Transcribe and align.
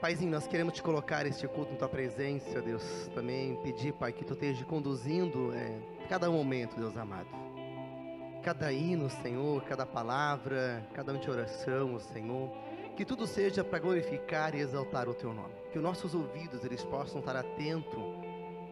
Paizinho, 0.00 0.30
nós 0.30 0.46
queremos 0.46 0.72
te 0.72 0.82
colocar 0.82 1.26
este 1.26 1.46
culto 1.46 1.74
em 1.74 1.76
tua 1.76 1.88
presença, 1.88 2.62
Deus. 2.62 2.82
Também 3.14 3.56
pedir, 3.56 3.92
Pai, 3.92 4.14
que 4.14 4.24
tu 4.24 4.32
esteja 4.32 4.64
conduzindo 4.64 5.52
é, 5.52 5.78
cada 6.08 6.30
momento, 6.30 6.74
Deus 6.74 6.96
amado. 6.96 7.28
Cada 8.42 8.72
hino, 8.72 9.10
Senhor, 9.10 9.62
cada 9.64 9.84
palavra, 9.84 10.88
cada 10.94 11.12
de 11.12 11.30
oração, 11.30 12.00
Senhor. 12.00 12.50
Que 12.96 13.04
tudo 13.04 13.26
seja 13.26 13.62
para 13.62 13.78
glorificar 13.78 14.54
e 14.54 14.60
exaltar 14.60 15.06
o 15.06 15.12
teu 15.12 15.34
nome. 15.34 15.52
Que 15.70 15.76
os 15.76 15.84
nossos 15.84 16.14
ouvidos 16.14 16.64
eles 16.64 16.82
possam 16.82 17.20
estar 17.20 17.36
atentos 17.36 18.02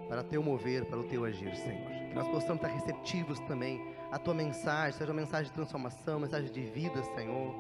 para 0.09 0.25
teu 0.25 0.43
mover, 0.43 0.87
para 0.87 0.99
o 0.99 1.05
teu 1.05 1.27
agir, 1.27 1.55
Senhor. 1.57 1.91
Que 2.09 2.15
nós 2.15 2.27
possamos 2.29 2.57
estar 2.57 2.69
receptivos 2.69 3.39
também 3.41 3.95
à 4.11 4.19
tua 4.19 4.33
mensagem, 4.33 4.99
seja 4.99 5.13
uma 5.13 5.21
mensagem 5.21 5.49
de 5.49 5.53
transformação, 5.53 6.21
mensagem 6.21 6.51
de 6.51 6.63
vida, 6.63 7.03
Senhor. 7.15 7.55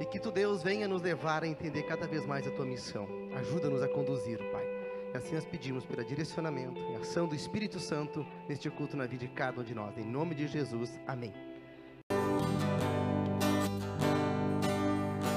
E 0.00 0.06
que 0.06 0.18
tu, 0.18 0.32
Deus, 0.32 0.62
venha 0.62 0.88
nos 0.88 1.02
levar 1.02 1.44
a 1.44 1.46
entender 1.46 1.82
cada 1.82 2.08
vez 2.08 2.24
mais 2.24 2.46
a 2.46 2.50
tua 2.50 2.64
missão. 2.64 3.06
Ajuda-nos 3.36 3.82
a 3.82 3.88
conduzir, 3.88 4.38
Pai. 4.50 4.64
E 5.12 5.16
assim 5.18 5.34
nós 5.34 5.44
pedimos 5.44 5.84
pelo 5.84 6.02
direcionamento 6.02 6.80
e 6.80 6.96
ação 6.96 7.28
do 7.28 7.34
Espírito 7.34 7.78
Santo 7.78 8.24
neste 8.48 8.70
culto 8.70 8.96
na 8.96 9.04
vida 9.04 9.26
de 9.26 9.32
cada 9.32 9.60
um 9.60 9.62
de 9.62 9.74
nós. 9.74 9.98
Em 9.98 10.04
nome 10.04 10.34
de 10.34 10.48
Jesus, 10.48 10.98
amém. 11.06 11.34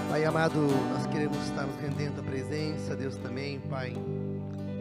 Pai 0.10 0.24
amado, 0.24 0.62
nós 0.94 1.08
queremos 1.08 1.38
estar 1.44 1.64
nos 1.64 1.76
rendendo 1.76 2.22
a 2.22 2.24
presença, 2.24 2.96
Deus 2.96 3.18
também, 3.18 3.60
Pai. 3.60 3.94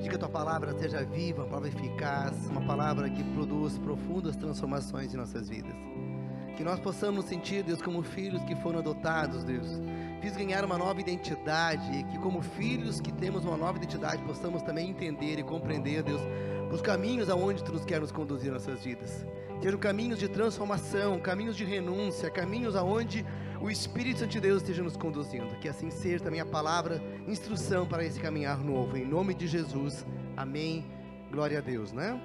Que 0.01 0.14
a 0.14 0.19
tua 0.19 0.28
palavra 0.28 0.78
seja 0.78 1.03
viva, 1.05 1.42
uma 1.42 1.48
palavra 1.48 1.69
eficaz, 1.69 2.47
uma 2.48 2.61
palavra 2.61 3.11
que 3.11 3.25
produz 3.34 3.78
profundas 3.78 4.37
transformações 4.37 5.12
em 5.12 5.17
nossas 5.17 5.48
vidas. 5.48 5.75
Que 6.56 6.65
nós 6.65 6.79
possamos 6.79 7.24
sentir, 7.24 7.62
Deus, 7.62 7.80
como 7.80 8.02
filhos 8.02 8.42
que 8.45 8.55
foram 8.56 8.79
adotados, 8.79 9.42
Deus. 9.45 9.80
Fiz 10.20 10.37
ganhar 10.37 10.65
uma 10.65 10.78
nova 10.78 11.01
identidade 11.01 11.98
e 11.98 12.05
que, 12.05 12.19
como 12.19 12.42
filhos 12.42 13.01
que 13.01 13.12
temos 13.12 13.45
uma 13.45 13.56
nova 13.56 13.78
identidade, 13.78 14.23
possamos 14.23 14.62
também 14.62 14.91
entender 14.91 15.38
e 15.38 15.42
compreender, 15.42 16.03
Deus, 16.03 16.20
os 16.70 16.80
caminhos 16.80 17.28
aonde 17.28 17.64
tu 17.64 17.73
nos 17.73 17.84
quer 17.84 18.00
nos 18.00 18.12
conduzir 18.12 18.50
em 18.50 18.53
nossas 18.53 18.84
vidas. 18.84 19.27
Sejam 19.61 19.78
caminhos 19.78 20.19
de 20.19 20.28
transformação, 20.28 21.20
caminhos 21.20 21.56
de 21.56 21.64
renúncia, 21.64 22.30
caminhos 22.30 22.75
aonde 22.75 23.25
o 23.61 23.70
Espírito 23.70 24.20
Santo 24.20 24.30
de 24.30 24.41
Deus 24.41 24.62
esteja 24.62 24.83
nos 24.83 24.97
conduzindo. 24.97 25.55
Que 25.61 25.69
assim 25.69 25.91
seja 25.91 26.25
também 26.25 26.41
a 26.41 26.47
palavra, 26.47 27.00
instrução 27.28 27.86
para 27.86 28.05
esse 28.05 28.19
caminhar 28.19 28.58
novo. 28.58 28.97
Em 28.97 29.05
nome 29.05 29.34
de 29.34 29.47
Jesus. 29.47 30.05
Amém. 30.36 30.84
Glória 31.30 31.58
a 31.58 31.61
Deus, 31.61 31.92
né? 31.92 32.20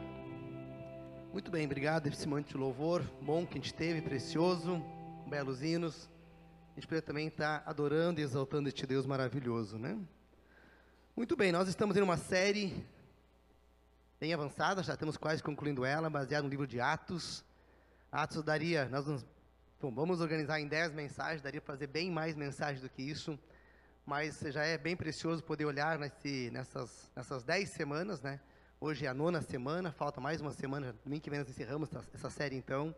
Muito 1.32 1.52
bem, 1.52 1.66
obrigado 1.66 2.08
esse 2.08 2.28
momento 2.28 2.50
de 2.50 2.58
louvor 2.58 3.02
bom 3.22 3.46
que 3.46 3.58
a 3.58 3.62
gente 3.62 3.74
teve, 3.74 4.02
precioso, 4.02 4.84
belos 5.28 5.62
hinos. 5.62 6.10
A 6.72 6.80
gente 6.80 6.88
poder 6.88 7.02
também 7.02 7.28
estar 7.28 7.64
adorando 7.66 8.20
e 8.20 8.24
exaltando 8.24 8.70
este 8.70 8.88
Deus 8.88 9.06
maravilhoso, 9.06 9.78
né? 9.78 10.00
Muito 11.16 11.36
bem, 11.36 11.52
nós 11.52 11.68
estamos 11.68 11.98
em 11.98 12.02
uma 12.02 12.18
série 12.18 12.86
bem 14.20 14.34
avançada, 14.34 14.82
já 14.82 14.94
estamos 14.94 15.18
quase 15.18 15.44
concluindo 15.44 15.86
ela, 15.86 16.10
baseada 16.10 16.44
no 16.44 16.50
livro 16.50 16.66
de 16.66 16.80
Atos. 16.80 17.44
Atos 18.12 18.42
daria, 18.42 18.88
nós 18.90 19.06
nos 19.06 19.26
Bom, 19.80 19.94
vamos 19.94 20.22
organizar 20.22 20.60
em 20.60 20.68
10 20.68 20.94
mensagens, 20.94 21.40
daria 21.40 21.62
para 21.62 21.76
fazer 21.76 21.86
bem 21.86 22.10
mais 22.10 22.36
mensagens 22.36 22.82
do 22.82 22.90
que 22.90 23.04
isso, 23.04 23.38
mas 24.04 24.40
já 24.40 24.66
é 24.66 24.76
bem 24.76 24.98
precioso 24.98 25.44
poder 25.44 25.66
olhar 25.66 26.00
nesse, 26.00 26.50
nessas, 26.50 27.12
nessas 27.16 27.44
10 27.44 27.70
semanas, 27.70 28.20
né? 28.20 28.40
Hoje 28.80 29.08
é 29.08 29.10
a 29.10 29.14
nona 29.14 29.42
semana, 29.42 29.92
falta 29.92 30.22
mais 30.22 30.40
uma 30.40 30.52
semana, 30.52 30.96
domingo 31.04 31.24
que 31.24 31.32
vem 31.32 31.40
nós 31.40 31.50
encerramos 31.50 31.90
essa 32.14 32.30
série 32.30 32.56
então. 32.56 32.94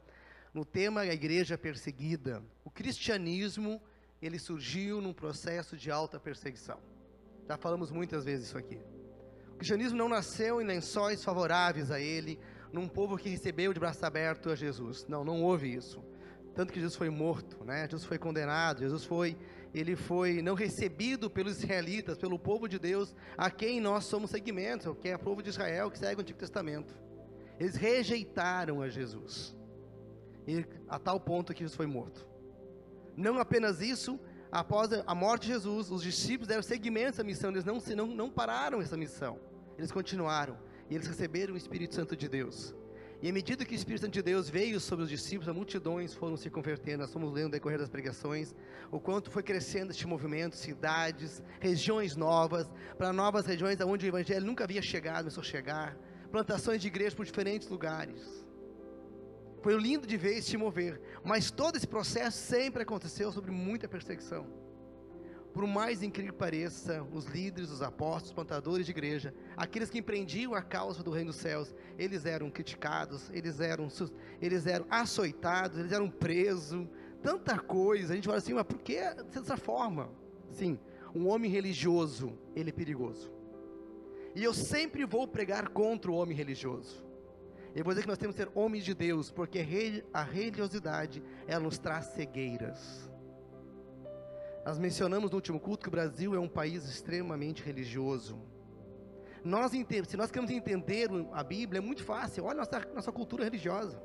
No 0.54 0.66
tema 0.66 1.02
a 1.02 1.06
igreja 1.06 1.58
perseguida. 1.58 2.44
O 2.66 2.70
cristianismo, 2.70 3.82
ele 4.22 4.38
surgiu 4.38 5.00
num 5.00 5.14
processo 5.14 5.78
de 5.78 5.90
alta 5.90 6.20
perseguição. 6.20 6.78
Já 7.48 7.56
falamos 7.56 7.92
muitas 7.92 8.26
vezes 8.26 8.48
isso 8.48 8.58
aqui. 8.58 8.78
O 9.54 9.56
cristianismo 9.56 9.98
não 9.98 10.10
nasceu 10.10 10.62
em 10.62 10.66
lençóis 10.66 11.24
favoráveis 11.24 11.92
a 11.92 12.00
ele, 12.02 12.38
num 12.74 12.90
povo 12.90 13.16
que 13.16 13.30
recebeu 13.30 13.72
de 13.72 13.80
braço 13.80 14.06
aberto 14.06 14.50
a 14.50 14.56
Jesus. 14.56 15.06
Não, 15.08 15.24
não 15.24 15.42
houve 15.42 15.74
isso 15.74 16.04
tanto 16.60 16.74
que 16.74 16.80
Jesus 16.80 16.98
foi 16.98 17.10
morto, 17.10 17.64
né? 17.64 17.88
Jesus 17.90 18.04
foi 18.04 18.18
condenado, 18.18 18.80
Jesus 18.80 19.06
foi, 19.06 19.38
ele 19.74 19.96
foi 19.96 20.42
não 20.42 20.56
recebido 20.56 21.30
pelos 21.30 21.60
israelitas, 21.60 22.18
pelo 22.18 22.40
povo 22.40 22.68
de 22.68 22.80
Deus, 22.80 23.16
a 23.38 23.52
quem 23.52 23.80
nós 23.80 24.06
somos 24.06 24.32
segmentos, 24.32 24.96
que 25.00 25.10
é 25.10 25.16
o 25.16 25.20
povo 25.20 25.44
de 25.44 25.50
Israel 25.50 25.92
que 25.92 26.00
segue 26.00 26.20
o 26.20 26.22
Antigo 26.22 26.40
Testamento. 26.40 26.96
Eles 27.60 27.76
rejeitaram 27.76 28.82
a 28.82 28.90
Jesus. 28.90 29.56
E 30.48 30.66
a 30.88 30.98
tal 30.98 31.20
ponto 31.20 31.54
que 31.54 31.60
Jesus 31.60 31.76
foi 31.76 31.86
morto. 31.86 32.28
Não 33.16 33.38
apenas 33.38 33.82
isso, 33.82 34.20
após 34.52 34.90
a 35.06 35.14
morte 35.14 35.44
de 35.44 35.54
Jesus, 35.54 35.92
os 35.92 36.02
discípulos 36.02 36.48
deram 36.48 36.64
seguimento 36.64 37.10
essa 37.10 37.24
missão, 37.24 37.52
eles 37.52 37.66
não, 37.66 37.78
não, 37.96 38.08
não 38.08 38.30
pararam 38.30 38.82
essa 38.82 38.98
missão. 38.98 39.40
Eles 39.78 39.92
continuaram. 39.92 40.58
E 40.90 40.96
eles 40.96 41.06
receberam 41.06 41.54
o 41.54 41.58
Espírito 41.58 41.94
Santo 41.94 42.16
de 42.16 42.28
Deus. 42.28 42.74
E 43.22 43.30
à 43.30 43.34
medida 43.34 43.66
que 43.66 43.74
o 43.74 43.76
Espírito 43.76 44.02
Santo 44.02 44.14
de 44.14 44.22
Deus 44.22 44.50
veio 44.50 44.80
sobre 44.80 45.04
os 45.04 45.10
discípulos, 45.10 45.50
as 45.50 45.56
multidões 45.56 46.14
foram 46.14 46.38
se 46.38 46.50
convertendo. 46.50 47.00
Nós 47.00 47.12
fomos 47.12 47.34
lendo 47.34 47.46
no 47.46 47.52
decorrer 47.52 47.78
das 47.78 47.90
pregações 47.90 48.56
o 48.90 49.00
quanto 49.00 49.30
foi 49.30 49.44
crescendo 49.44 49.92
este 49.92 50.08
movimento, 50.08 50.56
cidades, 50.56 51.44
regiões 51.60 52.16
novas, 52.16 52.70
para 52.98 53.12
novas 53.12 53.46
regiões 53.46 53.78
onde 53.82 54.06
o 54.06 54.08
Evangelho 54.08 54.46
nunca 54.46 54.64
havia 54.64 54.82
chegado, 54.82 55.26
começou 55.26 55.42
a 55.42 55.46
chegar, 55.46 55.98
plantações 56.32 56.82
de 56.82 56.88
igrejas 56.88 57.14
por 57.14 57.26
diferentes 57.26 57.68
lugares. 57.68 58.46
Foi 59.62 59.76
lindo 59.76 60.08
de 60.08 60.16
ver 60.16 60.38
este 60.38 60.56
mover, 60.56 61.02
mas 61.22 61.52
todo 61.52 61.76
esse 61.76 61.88
processo 61.88 62.38
sempre 62.38 62.84
aconteceu 62.84 63.34
sobre 63.34 63.52
muita 63.52 63.90
perseguição. 63.90 64.48
Por 65.54 65.66
mais 65.66 66.04
incrível 66.04 66.32
que 66.32 66.40
pareça, 66.40 67.04
os 67.12 67.26
líderes, 67.26 67.72
os 67.72 67.82
apóstolos, 67.82 68.30
os 68.30 68.34
plantadores 68.34 68.86
de 68.86 68.92
igreja, 68.92 69.34
aqueles 69.58 69.90
que 69.90 69.98
empreendiam 69.98 70.54
a 70.54 70.62
causa 70.62 71.04
do 71.04 71.12
reino 71.12 71.32
dos 71.32 71.40
céus, 71.40 71.74
eles 71.98 72.26
eram 72.26 72.52
criticados, 72.52 73.30
eles 73.34 73.60
eram, 73.60 73.88
eles 74.40 74.68
eram 74.68 74.86
açoitados, 74.90 75.80
eles 75.80 75.92
eram 75.92 76.10
presos, 76.10 76.88
tanta 77.24 77.58
coisa. 77.58 78.14
A 78.14 78.16
gente 78.16 78.26
fala 78.26 78.38
assim, 78.38 78.54
mas 78.54 78.64
por 78.64 78.80
que 78.80 79.00
dessa 79.34 79.58
forma? 79.58 80.10
Sim, 80.52 80.80
um 81.14 81.28
homem 81.28 81.50
religioso, 81.50 82.38
ele 82.56 82.70
é 82.70 82.74
perigoso. 82.74 83.32
E 84.36 84.44
eu 84.44 84.54
sempre 84.54 85.04
vou 85.04 85.28
pregar 85.28 85.70
contra 85.70 86.12
o 86.12 86.16
homem 86.16 86.38
religioso. 86.38 87.04
Eu 87.76 87.84
vou 87.84 87.94
dizer 87.94 88.04
que 88.04 88.08
nós 88.08 88.18
temos 88.18 88.36
que 88.36 88.44
ser 88.44 88.52
homens 88.54 88.84
de 88.84 88.94
Deus, 88.94 89.32
porque 89.32 89.60
a 90.14 90.24
religiosidade, 90.24 91.24
ela 91.48 91.64
nos 91.64 91.78
traz 91.78 92.06
cegueiras. 92.08 93.09
Nós 94.70 94.78
mencionamos 94.78 95.32
no 95.32 95.38
último 95.38 95.60
culto 95.60 95.82
que 95.82 95.88
o 95.88 95.92
Brasil 95.92 96.36
é 96.36 96.40
um 96.40 96.48
país 96.48 96.88
extremamente 96.88 97.64
religioso. 97.64 98.40
Nós, 99.44 99.72
se 99.72 100.16
nós 100.16 100.30
queremos 100.30 100.52
entender 100.52 101.10
a 101.34 101.44
Bíblia, 101.44 101.80
é 101.80 101.82
muito 101.82 102.04
fácil. 102.04 102.46
Olha 102.46 102.58
nossa, 102.58 102.88
nossa 102.94 103.12
cultura 103.12 103.46
religiosa. 103.46 104.00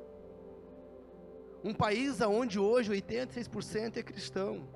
Um 1.62 1.74
país 1.74 2.18
onde 2.22 2.58
hoje 2.58 2.90
86% 2.90 3.98
é 3.98 4.02
cristão, 4.02 4.66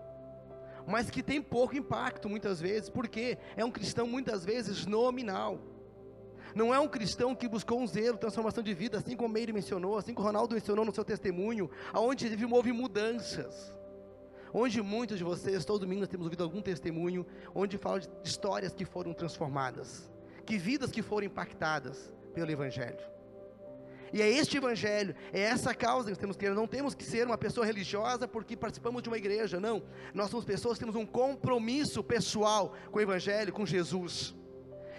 mas 0.86 1.08
que 1.08 1.22
tem 1.22 1.40
pouco 1.40 1.74
impacto 1.74 2.28
muitas 2.28 2.60
vezes, 2.60 2.90
porque 2.90 3.38
é 3.56 3.64
um 3.64 3.70
cristão 3.70 4.06
muitas 4.06 4.44
vezes 4.44 4.84
nominal. 4.84 5.58
Não 6.54 6.74
é 6.74 6.78
um 6.78 6.88
cristão 6.88 7.34
que 7.34 7.48
buscou 7.48 7.80
um 7.80 7.86
zelo, 7.86 8.18
transformação 8.18 8.62
de 8.62 8.74
vida, 8.74 8.98
assim 8.98 9.16
como 9.16 9.32
Meire 9.32 9.54
mencionou, 9.54 9.96
assim 9.96 10.12
como 10.12 10.26
Ronaldo 10.26 10.54
mencionou 10.54 10.84
no 10.84 10.94
seu 10.94 11.02
testemunho, 11.02 11.70
aonde 11.94 12.28
houve 12.44 12.72
mudanças 12.74 13.77
onde 14.52 14.80
muitos 14.82 15.18
de 15.18 15.24
vocês, 15.24 15.64
todo 15.64 15.80
domingo 15.80 16.00
nós 16.00 16.08
temos 16.08 16.26
ouvido 16.26 16.44
algum 16.44 16.60
testemunho, 16.60 17.26
onde 17.54 17.78
fala 17.78 18.00
de 18.00 18.08
histórias 18.24 18.72
que 18.72 18.84
foram 18.84 19.12
transformadas, 19.12 20.10
que 20.44 20.58
vidas 20.58 20.90
que 20.90 21.02
foram 21.02 21.26
impactadas 21.26 22.12
pelo 22.34 22.50
Evangelho. 22.50 23.18
E 24.12 24.22
é 24.22 24.28
este 24.28 24.56
Evangelho, 24.56 25.14
é 25.32 25.40
essa 25.40 25.74
causa 25.74 26.04
que 26.04 26.10
nós 26.12 26.18
temos 26.18 26.36
que 26.36 26.46
ter. 26.46 26.54
Não 26.54 26.66
temos 26.66 26.94
que 26.94 27.04
ser 27.04 27.26
uma 27.26 27.36
pessoa 27.36 27.66
religiosa 27.66 28.26
porque 28.26 28.56
participamos 28.56 29.02
de 29.02 29.08
uma 29.08 29.18
igreja, 29.18 29.60
não. 29.60 29.82
Nós 30.14 30.30
somos 30.30 30.44
pessoas 30.44 30.78
que 30.78 30.84
temos 30.84 30.96
um 30.96 31.06
compromisso 31.06 32.02
pessoal 32.02 32.74
com 32.90 32.98
o 32.98 33.02
Evangelho, 33.02 33.52
com 33.52 33.66
Jesus. 33.66 34.34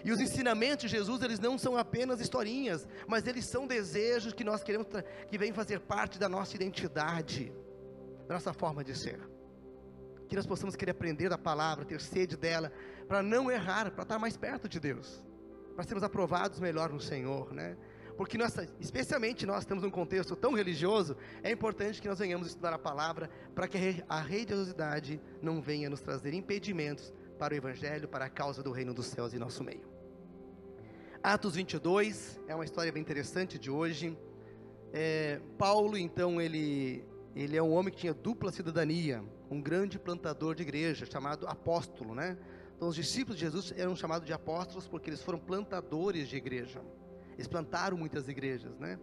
E 0.03 0.11
os 0.11 0.19
ensinamentos 0.19 0.89
de 0.89 0.95
Jesus, 0.95 1.21
eles 1.21 1.39
não 1.39 1.57
são 1.57 1.75
apenas 1.75 2.21
historinhas, 2.21 2.87
mas 3.07 3.27
eles 3.27 3.45
são 3.45 3.67
desejos 3.67 4.31
que 4.31 4.43
nós 4.43 4.63
queremos, 4.63 4.87
que 5.27 5.37
vêm 5.37 5.51
fazer 5.51 5.79
parte 5.79 6.17
da 6.17 6.29
nossa 6.29 6.55
identidade, 6.55 7.51
da 8.27 8.35
nossa 8.35 8.53
forma 8.53 8.83
de 8.83 8.97
ser 8.97 9.28
que 10.29 10.35
nós 10.35 10.45
possamos 10.45 10.75
querer 10.75 10.91
aprender 10.91 11.27
da 11.27 11.37
palavra, 11.37 11.83
ter 11.83 11.99
sede 11.99 12.37
dela, 12.37 12.71
para 13.07 13.23
não 13.23 13.51
errar, 13.51 13.91
para 13.91 14.03
estar 14.03 14.19
mais 14.19 14.37
perto 14.37 14.69
de 14.69 14.79
Deus, 14.79 15.25
para 15.75 15.83
sermos 15.83 16.03
aprovados 16.03 16.59
melhor 16.59 16.89
no 16.91 17.01
Senhor, 17.01 17.51
né? 17.51 17.75
Porque 18.15 18.37
nós, 18.37 18.53
especialmente 18.79 19.45
nós 19.45 19.65
temos 19.65 19.83
um 19.83 19.89
contexto 19.89 20.35
tão 20.35 20.53
religioso, 20.53 21.17
é 21.41 21.51
importante 21.51 22.01
que 22.01 22.07
nós 22.07 22.19
venhamos 22.19 22.47
estudar 22.47 22.73
a 22.73 22.77
palavra 22.77 23.29
para 23.55 23.67
que 23.67 24.03
a 24.07 24.19
religiosidade 24.19 25.19
não 25.41 25.61
venha 25.61 25.89
nos 25.89 26.01
trazer 26.01 26.33
impedimentos 26.33 27.13
para 27.39 27.53
o 27.53 27.57
evangelho, 27.57 28.07
para 28.07 28.25
a 28.25 28.29
causa 28.29 28.61
do 28.61 28.71
reino 28.71 28.93
dos 28.93 29.07
céus 29.07 29.33
em 29.33 29.39
nosso 29.39 29.63
meio. 29.63 29.87
Atos 31.23 31.55
22 31.55 32.39
é 32.47 32.53
uma 32.53 32.65
história 32.65 32.91
bem 32.91 33.01
interessante 33.01 33.57
de 33.57 33.71
hoje. 33.71 34.17
É, 34.93 35.39
Paulo, 35.57 35.97
então, 35.97 36.41
ele, 36.41 37.03
ele 37.41 37.55
é 37.55 37.63
um 37.63 37.71
homem 37.71 37.93
que 37.93 37.99
tinha 37.99 38.13
dupla 38.13 38.51
cidadania 38.51 39.23
um 39.49 39.61
grande 39.61 39.97
plantador 39.97 40.53
de 40.53 40.61
igreja, 40.61 41.05
chamado 41.05 41.47
apóstolo, 41.47 42.13
né? 42.13 42.37
Então, 42.75 42.89
os 42.89 42.95
discípulos 42.95 43.39
de 43.39 43.45
Jesus 43.45 43.73
eram 43.77 43.95
chamados 43.95 44.27
de 44.27 44.33
apóstolos 44.33 44.87
porque 44.87 45.09
eles 45.09 45.21
foram 45.21 45.39
plantadores 45.39 46.27
de 46.27 46.35
igreja. 46.35 46.81
Eles 47.33 47.47
plantaram 47.47 47.97
muitas 47.97 48.27
igrejas, 48.27 48.77
né? 48.77 48.99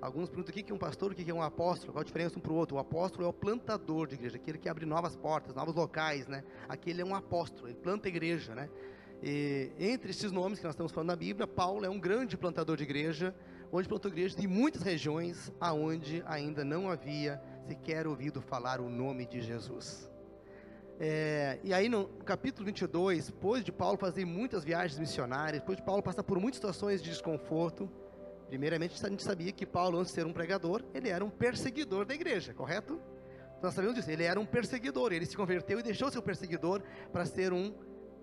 Alguns 0.00 0.28
perguntam 0.28 0.54
o 0.54 0.64
que 0.64 0.72
é 0.72 0.74
um 0.74 0.78
pastor, 0.78 1.10
o 1.10 1.14
que 1.14 1.28
é 1.30 1.34
um 1.34 1.42
apóstolo, 1.42 1.92
qual 1.92 2.00
a 2.00 2.04
diferença 2.04 2.38
um 2.38 2.40
para 2.40 2.52
o 2.52 2.54
outro. 2.54 2.76
O 2.76 2.78
apóstolo 2.78 3.26
é 3.26 3.28
o 3.28 3.32
plantador 3.32 4.06
de 4.06 4.14
igreja, 4.14 4.36
aquele 4.36 4.56
que 4.56 4.68
abre 4.68 4.86
novas 4.86 5.16
portas, 5.16 5.54
novos 5.54 5.74
locais, 5.74 6.28
né? 6.28 6.44
Aquele 6.68 7.02
é 7.02 7.04
um 7.04 7.14
apóstolo, 7.14 7.68
ele 7.68 7.76
planta 7.76 8.08
igreja, 8.08 8.54
né? 8.54 8.70
E, 9.22 9.72
entre 9.78 10.10
esses 10.10 10.32
nomes 10.32 10.58
que 10.58 10.64
nós 10.64 10.74
estamos 10.74 10.92
falando 10.92 11.08
na 11.08 11.16
Bíblia, 11.16 11.46
Paulo 11.46 11.84
é 11.84 11.90
um 11.90 11.98
grande 12.00 12.36
plantador 12.36 12.76
de 12.76 12.84
igreja, 12.84 13.34
onde 13.70 13.88
plantou 13.88 14.10
igrejas 14.10 14.42
em 14.42 14.46
muitas 14.46 14.82
regiões 14.82 15.52
aonde 15.60 16.22
ainda 16.26 16.64
não 16.64 16.88
havia 16.88 17.42
sequer 17.66 18.06
ouvido 18.06 18.40
falar 18.40 18.80
o 18.80 18.88
nome 18.88 19.26
de 19.26 19.40
Jesus. 19.40 20.10
É, 20.98 21.58
e 21.64 21.72
aí 21.72 21.88
no 21.88 22.08
capítulo 22.26 22.66
22, 22.66 23.28
depois 23.28 23.64
de 23.64 23.72
Paulo 23.72 23.96
fazer 23.96 24.24
muitas 24.24 24.62
viagens 24.62 24.98
missionárias, 24.98 25.60
depois 25.60 25.78
de 25.78 25.84
Paulo 25.84 26.02
passar 26.02 26.22
por 26.22 26.38
muitas 26.38 26.56
situações 26.56 27.02
de 27.02 27.08
desconforto, 27.08 27.90
primeiramente 28.48 29.02
a 29.02 29.08
gente 29.08 29.22
sabia 29.22 29.50
que 29.50 29.64
Paulo, 29.64 29.98
antes 29.98 30.12
de 30.12 30.16
ser 30.16 30.26
um 30.26 30.32
pregador, 30.32 30.82
ele 30.92 31.08
era 31.08 31.24
um 31.24 31.30
perseguidor 31.30 32.04
da 32.04 32.14
igreja, 32.14 32.52
correto? 32.52 33.00
Nós 33.62 33.72
sabemos 33.74 33.96
disso, 33.96 34.10
ele 34.10 34.24
era 34.24 34.38
um 34.38 34.44
perseguidor, 34.44 35.12
ele 35.12 35.24
se 35.24 35.36
converteu 35.36 35.78
e 35.78 35.82
deixou 35.82 36.10
seu 36.10 36.22
perseguidor 36.22 36.82
para 37.12 37.24
ser 37.24 37.52
um 37.52 37.72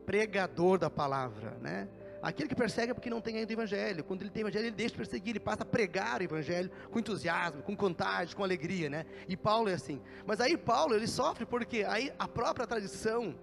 pregador 0.06 0.78
da 0.78 0.90
palavra, 0.90 1.58
né? 1.62 1.88
Aquele 2.22 2.50
que 2.50 2.56
persegue 2.56 2.92
é 2.92 2.94
porque 2.94 3.10
não 3.10 3.22
tem 3.22 3.38
ainda 3.38 3.50
o 3.52 3.54
evangelho. 3.54 4.04
Quando 4.04 4.22
ele 4.22 4.30
tem 4.30 4.44
o 4.44 4.46
evangelho, 4.46 4.66
ele 4.66 4.76
deixa 4.76 4.94
de 4.94 4.98
perseguir, 4.98 5.30
ele 5.32 5.40
passa 5.40 5.64
a 5.64 5.66
pregar 5.66 6.20
o 6.20 6.24
evangelho 6.24 6.72
com 6.92 7.00
entusiasmo, 7.00 7.62
com 7.62 7.76
contagem, 7.76 8.36
com 8.36 8.44
alegria, 8.44 8.90
né? 8.90 9.06
E 9.28 9.38
Paulo 9.38 9.70
é 9.70 9.74
assim. 9.74 10.02
Mas 10.26 10.42
aí 10.42 10.58
Paulo, 10.58 10.96
ele 10.96 11.08
sofre 11.08 11.46
porque 11.46 11.84
aí 11.84 12.12
a 12.18 12.28
própria 12.28 12.66
tradição 12.66 13.36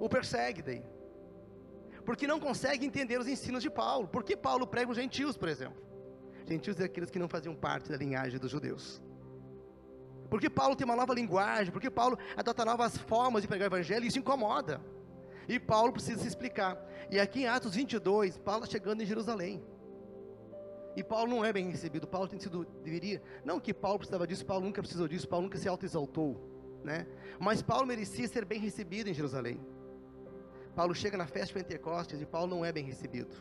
o 0.00 0.08
persegue 0.08 0.62
daí. 0.62 0.82
Porque 2.04 2.26
não 2.26 2.40
consegue 2.40 2.84
entender 2.84 3.18
os 3.18 3.28
ensinos 3.28 3.62
de 3.62 3.70
Paulo. 3.70 4.08
Por 4.08 4.24
que 4.24 4.36
Paulo 4.36 4.66
prega 4.66 4.90
os 4.90 4.96
gentios, 4.96 5.36
por 5.36 5.48
exemplo? 5.48 5.80
Gentios 6.46 6.80
é 6.80 6.84
aqueles 6.84 7.10
que 7.10 7.18
não 7.18 7.28
faziam 7.28 7.54
parte 7.54 7.90
da 7.90 7.96
linhagem 7.96 8.38
dos 8.38 8.50
judeus. 8.50 9.00
Porque 10.28 10.48
Paulo 10.48 10.74
tem 10.74 10.84
uma 10.84 10.96
nova 10.96 11.14
linguagem, 11.14 11.70
porque 11.70 11.90
Paulo 11.90 12.18
adota 12.36 12.64
novas 12.64 12.96
formas 12.96 13.42
de 13.42 13.48
pregar 13.48 13.70
o 13.70 13.74
evangelho 13.74 14.04
e 14.04 14.08
isso 14.08 14.18
incomoda. 14.18 14.80
E 15.48 15.58
Paulo 15.58 15.92
precisa 15.92 16.20
se 16.20 16.28
explicar. 16.28 16.78
E 17.10 17.18
aqui 17.18 17.42
em 17.42 17.46
Atos 17.46 17.74
22, 17.74 18.38
Paulo 18.38 18.64
está 18.64 18.72
chegando 18.72 19.02
em 19.02 19.06
Jerusalém. 19.06 19.62
E 20.94 21.02
Paulo 21.02 21.30
não 21.30 21.44
é 21.44 21.52
bem 21.52 21.70
recebido. 21.70 22.06
Paulo 22.06 22.28
tem 22.28 22.38
sido, 22.38 22.64
deveria. 22.84 23.22
Não 23.44 23.58
que 23.58 23.72
Paulo 23.72 23.98
precisava 23.98 24.26
disso, 24.26 24.44
Paulo 24.44 24.64
nunca 24.64 24.82
precisou 24.82 25.08
disso, 25.08 25.28
Paulo 25.28 25.44
nunca 25.44 25.58
se 25.58 25.68
auto-exaltou. 25.68 26.40
Né? 26.84 27.06
Mas 27.38 27.62
Paulo 27.62 27.86
merecia 27.86 28.26
ser 28.28 28.44
bem 28.44 28.60
recebido 28.60 29.08
em 29.08 29.14
Jerusalém. 29.14 29.60
Paulo 30.74 30.94
chega 30.94 31.16
na 31.16 31.26
festa 31.26 31.48
de 31.48 31.54
Pentecostes 31.54 32.20
e 32.20 32.26
Paulo 32.26 32.48
não 32.48 32.64
é 32.64 32.72
bem 32.72 32.84
recebido. 32.84 33.36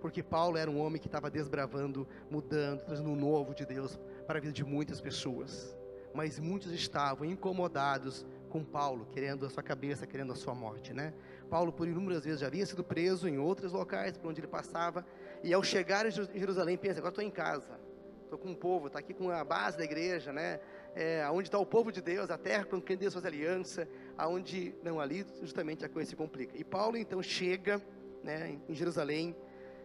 Porque 0.00 0.22
Paulo 0.22 0.56
era 0.56 0.70
um 0.70 0.80
homem 0.80 1.00
que 1.00 1.08
estava 1.08 1.30
desbravando, 1.30 2.06
mudando, 2.30 2.84
trazendo 2.84 3.10
um 3.10 3.16
novo 3.16 3.54
de 3.54 3.66
Deus 3.66 3.98
para 4.26 4.38
a 4.38 4.40
vida 4.40 4.52
de 4.52 4.64
muitas 4.64 5.00
pessoas. 5.00 5.76
Mas 6.14 6.38
muitos 6.38 6.72
estavam 6.72 7.26
incomodados 7.26 8.24
com 8.48 8.64
Paulo, 8.64 9.06
querendo 9.12 9.46
a 9.46 9.50
sua 9.50 9.62
cabeça, 9.62 10.06
querendo 10.06 10.32
a 10.32 10.36
sua 10.36 10.54
morte, 10.54 10.92
né? 10.92 11.14
Paulo, 11.48 11.72
por 11.72 11.86
inúmeras 11.86 12.24
vezes, 12.24 12.40
já 12.40 12.46
havia 12.46 12.66
sido 12.66 12.82
preso 12.82 13.28
em 13.28 13.38
outros 13.38 13.72
locais 13.72 14.16
por 14.16 14.28
onde 14.28 14.40
ele 14.40 14.48
passava, 14.48 15.06
e 15.42 15.52
ao 15.52 15.62
chegar 15.62 16.06
em 16.06 16.10
Jerusalém, 16.10 16.76
pensa: 16.76 16.98
agora 16.98 17.10
estou 17.10 17.24
em 17.24 17.30
casa, 17.30 17.78
estou 18.24 18.38
com 18.38 18.52
o 18.52 18.56
povo, 18.56 18.88
está 18.88 18.98
aqui 18.98 19.14
com 19.14 19.30
a 19.30 19.44
base 19.44 19.78
da 19.78 19.84
igreja, 19.84 20.32
né? 20.32 20.60
É, 20.94 21.28
onde 21.30 21.48
está 21.48 21.58
o 21.58 21.66
povo 21.66 21.92
de 21.92 22.00
Deus, 22.00 22.30
a 22.30 22.38
terra 22.38 22.64
com 22.64 22.80
quem 22.80 22.96
Deus 22.96 23.12
faz 23.12 23.24
aliança, 23.24 23.88
aonde 24.16 24.74
não 24.82 24.98
ali, 24.98 25.24
justamente 25.40 25.84
a 25.84 25.88
coisa 25.88 26.10
se 26.10 26.16
complica. 26.16 26.56
E 26.56 26.64
Paulo 26.64 26.96
então 26.96 27.22
chega, 27.22 27.80
né, 28.24 28.58
em 28.68 28.74
Jerusalém, 28.74 29.36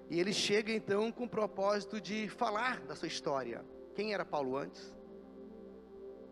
e 0.10 0.20
ele 0.20 0.34
chega 0.34 0.72
então 0.72 1.12
com 1.12 1.26
o 1.26 1.30
propósito 1.30 2.02
de 2.02 2.28
falar 2.30 2.82
da 2.82 2.96
sua 2.96 3.08
história. 3.08 3.64
Quem 3.96 4.14
era 4.14 4.26
Paulo 4.26 4.58
antes? 4.58 4.94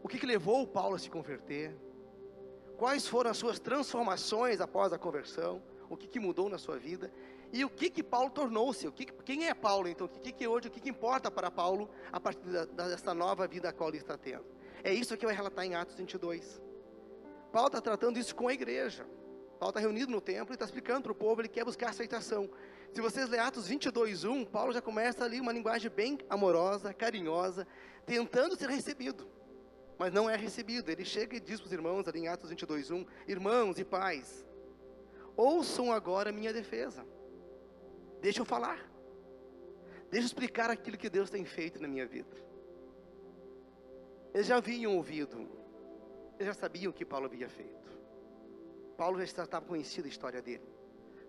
O 0.04 0.08
que, 0.08 0.18
que 0.18 0.26
levou 0.26 0.66
Paulo 0.66 0.96
a 0.96 1.00
se 1.00 1.10
converter? 1.10 1.76
Quais 2.82 3.08
foram 3.08 3.30
as 3.30 3.38
suas 3.38 3.60
transformações 3.60 4.60
após 4.60 4.92
a 4.92 4.98
conversão, 4.98 5.62
o 5.88 5.96
que, 5.96 6.08
que 6.08 6.20
mudou 6.20 6.50
na 6.50 6.58
sua 6.58 6.80
vida 6.80 7.14
e 7.54 7.64
o 7.64 7.70
que 7.70 7.92
que 7.92 8.02
Paulo 8.02 8.32
tornou-se, 8.32 8.92
que, 8.92 9.06
quem 9.06 9.48
é 9.48 9.54
Paulo 9.54 9.88
então, 9.88 10.08
o 10.08 10.10
que 10.10 10.32
que 10.32 10.48
hoje, 10.48 10.68
o 10.68 10.72
que 10.72 10.80
que 10.80 10.90
importa 10.90 11.30
para 11.30 11.52
Paulo 11.52 11.88
a 12.12 12.20
partir 12.20 12.42
da, 12.42 12.66
dessa 12.66 13.14
nova 13.14 13.48
vida 13.48 13.70
a 13.70 13.72
qual 13.72 13.90
ele 13.90 14.00
está 14.00 14.18
tendo. 14.18 14.46
É 14.84 14.92
isso 14.92 15.16
que 15.16 15.28
vai 15.28 15.36
relatar 15.36 15.64
em 15.64 15.76
Atos 15.76 15.94
22. 15.94 16.60
Paulo 17.52 17.68
está 17.68 17.82
tratando 17.82 18.18
isso 18.18 18.36
com 18.36 18.48
a 18.48 18.54
igreja. 18.54 19.06
Paulo 19.60 19.70
está 19.70 19.80
reunido 19.80 20.12
no 20.12 20.20
templo 20.20 20.52
e 20.52 20.56
está 20.56 20.66
explicando 20.66 21.04
para 21.04 21.12
o 21.12 21.16
povo, 21.16 21.40
ele 21.40 21.50
quer 21.50 21.64
buscar 21.64 21.92
aceitação. 21.92 22.50
Se 22.92 23.00
vocês 23.00 23.30
lerem 23.30 23.46
Atos 23.46 23.68
22, 23.68 24.24
1, 24.24 24.46
Paulo 24.46 24.74
já 24.74 24.82
começa 24.82 25.24
ali 25.24 25.40
uma 25.40 25.52
linguagem 25.52 25.92
bem 25.92 26.18
amorosa, 26.28 26.92
carinhosa, 26.96 27.68
tentando 28.08 28.58
ser 28.58 28.72
recebido 28.72 29.28
mas 30.02 30.12
não 30.12 30.28
é 30.28 30.36
recebido. 30.36 30.90
Ele 30.90 31.06
chega 31.06 31.36
e 31.36 31.40
diz 31.40 31.60
para 31.60 31.68
os 31.68 31.74
irmãos, 31.74 32.08
ali 32.08 32.22
em 32.22 32.28
Atos 32.28 32.50
22, 32.50 32.90
1, 32.90 33.06
Irmãos 33.28 33.78
e 33.78 33.86
pais, 33.86 34.44
ouçam 35.38 35.92
agora 35.92 36.32
a 36.32 36.34
minha 36.34 36.52
defesa. 36.52 37.06
Deixa 38.20 38.42
eu 38.42 38.46
falar. 38.46 38.80
Deixa 40.10 40.26
eu 40.26 40.30
explicar 40.32 40.72
aquilo 40.72 40.98
que 40.98 41.08
Deus 41.08 41.30
tem 41.30 41.46
feito 41.46 41.80
na 41.80 41.88
minha 41.88 42.08
vida. 42.08 42.36
Eles 44.34 44.48
já 44.48 44.58
haviam 44.58 44.96
ouvido, 44.98 45.48
eles 46.40 46.48
já 46.48 46.54
sabiam 46.56 46.90
o 46.90 46.94
que 46.94 47.06
Paulo 47.06 47.28
havia 47.28 47.48
feito. 47.48 47.92
Paulo 48.98 49.20
já 49.20 49.24
estava 49.26 49.64
conhecido 49.64 50.06
a 50.06 50.10
história 50.10 50.42
dele. 50.42 50.68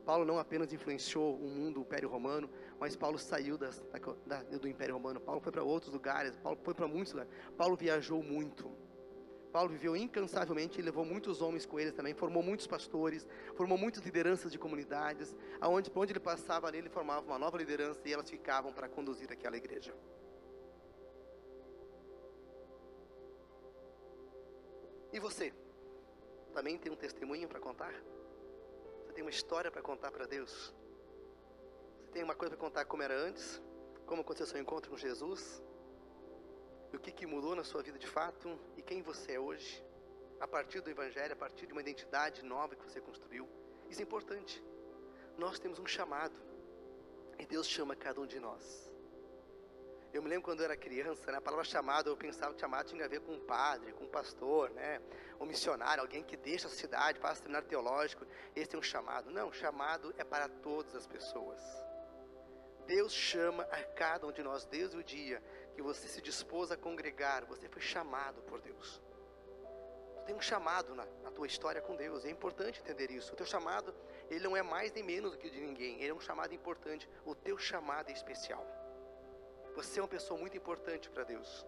Paulo 0.05 0.25
não 0.25 0.39
apenas 0.39 0.73
influenciou 0.73 1.37
o 1.37 1.49
mundo, 1.49 1.79
o 1.79 1.83
Império 1.83 2.09
Romano, 2.09 2.51
mas 2.79 2.97
Paulo 2.97 3.19
saiu 3.19 3.57
das, 3.57 3.83
da, 4.27 4.43
do 4.43 4.69
Império 4.69 4.95
Romano. 4.95 5.21
Paulo 5.21 5.41
foi 5.41 5.53
para 5.53 5.63
outros 5.63 5.93
lugares, 5.93 6.37
Paulo 6.37 6.59
foi 6.63 6.75
para 6.75 6.89
muitos 6.89 7.13
lugares. 7.13 7.33
Paulo 7.57 7.77
viajou 7.77 8.23
muito. 8.23 8.71
Paulo 9.53 9.69
viveu 9.69 9.95
incansavelmente 9.95 10.81
e 10.81 10.83
levou 10.83 11.05
muitos 11.05 11.43
homens 11.43 11.67
com 11.67 11.79
ele 11.79 11.93
também, 11.93 12.15
formou 12.15 12.43
muitos 12.43 12.67
pastores, 12.67 13.27
formou 13.55 13.77
muitas 13.77 14.03
lideranças 14.03 14.51
de 14.51 14.59
comunidades, 14.59 15.37
aonde 15.61 15.91
por 15.91 16.01
onde 16.01 16.13
ele 16.13 16.21
passava 16.21 16.67
ali, 16.67 16.79
ele 16.79 16.89
formava 16.89 17.27
uma 17.27 17.39
nova 17.39 17.59
liderança 17.59 18.01
e 18.07 18.13
elas 18.13 18.31
ficavam 18.31 18.73
para 18.73 18.89
conduzir 18.89 19.31
aquela 19.31 19.57
igreja. 19.57 19.95
E 25.13 25.21
você? 25.21 25.53
Também 26.55 26.79
tem 26.79 26.91
um 26.91 26.97
testemunho 26.97 27.47
para 27.47 27.61
contar? 27.61 27.93
Você 29.13 29.17
tem 29.17 29.25
uma 29.25 29.31
história 29.31 29.71
para 29.71 29.83
contar 29.83 30.11
para 30.11 30.25
Deus? 30.25 30.75
Você 32.01 32.13
tem 32.13 32.23
uma 32.23 32.35
coisa 32.35 32.57
para 32.57 32.65
contar 32.67 32.87
como 32.87 33.03
era 33.03 33.15
antes? 33.15 33.61
Como 34.07 34.23
aconteceu 34.23 34.47
seu 34.47 34.59
encontro 34.59 34.91
com 34.91 34.97
Jesus? 34.97 35.63
E 36.91 36.97
o 36.97 36.99
que, 36.99 37.13
que 37.13 37.27
mudou 37.27 37.55
na 37.55 37.63
sua 37.63 37.83
vida 37.83 37.99
de 37.99 38.07
fato? 38.07 38.59
E 38.75 38.81
quem 38.81 39.03
você 39.03 39.33
é 39.33 39.39
hoje? 39.39 39.85
A 40.41 40.49
partir 40.49 40.81
do 40.81 40.89
Evangelho, 40.89 41.35
a 41.35 41.37
partir 41.37 41.67
de 41.67 41.73
uma 41.75 41.83
identidade 41.83 42.43
nova 42.43 42.75
que 42.75 42.83
você 42.83 43.03
construiu. 43.03 43.47
Isso 43.91 44.01
é 44.01 44.03
importante. 44.03 44.65
Nós 45.37 45.59
temos 45.59 45.79
um 45.79 45.85
chamado. 45.85 46.41
E 47.39 47.45
Deus 47.45 47.67
chama 47.67 47.95
cada 47.95 48.19
um 48.19 48.27
de 48.27 48.41
nós. 48.41 48.91
Eu 50.13 50.23
me 50.23 50.29
lembro 50.29 50.45
quando 50.45 50.61
eu 50.61 50.67
era 50.67 50.77
criança, 50.77 51.33
né, 51.33 51.39
a 51.39 51.41
palavra 51.41 51.65
chamado, 51.65 52.11
eu 52.11 52.17
pensava 52.17 52.53
que 52.53 52.61
chamado 52.61 52.87
tinha 52.87 53.03
a 53.03 53.09
ver 53.09 53.21
com 53.21 53.33
um 53.33 53.41
padre, 53.41 53.95
com 53.95 54.05
um 54.05 54.09
pastor, 54.09 54.69
né, 54.71 55.01
um 55.41 55.47
missionário, 55.47 56.03
alguém 56.03 56.23
que 56.23 56.37
deixa 56.37 56.67
a 56.67 56.71
cidade, 56.71 57.19
passa 57.19 57.35
a 57.35 57.37
seminário 57.37 57.67
teológico, 57.67 58.27
esse 58.55 58.77
é 58.77 58.79
um 58.79 58.83
chamado. 58.83 59.31
Não, 59.31 59.51
chamado 59.51 60.15
é 60.19 60.25
para 60.25 60.49
todas 60.49 60.95
as 60.95 61.07
pessoas. 61.07 61.59
Deus 62.87 63.11
chama 63.11 63.63
a 63.65 63.83
cada 63.95 64.27
um 64.27 64.33
de 64.33 64.43
nós, 64.43 64.67
desde 64.67 64.99
o 64.99 65.03
dia 65.03 65.43
que 65.75 65.81
você 65.81 66.07
se 66.07 66.21
dispôs 66.21 66.71
a 66.71 66.77
congregar, 66.77 67.47
você 67.47 67.67
foi 67.67 67.81
chamado 67.81 68.43
por 68.43 68.61
Deus. 68.61 69.01
Tu 70.17 70.25
tem 70.27 70.35
um 70.35 70.43
chamado 70.43 70.95
na, 70.95 71.07
na 71.23 71.31
tua 71.31 71.47
história 71.47 71.81
com 71.81 71.97
Deus, 71.97 72.27
é 72.27 72.31
importante 72.31 72.81
entender 72.81 73.11
isso. 73.11 73.33
O 73.33 73.37
teu 73.37 73.47
chamado, 73.47 73.95
ele 74.29 74.45
não 74.45 74.55
é 74.55 74.63
mais 74.63 74.93
nem 74.93 75.03
menos 75.03 75.33
do 75.33 75.39
que 75.39 75.47
o 75.47 75.51
de 75.51 75.61
ninguém, 75.61 76.03
ele 76.03 76.11
é 76.11 76.15
um 76.15 76.21
chamado 76.21 76.53
importante, 76.53 77.09
o 77.25 77.35
teu 77.35 77.57
chamado 77.57 78.11
é 78.11 78.13
especial. 78.13 78.82
Você 79.75 79.99
é 79.99 80.03
uma 80.03 80.09
pessoa 80.09 80.39
muito 80.39 80.57
importante 80.57 81.09
para 81.11 81.25
Deus. 81.25 81.67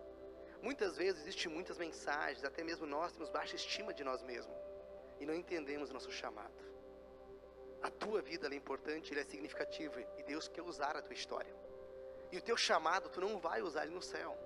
Muitas 0.62 0.96
vezes 0.96 1.22
existem 1.22 1.50
muitas 1.50 1.78
mensagens, 1.78 2.44
até 2.44 2.62
mesmo 2.62 2.86
nós 2.86 3.12
temos 3.12 3.28
baixa 3.28 3.56
estima 3.56 3.92
de 3.92 4.02
nós 4.02 4.22
mesmos 4.22 4.56
e 5.20 5.26
não 5.26 5.34
entendemos 5.34 5.90
nosso 5.90 6.10
chamado. 6.10 6.54
A 7.82 7.90
tua 7.90 8.22
vida 8.22 8.48
é 8.48 8.54
importante, 8.54 9.12
ele 9.12 9.20
é 9.20 9.24
significativa 9.24 10.00
e 10.16 10.22
Deus 10.22 10.48
quer 10.48 10.62
usar 10.62 10.96
a 10.96 11.02
tua 11.02 11.12
história. 11.12 11.54
E 12.32 12.38
o 12.38 12.42
teu 12.42 12.56
chamado, 12.56 13.10
tu 13.10 13.20
não 13.20 13.38
vai 13.38 13.60
usar 13.62 13.84
ele 13.84 13.94
no 13.94 14.02
céu, 14.02 14.36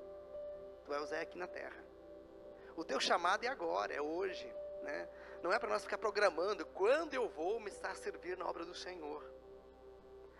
tu 0.85 0.88
vai 0.88 1.00
usar 1.00 1.21
aqui 1.21 1.38
na 1.38 1.47
terra. 1.47 1.85
O 2.77 2.85
teu 2.85 3.00
chamado 3.00 3.45
é 3.45 3.49
agora, 3.49 3.95
é 3.95 4.00
hoje, 4.00 4.53
né? 4.83 5.09
Não 5.43 5.53
é 5.53 5.59
para 5.59 5.69
nós 5.69 5.83
ficar 5.83 5.99
programando 5.99 6.67
quando 6.67 7.15
eu 7.15 7.29
vou 7.29 7.61
me 7.61 7.71
estar 7.71 7.91
a 7.91 7.95
servir 7.95 8.37
na 8.37 8.47
obra 8.47 8.65
do 8.65 8.75
Senhor. 8.75 9.38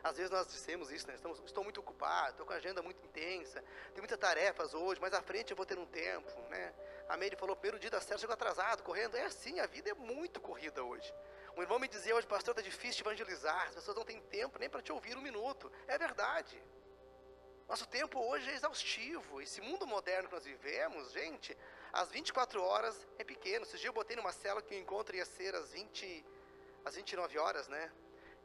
Às 0.02 0.16
vezes 0.16 0.30
nós 0.30 0.46
dissemos 0.46 0.90
isso, 0.90 1.06
né? 1.06 1.14
Estamos, 1.14 1.40
estou 1.44 1.64
muito 1.64 1.80
ocupado, 1.80 2.30
estou 2.30 2.46
com 2.46 2.52
a 2.52 2.56
agenda 2.56 2.82
muito 2.82 3.04
intensa, 3.04 3.60
tenho 3.88 3.98
muitas 3.98 4.18
tarefas 4.18 4.74
hoje, 4.74 5.00
mas 5.00 5.12
à 5.12 5.20
frente 5.20 5.50
eu 5.50 5.56
vou 5.56 5.66
ter 5.66 5.78
um 5.78 5.86
tempo, 5.86 6.30
né? 6.48 6.72
A 7.08 7.16
Meire 7.16 7.36
falou, 7.36 7.56
primeiro 7.56 7.78
dia 7.78 7.90
da 7.90 8.00
série 8.00 8.20
chegou 8.20 8.34
atrasado, 8.34 8.82
correndo. 8.82 9.16
É 9.16 9.24
assim, 9.24 9.58
a 9.60 9.66
vida 9.66 9.90
é 9.90 9.94
muito 9.94 10.40
corrida 10.40 10.84
hoje. 10.84 11.12
Um 11.56 11.62
irmão 11.62 11.78
me 11.78 11.88
dizia 11.88 12.14
hoje, 12.14 12.26
pastor, 12.26 12.52
está 12.52 12.62
difícil 12.62 13.00
evangelizar, 13.00 13.66
as 13.66 13.74
pessoas 13.74 13.96
não 13.96 14.04
têm 14.04 14.20
tempo 14.20 14.58
nem 14.58 14.70
para 14.70 14.82
te 14.82 14.92
ouvir 14.92 15.16
um 15.16 15.22
minuto. 15.22 15.72
É 15.86 15.98
verdade. 15.98 16.62
Nosso 17.68 17.86
tempo 17.86 18.18
hoje 18.20 18.48
é 18.50 18.54
exaustivo. 18.54 19.42
Esse 19.42 19.60
mundo 19.60 19.86
moderno 19.86 20.28
que 20.28 20.34
nós 20.34 20.44
vivemos, 20.44 21.12
gente, 21.12 21.56
às 21.92 22.10
24 22.10 22.62
horas 22.62 23.06
é 23.18 23.24
pequeno. 23.24 23.64
Esses 23.64 23.80
dias 23.80 23.86
eu 23.86 23.92
botei 23.92 24.16
numa 24.16 24.32
cela 24.32 24.62
que 24.62 24.74
o 24.74 24.78
encontro 24.78 25.16
ia 25.16 25.24
ser 25.24 25.54
às 25.54 25.72
20, 25.72 26.24
às 26.84 26.94
29 26.94 27.38
horas, 27.38 27.68
né? 27.68 27.90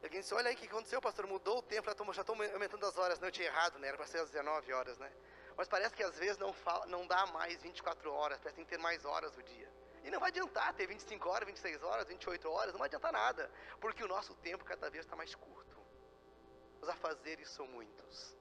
Alguém 0.04 0.20
disse, 0.20 0.34
olha 0.34 0.48
aí 0.48 0.54
o 0.54 0.58
que 0.58 0.66
aconteceu, 0.66 1.00
pastor, 1.00 1.26
mudou 1.26 1.58
o 1.58 1.62
tempo, 1.62 1.86
já 2.12 2.20
estou 2.20 2.36
aumentando 2.52 2.86
as 2.86 2.98
horas. 2.98 3.18
Não, 3.18 3.28
eu 3.28 3.32
tinha 3.32 3.46
errado, 3.46 3.78
né? 3.78 3.88
Era 3.88 3.96
para 3.96 4.06
ser 4.06 4.18
às 4.18 4.30
19 4.30 4.70
horas, 4.72 4.98
né? 4.98 5.10
Mas 5.56 5.66
parece 5.66 5.94
que 5.94 6.02
às 6.02 6.18
vezes 6.18 6.36
não, 6.36 6.52
fala, 6.52 6.84
não 6.86 7.06
dá 7.06 7.24
mais 7.26 7.62
24 7.62 8.12
horas, 8.12 8.38
parece 8.38 8.54
que 8.54 8.56
tem 8.56 8.64
que 8.64 8.70
ter 8.70 8.78
mais 8.78 9.04
horas 9.06 9.34
no 9.34 9.42
dia. 9.42 9.72
E 10.02 10.10
não 10.10 10.20
vai 10.20 10.28
adiantar 10.28 10.74
ter 10.74 10.86
25 10.86 11.26
horas, 11.28 11.46
26 11.46 11.82
horas, 11.82 12.06
28 12.06 12.50
horas, 12.50 12.72
não 12.72 12.78
vai 12.78 12.86
adiantar 12.86 13.12
nada, 13.12 13.50
porque 13.80 14.04
o 14.04 14.08
nosso 14.08 14.34
tempo 14.36 14.62
cada 14.62 14.90
vez 14.90 15.06
está 15.06 15.16
mais 15.16 15.34
curto. 15.34 15.74
Os 16.82 16.88
afazeres 16.88 17.48
são 17.48 17.66
muitos. 17.66 18.36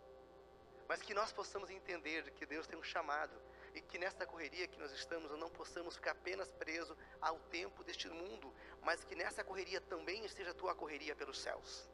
Mas 0.90 1.02
que 1.02 1.14
nós 1.14 1.32
possamos 1.32 1.70
entender 1.70 2.30
que 2.32 2.46
Deus 2.46 2.68
tem 2.68 2.78
um 2.78 2.84
chamado 2.84 3.42
e 3.74 3.82
que 3.82 3.98
nesta 3.98 4.26
correria 4.26 4.68
que 4.68 4.80
nós 4.80 4.92
estamos, 4.92 5.32
não 5.40 5.50
possamos 5.50 5.96
ficar 5.96 6.12
apenas 6.12 6.52
preso 6.52 6.96
ao 7.20 7.40
tempo 7.40 7.84
deste 7.84 8.08
mundo, 8.10 8.54
mas 8.84 9.04
que 9.04 9.16
nessa 9.16 9.44
correria 9.44 9.82
também 9.82 10.24
esteja 10.26 10.52
a 10.52 10.54
tua 10.54 10.76
correria 10.76 11.16
pelos 11.16 11.40
céus. 11.40 11.90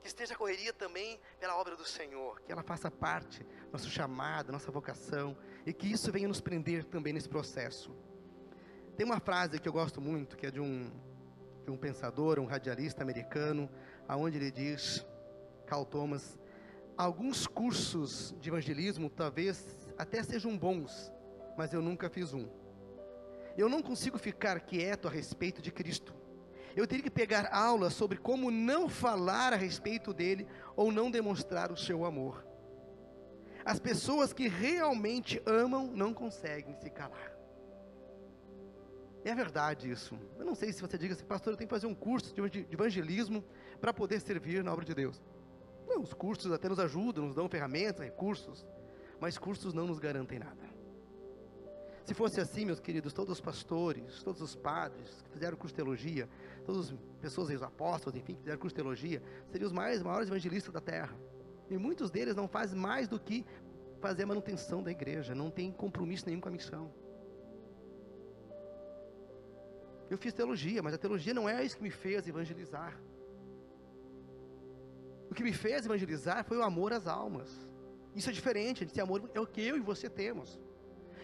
Que 0.00 0.08
esteja 0.08 0.34
a 0.34 0.36
correria 0.36 0.72
também 0.72 1.20
pela 1.40 1.56
obra 1.56 1.74
do 1.74 1.84
Senhor, 1.84 2.40
que 2.42 2.52
ela 2.52 2.62
faça 2.62 2.90
parte 2.90 3.42
do 3.42 3.72
nosso 3.72 3.90
chamado, 3.90 4.52
nossa 4.52 4.70
vocação, 4.70 5.36
e 5.64 5.72
que 5.72 5.90
isso 5.90 6.12
venha 6.12 6.28
nos 6.28 6.40
prender 6.40 6.84
também 6.84 7.12
nesse 7.12 7.28
processo. 7.28 7.90
Tem 8.96 9.04
uma 9.04 9.18
frase 9.18 9.58
que 9.58 9.68
eu 9.68 9.72
gosto 9.72 10.00
muito, 10.00 10.36
que 10.36 10.46
é 10.46 10.50
de 10.50 10.60
um, 10.60 10.90
de 11.64 11.70
um 11.70 11.76
pensador, 11.76 12.38
um 12.38 12.46
radialista 12.46 13.02
americano, 13.02 13.68
aonde 14.06 14.38
ele 14.38 14.50
diz, 14.50 15.04
Carl 15.66 15.84
Thomas, 15.84 16.38
alguns 16.96 17.46
cursos 17.46 18.34
de 18.40 18.48
evangelismo 18.48 19.10
talvez 19.10 19.85
até 19.96 20.22
sejam 20.22 20.56
bons, 20.56 21.12
mas 21.56 21.72
eu 21.72 21.82
nunca 21.82 22.08
fiz 22.08 22.32
um. 22.32 22.48
Eu 23.56 23.68
não 23.68 23.82
consigo 23.82 24.18
ficar 24.18 24.60
quieto 24.60 25.08
a 25.08 25.10
respeito 25.10 25.62
de 25.62 25.72
Cristo. 25.72 26.14
Eu 26.74 26.86
teria 26.86 27.04
que 27.04 27.10
pegar 27.10 27.48
aulas 27.50 27.94
sobre 27.94 28.18
como 28.18 28.50
não 28.50 28.86
falar 28.88 29.54
a 29.54 29.56
respeito 29.56 30.12
dele 30.12 30.46
ou 30.76 30.92
não 30.92 31.10
demonstrar 31.10 31.72
o 31.72 31.76
seu 31.76 32.04
amor. 32.04 32.46
As 33.64 33.80
pessoas 33.80 34.32
que 34.32 34.46
realmente 34.46 35.42
amam 35.46 35.86
não 35.86 36.12
conseguem 36.12 36.76
se 36.76 36.90
calar. 36.90 37.34
É 39.24 39.34
verdade 39.34 39.90
isso. 39.90 40.16
Eu 40.38 40.44
não 40.44 40.54
sei 40.54 40.72
se 40.72 40.80
você 40.80 40.96
diga 40.96 41.14
assim, 41.14 41.24
pastor, 41.24 41.52
eu 41.52 41.56
tenho 41.56 41.66
que 41.66 41.74
fazer 41.74 41.88
um 41.88 41.94
curso 41.94 42.32
de 42.32 42.66
evangelismo 42.70 43.42
para 43.80 43.92
poder 43.92 44.20
servir 44.20 44.62
na 44.62 44.72
obra 44.72 44.84
de 44.84 44.94
Deus. 44.94 45.20
Não, 45.88 46.02
os 46.02 46.12
cursos 46.12 46.52
até 46.52 46.68
nos 46.68 46.78
ajudam, 46.78 47.24
nos 47.24 47.34
dão 47.34 47.48
ferramentas, 47.48 48.04
recursos, 48.04 48.64
mas 49.20 49.38
cursos 49.38 49.72
não 49.72 49.86
nos 49.86 49.98
garantem 49.98 50.38
nada. 50.38 50.66
Se 52.04 52.14
fosse 52.14 52.40
assim, 52.40 52.64
meus 52.64 52.78
queridos, 52.78 53.12
todos 53.12 53.32
os 53.32 53.40
pastores, 53.40 54.22
todos 54.22 54.40
os 54.40 54.54
padres 54.54 55.22
que 55.22 55.30
fizeram 55.30 55.56
curso 55.56 55.74
de 55.74 55.82
teologia, 55.82 56.28
todas 56.64 56.92
as 56.92 56.98
pessoas, 57.20 57.50
os 57.50 57.62
apóstolos, 57.62 58.16
enfim, 58.16 58.34
que 58.34 58.40
fizeram 58.40 58.60
curso 58.60 58.76
de 58.76 58.80
teologia, 58.80 59.20
seriam 59.50 59.66
os 59.66 59.72
mais, 59.72 60.02
maiores 60.02 60.28
evangelistas 60.28 60.72
da 60.72 60.80
terra. 60.80 61.16
E 61.68 61.76
muitos 61.76 62.08
deles 62.08 62.36
não 62.36 62.46
fazem 62.46 62.78
mais 62.78 63.08
do 63.08 63.18
que 63.18 63.44
fazer 64.00 64.22
a 64.22 64.26
manutenção 64.26 64.82
da 64.84 64.90
igreja, 64.92 65.34
não 65.34 65.50
tem 65.50 65.72
compromisso 65.72 66.26
nenhum 66.26 66.40
com 66.40 66.48
a 66.48 66.52
missão. 66.52 66.92
Eu 70.08 70.16
fiz 70.16 70.32
teologia, 70.32 70.80
mas 70.84 70.94
a 70.94 70.98
teologia 70.98 71.34
não 71.34 71.48
é 71.48 71.64
isso 71.64 71.76
que 71.76 71.82
me 71.82 71.90
fez 71.90 72.28
evangelizar. 72.28 72.96
O 75.28 75.34
que 75.34 75.42
me 75.42 75.52
fez 75.52 75.84
evangelizar 75.84 76.44
foi 76.44 76.56
o 76.56 76.62
amor 76.62 76.92
às 76.92 77.08
almas. 77.08 77.68
Isso 78.16 78.30
é 78.30 78.32
diferente, 78.32 78.82
esse 78.82 78.98
amor 78.98 79.30
é 79.34 79.38
o 79.38 79.46
que 79.46 79.60
eu 79.60 79.76
e 79.76 79.80
você 79.80 80.08
temos. 80.08 80.58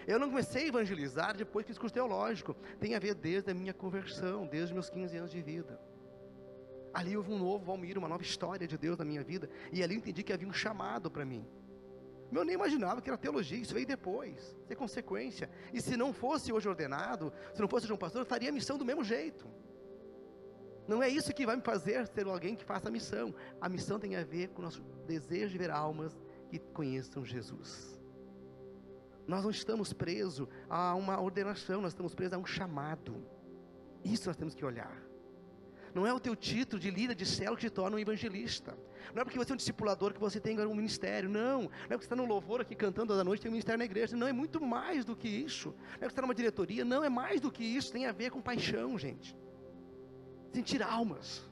Eu 0.06 0.18
não 0.18 0.28
comecei 0.28 0.64
a 0.64 0.68
evangelizar 0.68 1.34
depois 1.34 1.64
que 1.64 1.72
fiz 1.72 1.78
curso 1.78 1.94
teológico. 1.94 2.54
Tem 2.78 2.94
a 2.94 2.98
ver 2.98 3.14
desde 3.14 3.50
a 3.50 3.54
minha 3.54 3.72
conversão, 3.72 4.46
desde 4.46 4.74
meus 4.74 4.90
15 4.90 5.16
anos 5.16 5.30
de 5.30 5.40
vida. 5.40 5.80
Ali 6.92 7.16
houve 7.16 7.32
um 7.32 7.38
novo 7.38 7.64
Valmir, 7.64 7.96
uma 7.96 8.08
nova 8.08 8.22
história 8.22 8.68
de 8.68 8.76
Deus 8.76 8.98
na 8.98 9.06
minha 9.06 9.24
vida. 9.24 9.48
E 9.72 9.82
ali 9.82 9.94
entendi 9.94 10.22
que 10.22 10.34
havia 10.34 10.46
um 10.46 10.52
chamado 10.52 11.10
para 11.10 11.24
mim. 11.24 11.46
Eu 12.30 12.44
nem 12.44 12.54
imaginava 12.54 13.00
que 13.00 13.08
era 13.08 13.16
teologia, 13.16 13.58
isso 13.58 13.74
veio 13.74 13.86
depois, 13.86 14.38
isso 14.38 14.72
é 14.72 14.74
consequência. 14.74 15.48
E 15.72 15.80
se 15.80 15.96
não 15.96 16.12
fosse 16.12 16.52
hoje 16.52 16.68
ordenado, 16.68 17.32
se 17.54 17.60
não 17.60 17.68
fosse 17.68 17.86
João 17.86 17.98
Pastor, 17.98 18.22
eu 18.22 18.26
faria 18.26 18.50
a 18.50 18.52
missão 18.52 18.76
do 18.76 18.84
mesmo 18.84 19.04
jeito. 19.04 19.46
Não 20.86 21.02
é 21.02 21.08
isso 21.08 21.32
que 21.32 21.46
vai 21.46 21.56
me 21.56 21.62
fazer 21.62 22.06
ser 22.08 22.26
alguém 22.26 22.56
que 22.56 22.64
faça 22.64 22.88
a 22.88 22.90
missão. 22.90 23.34
A 23.60 23.68
missão 23.68 23.98
tem 23.98 24.16
a 24.16 24.24
ver 24.24 24.48
com 24.48 24.60
o 24.60 24.64
nosso 24.64 24.82
desejo 25.06 25.52
de 25.52 25.58
ver 25.58 25.70
almas 25.70 26.18
que 26.58 26.72
conheçam 26.72 27.24
Jesus. 27.24 27.98
Nós 29.26 29.42
não 29.42 29.50
estamos 29.50 29.92
presos 29.92 30.46
a 30.68 30.94
uma 30.94 31.20
ordenação, 31.20 31.80
nós 31.80 31.92
estamos 31.92 32.14
presos 32.14 32.34
a 32.34 32.38
um 32.38 32.44
chamado. 32.44 33.24
Isso 34.04 34.28
nós 34.28 34.36
temos 34.36 34.54
que 34.54 34.64
olhar. 34.64 35.00
Não 35.94 36.06
é 36.06 36.12
o 36.12 36.20
teu 36.20 36.34
título 36.34 36.80
de 36.80 36.90
líder 36.90 37.14
de 37.14 37.24
célula 37.24 37.56
que 37.56 37.66
te 37.66 37.70
torna 37.70 37.96
um 37.96 37.98
evangelista. 37.98 38.76
Não 39.14 39.22
é 39.22 39.24
porque 39.24 39.38
você 39.38 39.52
é 39.52 39.54
um 39.54 39.56
discipulador 39.56 40.12
que 40.12 40.20
você 40.20 40.40
tem 40.40 40.58
um 40.58 40.74
ministério. 40.74 41.28
Não. 41.28 41.62
Não 41.62 41.68
é 41.68 41.88
porque 41.88 41.98
você 41.98 42.04
está 42.04 42.16
no 42.16 42.26
louvor 42.26 42.60
aqui 42.60 42.74
cantando 42.74 43.08
toda 43.08 43.24
noite 43.24 43.42
tem 43.42 43.50
um 43.50 43.52
ministério 43.52 43.78
na 43.78 43.84
igreja. 43.84 44.16
Não, 44.16 44.26
é 44.26 44.32
muito 44.32 44.60
mais 44.60 45.04
do 45.04 45.14
que 45.14 45.28
isso. 45.28 45.68
Não 45.68 45.74
é 45.74 45.88
porque 45.88 46.00
você 46.00 46.06
está 46.06 46.22
numa 46.22 46.34
diretoria. 46.34 46.84
Não, 46.84 47.04
é 47.04 47.08
mais 47.08 47.40
do 47.40 47.50
que 47.50 47.64
isso. 47.64 47.92
Tem 47.92 48.06
a 48.06 48.12
ver 48.12 48.30
com 48.30 48.42
paixão, 48.42 48.98
gente. 48.98 49.36
Sentir 50.52 50.82
almas. 50.82 51.50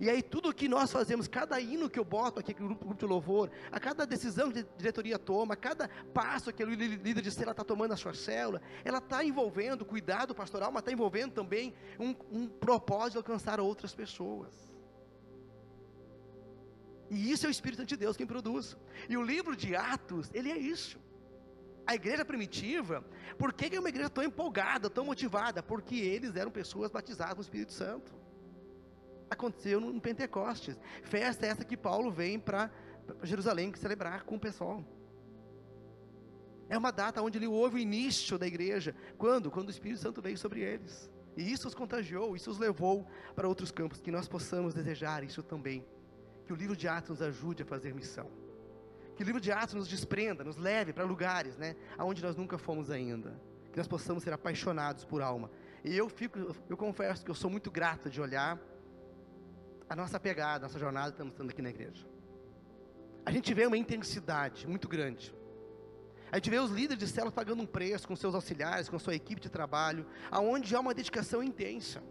E 0.00 0.10
aí 0.10 0.22
tudo 0.22 0.50
o 0.50 0.54
que 0.54 0.68
nós 0.68 0.92
fazemos, 0.92 1.26
cada 1.26 1.60
hino 1.60 1.88
que 1.88 1.98
eu 1.98 2.04
boto 2.04 2.40
aqui, 2.40 2.54
no 2.60 2.74
grupo 2.74 2.94
de 2.94 3.06
louvor, 3.06 3.50
a 3.70 3.80
cada 3.80 4.06
decisão 4.06 4.50
que 4.50 4.60
a 4.60 4.64
diretoria 4.76 5.18
toma, 5.18 5.54
a 5.54 5.56
cada 5.56 5.88
passo 6.12 6.52
que 6.52 6.62
o 6.62 6.68
líder 6.68 7.20
de 7.20 7.30
célula 7.30 7.52
está 7.52 7.64
tomando 7.64 7.90
na 7.90 7.96
sua 7.96 8.14
célula, 8.14 8.60
ela 8.84 8.98
está 8.98 9.24
envolvendo 9.24 9.84
cuidado 9.84 10.34
pastoral, 10.34 10.70
mas 10.70 10.82
está 10.82 10.92
envolvendo 10.92 11.32
também 11.32 11.74
um, 11.98 12.14
um 12.30 12.48
propósito 12.48 13.12
de 13.12 13.18
alcançar 13.18 13.60
outras 13.60 13.94
pessoas. 13.94 14.52
E 17.08 17.30
isso 17.30 17.46
é 17.46 17.48
o 17.48 17.50
Espírito 17.50 17.84
de 17.84 17.96
Deus 17.96 18.16
quem 18.16 18.26
produz. 18.26 18.76
E 19.08 19.16
o 19.16 19.22
livro 19.22 19.56
de 19.56 19.76
Atos, 19.76 20.30
ele 20.34 20.50
é 20.50 20.58
isso. 20.58 20.98
A 21.86 21.94
igreja 21.94 22.24
primitiva, 22.24 23.04
por 23.38 23.52
que 23.52 23.76
é 23.76 23.78
uma 23.78 23.88
igreja 23.88 24.10
tão 24.10 24.24
empolgada, 24.24 24.90
tão 24.90 25.04
motivada? 25.04 25.62
Porque 25.62 25.94
eles 25.94 26.34
eram 26.34 26.50
pessoas 26.50 26.90
batizadas 26.90 27.36
no 27.36 27.42
Espírito 27.42 27.72
Santo 27.72 28.25
aconteceu 29.30 29.80
no 29.80 30.00
Pentecostes. 30.00 30.78
Festa 31.02 31.46
essa 31.46 31.64
que 31.64 31.76
Paulo 31.76 32.10
vem 32.10 32.38
para 32.38 32.70
Jerusalém 33.22 33.72
celebrar 33.74 34.24
com 34.24 34.36
o 34.36 34.40
pessoal. 34.40 34.84
É 36.68 36.76
uma 36.76 36.90
data 36.90 37.22
onde 37.22 37.38
ele 37.38 37.46
ouve 37.46 37.76
o 37.76 37.78
início 37.78 38.38
da 38.38 38.46
igreja. 38.46 38.94
Quando? 39.16 39.50
Quando 39.50 39.68
o 39.68 39.70
Espírito 39.70 40.00
Santo 40.00 40.20
veio 40.20 40.36
sobre 40.36 40.60
eles. 40.60 41.10
E 41.36 41.52
isso 41.52 41.68
os 41.68 41.74
contagiou, 41.74 42.34
isso 42.34 42.50
os 42.50 42.58
levou 42.58 43.06
para 43.34 43.46
outros 43.46 43.70
campos. 43.70 44.00
Que 44.00 44.10
nós 44.10 44.26
possamos 44.26 44.74
desejar 44.74 45.22
isso 45.22 45.42
também. 45.42 45.84
Que 46.44 46.52
o 46.52 46.56
livro 46.56 46.76
de 46.76 46.88
Atos 46.88 47.10
nos 47.10 47.22
ajude 47.22 47.62
a 47.62 47.66
fazer 47.66 47.94
missão. 47.94 48.28
Que 49.14 49.22
o 49.22 49.26
livro 49.26 49.40
de 49.40 49.52
Atos 49.52 49.74
nos 49.74 49.88
desprenda, 49.88 50.42
nos 50.42 50.56
leve 50.56 50.92
para 50.92 51.04
lugares, 51.04 51.56
né? 51.56 51.76
Aonde 51.96 52.22
nós 52.22 52.36
nunca 52.36 52.58
fomos 52.58 52.90
ainda. 52.90 53.40
Que 53.70 53.78
nós 53.78 53.86
possamos 53.86 54.22
ser 54.22 54.32
apaixonados 54.32 55.04
por 55.04 55.22
alma. 55.22 55.50
E 55.84 55.96
eu 55.96 56.08
fico, 56.08 56.38
eu 56.68 56.76
confesso 56.76 57.24
que 57.24 57.30
eu 57.30 57.34
sou 57.34 57.48
muito 57.48 57.70
grato 57.70 58.10
de 58.10 58.20
olhar 58.20 58.60
a 59.88 59.96
nossa 59.96 60.18
pegada, 60.18 60.64
a 60.64 60.68
nossa 60.68 60.78
jornada, 60.78 61.10
estamos 61.10 61.32
estando 61.32 61.50
aqui 61.50 61.62
na 61.62 61.70
igreja. 61.70 62.06
A 63.24 63.30
gente 63.30 63.52
vê 63.54 63.66
uma 63.66 63.76
intensidade 63.76 64.66
muito 64.66 64.88
grande. 64.88 65.34
A 66.30 66.36
gente 66.36 66.50
vê 66.50 66.58
os 66.58 66.70
líderes 66.70 66.98
de 66.98 67.08
célula 67.08 67.32
pagando 67.32 67.62
um 67.62 67.66
preço 67.66 68.06
com 68.06 68.16
seus 68.16 68.34
auxiliares, 68.34 68.88
com 68.88 68.98
sua 68.98 69.14
equipe 69.14 69.40
de 69.40 69.48
trabalho, 69.48 70.06
aonde 70.30 70.74
há 70.74 70.80
uma 70.80 70.92
dedicação 70.94 71.42
intensa. 71.42 72.02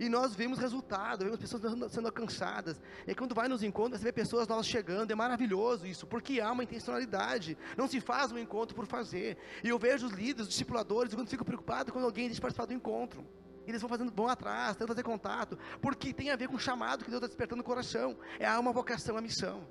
E 0.00 0.08
nós 0.08 0.34
vemos 0.34 0.58
resultado, 0.58 1.24
vemos 1.24 1.38
pessoas 1.38 1.62
sendo 1.92 2.06
alcançadas. 2.06 2.80
E 3.06 3.14
quando 3.14 3.34
vai 3.34 3.46
nos 3.46 3.62
encontros, 3.62 4.00
você 4.00 4.04
vê 4.04 4.12
pessoas 4.12 4.48
novas 4.48 4.66
chegando, 4.66 5.10
é 5.10 5.14
maravilhoso 5.14 5.86
isso, 5.86 6.06
porque 6.06 6.40
há 6.40 6.50
uma 6.50 6.64
intencionalidade. 6.64 7.58
Não 7.76 7.86
se 7.86 8.00
faz 8.00 8.32
um 8.32 8.38
encontro 8.38 8.74
por 8.74 8.86
fazer. 8.86 9.36
E 9.62 9.68
eu 9.68 9.78
vejo 9.78 10.06
os 10.06 10.12
líderes, 10.12 10.42
os 10.42 10.48
discipuladores, 10.48 11.14
quando 11.14 11.28
fico 11.28 11.44
preocupado 11.44 11.92
quando 11.92 12.06
alguém 12.06 12.26
deixa 12.26 12.40
participar 12.40 12.66
do 12.66 12.72
encontro. 12.72 13.26
Eles 13.66 13.80
vão 13.80 13.88
fazendo, 13.88 14.12
vão 14.12 14.28
atrás, 14.28 14.72
tentam 14.72 14.88
fazer 14.88 15.02
contato, 15.02 15.58
porque 15.80 16.12
tem 16.12 16.30
a 16.30 16.36
ver 16.36 16.48
com 16.48 16.56
o 16.56 16.58
chamado 16.58 17.04
que 17.04 17.10
Deus 17.10 17.18
está 17.18 17.28
despertando 17.28 17.58
no 17.58 17.64
coração. 17.64 18.16
É 18.38 18.50
uma 18.58 18.72
vocação, 18.72 19.16
a 19.16 19.20
missão. 19.20 19.66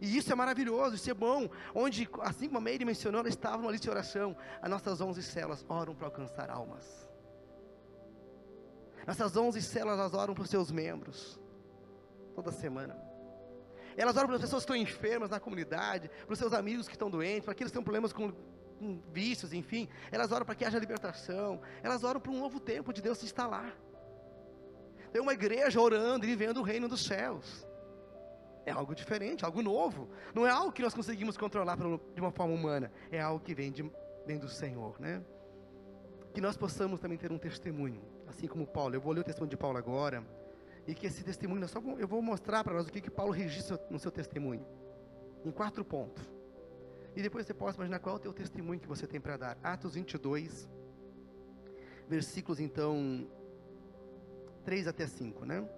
E 0.00 0.16
isso 0.16 0.32
é 0.32 0.34
maravilhoso, 0.34 0.94
isso 0.94 1.10
é 1.10 1.14
bom. 1.14 1.48
Onde, 1.74 2.08
assim 2.20 2.46
como 2.46 2.58
a 2.58 2.60
Meire 2.60 2.84
mencionou, 2.84 3.20
ela 3.20 3.28
estava 3.28 3.58
numa 3.58 3.70
lista 3.70 3.84
de 3.84 3.90
oração. 3.90 4.36
As 4.62 4.70
nossas 4.70 5.00
11 5.00 5.22
células 5.22 5.64
oram 5.68 5.94
para 5.94 6.06
alcançar 6.06 6.48
almas. 6.50 7.06
Nossas 9.06 9.36
11 9.36 9.60
células, 9.60 9.98
elas 9.98 10.14
oram 10.14 10.34
para 10.34 10.44
os 10.44 10.50
seus 10.50 10.70
membros. 10.70 11.38
Toda 12.34 12.50
semana. 12.50 12.96
Elas 13.96 14.16
oram 14.16 14.28
para 14.28 14.36
as 14.36 14.42
pessoas 14.42 14.64
que 14.64 14.72
estão 14.72 14.76
enfermas 14.76 15.28
na 15.28 15.38
comunidade, 15.38 16.08
para 16.08 16.32
os 16.32 16.38
seus 16.38 16.52
amigos 16.54 16.86
que 16.86 16.94
estão 16.94 17.10
doentes, 17.10 17.44
para 17.44 17.52
aqueles 17.52 17.70
que 17.70 17.76
têm 17.76 17.84
problemas 17.84 18.12
com 18.12 18.32
com 18.80 18.98
vícios, 19.12 19.52
enfim, 19.52 19.86
elas 20.10 20.32
oram 20.32 20.46
para 20.46 20.54
que 20.54 20.64
haja 20.64 20.78
libertação, 20.78 21.60
elas 21.82 22.02
oram 22.02 22.18
para 22.18 22.32
um 22.32 22.38
novo 22.38 22.58
tempo 22.58 22.94
de 22.94 23.02
Deus 23.02 23.18
se 23.18 23.26
instalar. 23.26 23.76
Tem 25.12 25.20
uma 25.20 25.34
igreja 25.34 25.78
orando 25.78 26.24
e 26.24 26.28
vivendo 26.28 26.58
o 26.58 26.62
reino 26.62 26.88
dos 26.88 27.04
céus. 27.04 27.66
É 28.64 28.70
algo 28.70 28.94
diferente, 28.94 29.44
algo 29.44 29.60
novo. 29.60 30.08
Não 30.34 30.46
é 30.46 30.50
algo 30.50 30.72
que 30.72 30.80
nós 30.80 30.94
conseguimos 30.94 31.36
controlar 31.36 31.76
de 31.76 32.20
uma 32.20 32.30
forma 32.30 32.54
humana. 32.54 32.90
É 33.10 33.20
algo 33.20 33.40
que 33.44 33.54
vem, 33.54 33.70
de, 33.70 33.90
vem 34.26 34.38
do 34.38 34.48
Senhor, 34.48 34.98
né? 34.98 35.22
Que 36.32 36.40
nós 36.40 36.56
possamos 36.56 37.00
também 37.00 37.18
ter 37.18 37.30
um 37.32 37.38
testemunho, 37.38 38.00
assim 38.28 38.46
como 38.46 38.66
Paulo. 38.66 38.94
Eu 38.94 39.00
vou 39.00 39.12
ler 39.12 39.20
o 39.20 39.24
testemunho 39.24 39.50
de 39.50 39.56
Paulo 39.56 39.76
agora. 39.76 40.24
E 40.86 40.94
que 40.94 41.06
esse 41.06 41.22
testemunho, 41.22 41.66
eu 41.98 42.08
vou 42.08 42.22
mostrar 42.22 42.64
para 42.64 42.74
nós 42.74 42.86
o 42.86 42.92
que, 42.92 43.00
que 43.00 43.10
Paulo 43.10 43.32
registra 43.32 43.78
no 43.90 43.98
seu 43.98 44.10
testemunho. 44.10 44.64
Em 45.44 45.50
quatro 45.50 45.84
pontos. 45.84 46.39
E 47.14 47.22
depois 47.22 47.46
você 47.46 47.54
pode 47.54 47.76
imaginar 47.76 47.98
qual 47.98 48.16
é 48.16 48.18
o 48.18 48.22
teu 48.22 48.32
testemunho 48.32 48.80
que 48.80 48.86
você 48.86 49.06
tem 49.06 49.20
para 49.20 49.36
dar. 49.36 49.58
Atos 49.62 49.94
22, 49.94 50.68
versículos 52.08 52.60
então 52.60 53.26
3 54.64 54.86
até 54.86 55.06
5, 55.06 55.44
né? 55.44 55.68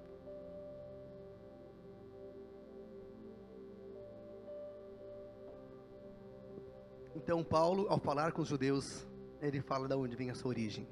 Então, 7.15 7.45
Paulo, 7.45 7.87
ao 7.89 7.99
falar 7.99 8.33
com 8.33 8.43
os 8.43 8.49
judeus, 8.49 9.07
ele 9.41 9.61
fala 9.61 9.87
de 9.87 9.95
onde 9.95 10.17
vem 10.17 10.31
a 10.31 10.35
sua 10.35 10.49
origem. 10.49 10.89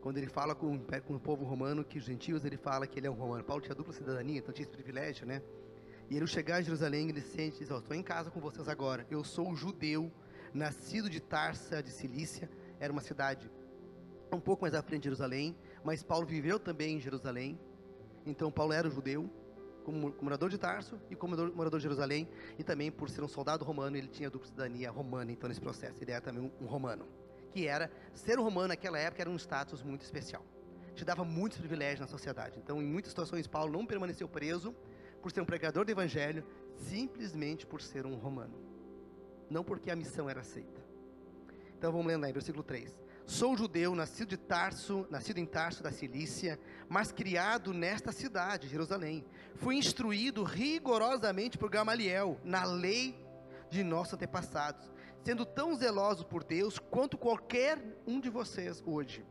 Quando 0.00 0.18
ele 0.18 0.26
fala 0.26 0.54
com, 0.54 0.78
com 1.06 1.14
o 1.14 1.20
povo 1.20 1.44
romano, 1.44 1.84
que 1.84 1.98
os 1.98 2.04
gentios, 2.04 2.44
ele 2.44 2.56
fala 2.56 2.86
que 2.86 2.98
ele 2.98 3.06
é 3.06 3.10
um 3.10 3.14
romano. 3.14 3.44
Paulo 3.44 3.62
tinha 3.62 3.74
dupla 3.74 3.92
cidadania, 3.92 4.38
então 4.38 4.52
tinha 4.52 4.64
esse 4.64 4.72
privilégio, 4.72 5.24
né? 5.26 5.42
E 6.10 6.16
ele 6.16 6.26
chegar 6.26 6.56
a 6.56 6.62
Jerusalém, 6.62 7.08
ele 7.08 7.20
sente, 7.20 7.58
diz, 7.58 7.70
oh, 7.70 7.78
estou 7.78 7.96
em 7.96 8.02
casa 8.02 8.30
com 8.30 8.40
vocês 8.40 8.68
agora. 8.68 9.06
Eu 9.10 9.24
sou 9.24 9.54
judeu, 9.54 10.12
nascido 10.52 11.08
de 11.08 11.20
Tarsa, 11.20 11.82
de 11.82 11.90
Cilícia, 11.90 12.50
era 12.78 12.92
uma 12.92 13.00
cidade 13.00 13.50
um 14.32 14.40
pouco 14.40 14.62
mais 14.62 14.74
à 14.74 14.82
frente 14.82 15.02
de 15.02 15.04
Jerusalém, 15.04 15.56
mas 15.84 16.02
Paulo 16.02 16.26
viveu 16.26 16.58
também 16.58 16.96
em 16.96 17.00
Jerusalém. 17.00 17.58
Então 18.24 18.50
Paulo 18.50 18.72
era 18.72 18.88
judeu, 18.88 19.30
como 19.82 20.14
morador 20.20 20.48
de 20.48 20.58
Tarso 20.58 20.98
e 21.10 21.16
como 21.16 21.36
morador 21.52 21.78
de 21.78 21.82
Jerusalém, 21.82 22.28
e 22.58 22.64
também 22.64 22.90
por 22.90 23.10
ser 23.10 23.22
um 23.22 23.28
soldado 23.28 23.64
romano, 23.64 23.96
ele 23.96 24.08
tinha 24.08 24.30
dupla 24.30 24.48
cidadania 24.48 24.90
romana, 24.90 25.32
então 25.32 25.48
nesse 25.48 25.60
processo 25.60 26.02
ele 26.02 26.12
era 26.12 26.20
também 26.20 26.50
um 26.60 26.66
romano, 26.66 27.06
que 27.52 27.66
era, 27.66 27.90
ser 28.14 28.38
um 28.38 28.42
romano 28.42 28.68
naquela 28.68 28.98
época 28.98 29.22
era 29.22 29.30
um 29.30 29.36
status 29.36 29.82
muito 29.82 30.02
especial, 30.02 30.44
te 30.94 31.04
dava 31.04 31.24
muitos 31.24 31.58
privilégios 31.58 32.00
na 32.00 32.06
sociedade, 32.06 32.58
então 32.58 32.80
em 32.80 32.86
muitas 32.86 33.10
situações 33.10 33.46
Paulo 33.46 33.72
não 33.72 33.84
permaneceu 33.84 34.28
preso 34.28 34.74
por 35.22 35.30
ser 35.30 35.40
um 35.40 35.46
pregador 35.46 35.84
do 35.84 35.92
evangelho, 35.92 36.44
simplesmente 36.76 37.64
por 37.64 37.80
ser 37.80 38.04
um 38.04 38.16
romano, 38.16 38.58
não 39.48 39.62
porque 39.62 39.90
a 39.90 39.96
missão 39.96 40.28
era 40.28 40.40
aceita. 40.40 40.82
Então 41.78 41.92
vamos 41.92 42.06
lendo 42.06 42.24
aí, 42.24 42.32
versículo 42.32 42.62
3. 42.62 42.92
Sou 43.24 43.56
judeu, 43.56 43.94
nascido 43.94 44.28
de 44.28 44.36
Tarso, 44.36 45.06
nascido 45.08 45.38
em 45.38 45.46
Tarso 45.46 45.82
da 45.82 45.92
Cilícia, 45.92 46.58
mas 46.88 47.12
criado 47.12 47.72
nesta 47.72 48.10
cidade, 48.10 48.68
Jerusalém. 48.68 49.24
Fui 49.54 49.76
instruído 49.76 50.42
rigorosamente 50.42 51.56
por 51.56 51.70
Gamaliel 51.70 52.38
na 52.42 52.64
lei 52.64 53.24
de 53.70 53.84
nossos 53.84 54.14
antepassados, 54.14 54.90
sendo 55.24 55.46
tão 55.46 55.74
zeloso 55.74 56.26
por 56.26 56.42
Deus 56.42 56.78
quanto 56.78 57.16
qualquer 57.16 57.78
um 58.06 58.20
de 58.20 58.28
vocês 58.28 58.82
hoje. 58.84 59.24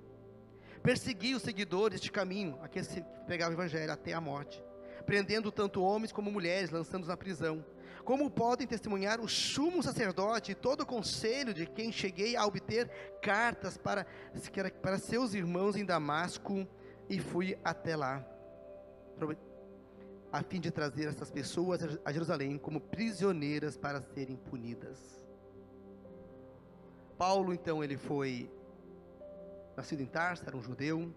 Persegui 0.82 1.36
os 1.36 1.44
seguidores 1.44 2.00
deste 2.00 2.12
caminho, 2.12 2.58
aqueles 2.62 2.88
que 2.88 3.02
pregavam 3.26 3.56
o 3.56 3.60
evangelho 3.60 3.92
até 3.92 4.14
a 4.14 4.22
morte, 4.22 4.64
prendendo 5.02 5.52
tanto 5.52 5.82
homens 5.82 6.12
como 6.12 6.32
mulheres, 6.32 6.70
lançando-os 6.70 7.10
na 7.10 7.18
prisão 7.18 7.64
como 8.04 8.30
podem 8.30 8.68
testemunhar 8.68 9.20
o 9.20 9.28
sumo 9.28 9.82
sacerdote 9.84 10.52
e 10.52 10.56
todo 10.56 10.82
o 10.82 10.86
conselho 10.86 11.54
de 11.54 11.66
quem 11.66 11.92
cheguei 11.92 12.36
a 12.36 12.46
obter 12.46 12.90
cartas 13.22 13.78
para, 13.78 14.06
para 14.82 14.98
seus 14.98 15.34
irmãos 15.34 15.76
em 15.76 15.86
Damasco 15.86 16.68
e 17.10 17.20
fui 17.20 17.58
até 17.64 17.96
lá, 17.96 18.26
a 20.32 20.42
fim 20.42 20.60
de 20.60 20.72
trazer 20.72 21.08
essas 21.08 21.30
pessoas 21.30 22.00
a 22.04 22.12
Jerusalém 22.12 22.58
como 22.58 22.80
prisioneiras 22.80 23.78
para 23.78 24.02
serem 24.02 24.36
punidas. 24.36 24.98
Paulo, 27.18 27.54
então, 27.54 27.84
ele 27.84 27.98
foi 27.98 28.50
nascido 29.76 30.02
em 30.02 30.08
Tarso, 30.08 30.44
era 30.48 30.58
um 30.58 30.64
judeu. 30.64 31.14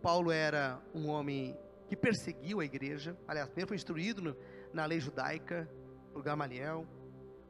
Paulo 0.00 0.30
era 0.30 0.80
um 0.94 1.08
homem 1.08 1.58
que 1.86 1.96
perseguiu 1.96 2.60
a 2.60 2.64
igreja. 2.64 3.16
Aliás, 3.26 3.48
primeiro 3.48 3.68
foi 3.68 3.76
instruído 3.76 4.22
no, 4.22 4.36
na 4.72 4.86
lei 4.86 5.00
judaica, 5.00 5.68
por 6.12 6.22
Gamaliel, 6.22 6.86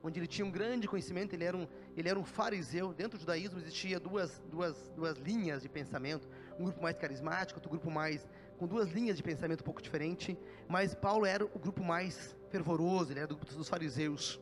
onde 0.02 0.20
ele 0.20 0.26
tinha 0.26 0.46
um 0.46 0.50
grande 0.50 0.86
conhecimento, 0.86 1.34
ele 1.34 1.44
era 1.44 1.56
um, 1.56 1.66
ele 1.96 2.08
era 2.08 2.18
um 2.18 2.24
fariseu. 2.24 2.92
Dentro 2.92 3.18
do 3.18 3.20
judaísmo 3.20 3.58
existia 3.58 3.98
duas, 3.98 4.38
duas, 4.50 4.90
duas 4.90 5.16
linhas 5.18 5.62
de 5.62 5.68
pensamento, 5.68 6.28
um 6.58 6.64
grupo 6.64 6.82
mais 6.82 6.96
carismático, 6.96 7.58
outro 7.58 7.70
grupo 7.70 7.90
mais 7.90 8.28
com 8.58 8.66
duas 8.66 8.90
linhas 8.90 9.16
de 9.16 9.22
pensamento 9.22 9.62
um 9.62 9.64
pouco 9.64 9.82
diferente, 9.82 10.38
mas 10.68 10.94
Paulo 10.94 11.26
era 11.26 11.44
o 11.44 11.58
grupo 11.58 11.82
mais 11.82 12.36
fervoroso, 12.50 13.12
ele 13.12 13.20
era 13.20 13.28
do 13.28 13.36
grupo 13.36 13.52
dos 13.54 13.68
fariseus. 13.68 14.40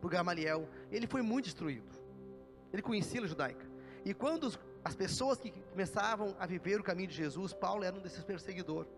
Por 0.00 0.10
Gamaliel, 0.10 0.68
ele 0.90 1.06
foi 1.06 1.22
muito 1.22 1.46
instruído. 1.46 1.88
Ele 2.72 2.82
conhecia 2.82 3.22
a 3.22 3.26
judaica. 3.26 3.66
E 4.04 4.12
quando 4.12 4.52
as 4.84 4.94
pessoas 4.94 5.38
que 5.38 5.50
começavam 5.50 6.36
a 6.38 6.46
viver 6.46 6.78
o 6.78 6.84
caminho 6.84 7.08
de 7.08 7.14
Jesus, 7.14 7.54
Paulo 7.54 7.84
era 7.84 7.96
um 7.96 8.00
desses 8.00 8.22
perseguidores. 8.22 8.92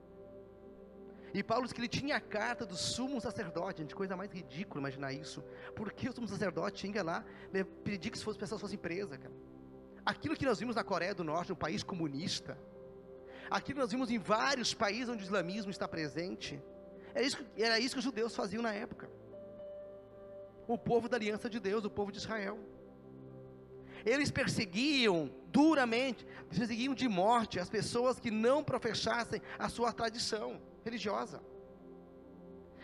E 1.32 1.42
Paulo 1.42 1.64
diz 1.64 1.72
que 1.72 1.80
ele 1.80 1.88
tinha 1.88 2.16
a 2.16 2.20
carta 2.20 2.64
do 2.64 2.76
sumo 2.76 3.20
sacerdote, 3.20 3.82
gente, 3.82 3.94
coisa 3.94 4.16
mais 4.16 4.32
ridícula 4.32 4.80
imaginar 4.80 5.12
isso. 5.12 5.44
Porque 5.74 6.08
o 6.08 6.12
sumo 6.12 6.26
sacerdote 6.26 6.76
tinha 6.76 7.02
lá 7.04 7.24
né, 7.52 7.62
pedir 7.84 8.10
que 8.10 8.18
as 8.18 8.36
pessoas 8.36 8.60
fossem 8.60 8.78
presas, 8.78 9.18
cara. 9.18 9.34
Aquilo 10.04 10.36
que 10.36 10.46
nós 10.46 10.58
vimos 10.58 10.76
na 10.76 10.82
Coreia 10.82 11.14
do 11.14 11.22
Norte, 11.22 11.52
um 11.52 11.56
país 11.56 11.82
comunista, 11.82 12.58
aquilo 13.50 13.76
que 13.76 13.82
nós 13.82 13.90
vimos 13.90 14.10
em 14.10 14.18
vários 14.18 14.72
países 14.72 15.08
onde 15.08 15.22
o 15.22 15.26
islamismo 15.26 15.70
está 15.70 15.86
presente, 15.86 16.60
era 17.14 17.24
isso, 17.24 17.46
era 17.56 17.78
isso 17.78 17.94
que 17.94 17.98
os 17.98 18.04
judeus 18.04 18.34
faziam 18.34 18.62
na 18.62 18.72
época. 18.72 19.08
O 20.66 20.76
povo 20.76 21.08
da 21.08 21.16
aliança 21.16 21.48
de 21.48 21.60
Deus, 21.60 21.84
o 21.84 21.90
povo 21.90 22.10
de 22.10 22.18
Israel. 22.18 22.58
Eles 24.06 24.30
perseguiam 24.30 25.28
duramente, 25.48 26.24
perseguiam 26.48 26.94
de 26.94 27.08
morte 27.08 27.58
as 27.58 27.68
pessoas 27.68 28.20
que 28.20 28.30
não 28.30 28.62
professassem 28.62 29.42
a 29.58 29.68
sua 29.68 29.92
tradição 29.92 30.62
religiosa. 30.84 31.42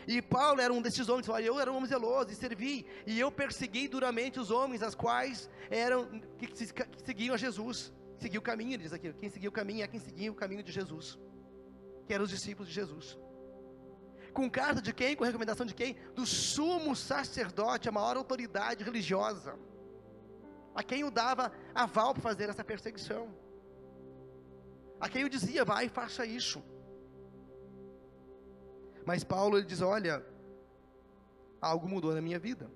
E 0.06 0.20
Paulo 0.20 0.60
era 0.60 0.72
um 0.72 0.82
desses 0.82 1.08
homens, 1.08 1.28
eu 1.28 1.60
era 1.60 1.70
um 1.70 1.76
homem 1.76 1.88
zeloso 1.88 2.32
e 2.32 2.34
servi, 2.34 2.84
e 3.06 3.20
eu 3.20 3.30
persegui 3.30 3.86
duramente 3.86 4.40
os 4.40 4.50
homens, 4.50 4.82
as 4.82 4.96
quais 4.96 5.48
eram 5.70 6.20
que, 6.36 6.48
que 6.48 6.66
seguiam 7.04 7.34
a 7.34 7.38
Jesus, 7.38 7.92
seguiu 8.18 8.40
o 8.40 8.44
caminho, 8.44 8.72
ele 8.72 8.82
diz 8.82 8.92
aqui, 8.92 9.12
quem 9.12 9.28
seguiu 9.28 9.50
o 9.50 9.52
caminho 9.52 9.84
é 9.84 9.86
quem 9.86 10.00
seguia 10.00 10.32
o 10.32 10.34
caminho 10.34 10.64
de 10.64 10.72
Jesus, 10.72 11.16
que 12.04 12.12
eram 12.12 12.24
os 12.24 12.30
discípulos 12.30 12.68
de 12.68 12.74
Jesus. 12.74 13.16
Com 14.32 14.50
carta 14.50 14.82
de 14.82 14.92
quem? 14.92 15.14
Com 15.14 15.22
recomendação 15.22 15.64
de 15.64 15.74
quem? 15.74 15.94
Do 16.16 16.26
sumo 16.26 16.96
sacerdote, 16.96 17.88
a 17.88 17.92
maior 17.92 18.16
autoridade 18.16 18.82
religiosa, 18.82 19.56
a 20.74 20.82
quem 20.82 21.04
o 21.04 21.10
dava 21.10 21.52
aval 21.74 22.12
para 22.14 22.22
fazer 22.22 22.48
essa 22.48 22.64
perseguição, 22.64 23.28
a 25.00 25.08
quem 25.08 25.24
o 25.24 25.28
dizia, 25.28 25.64
vai 25.64 25.86
e 25.86 25.88
faça 25.88 26.24
isso. 26.24 26.62
Mas 29.04 29.24
Paulo 29.24 29.56
ele 29.56 29.66
diz: 29.66 29.80
Olha, 29.80 30.24
algo 31.60 31.88
mudou 31.88 32.14
na 32.14 32.20
minha 32.20 32.38
vida, 32.38 32.70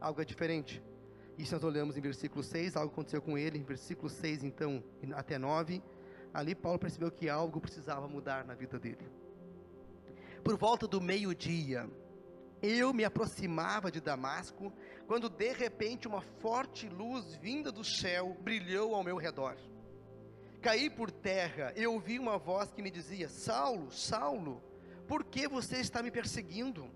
algo 0.00 0.20
é 0.20 0.24
diferente. 0.24 0.82
E 1.36 1.44
se 1.44 1.52
nós 1.52 1.64
olhamos 1.64 1.96
em 1.96 2.00
versículo 2.00 2.42
6, 2.42 2.76
algo 2.76 2.92
aconteceu 2.92 3.20
com 3.20 3.36
ele, 3.36 3.58
em 3.58 3.64
versículo 3.64 4.08
6 4.08 4.44
então 4.44 4.82
até 5.14 5.38
9, 5.38 5.82
ali 6.32 6.54
Paulo 6.54 6.78
percebeu 6.78 7.10
que 7.10 7.28
algo 7.28 7.60
precisava 7.60 8.06
mudar 8.06 8.44
na 8.44 8.54
vida 8.54 8.78
dele. 8.78 9.08
Por 10.44 10.56
volta 10.56 10.86
do 10.86 11.00
meio-dia, 11.00 11.88
eu 12.62 12.94
me 12.94 13.04
aproximava 13.04 13.90
de 13.90 14.00
Damasco, 14.00 14.72
quando 15.06 15.28
de 15.28 15.52
repente 15.52 16.06
uma 16.06 16.20
forte 16.20 16.88
luz 16.88 17.34
vinda 17.36 17.72
do 17.72 17.82
céu 17.82 18.36
brilhou 18.40 18.94
ao 18.94 19.02
meu 19.02 19.16
redor. 19.16 19.56
Caí 20.60 20.88
por 20.88 21.10
terra, 21.10 21.72
eu 21.74 21.92
ouvi 21.92 22.20
uma 22.20 22.38
voz 22.38 22.70
que 22.70 22.80
me 22.80 22.90
dizia: 22.90 23.28
Saulo, 23.28 23.90
Saulo, 23.90 24.62
por 25.08 25.24
que 25.24 25.48
você 25.48 25.78
está 25.78 26.02
me 26.02 26.10
perseguindo? 26.10 26.88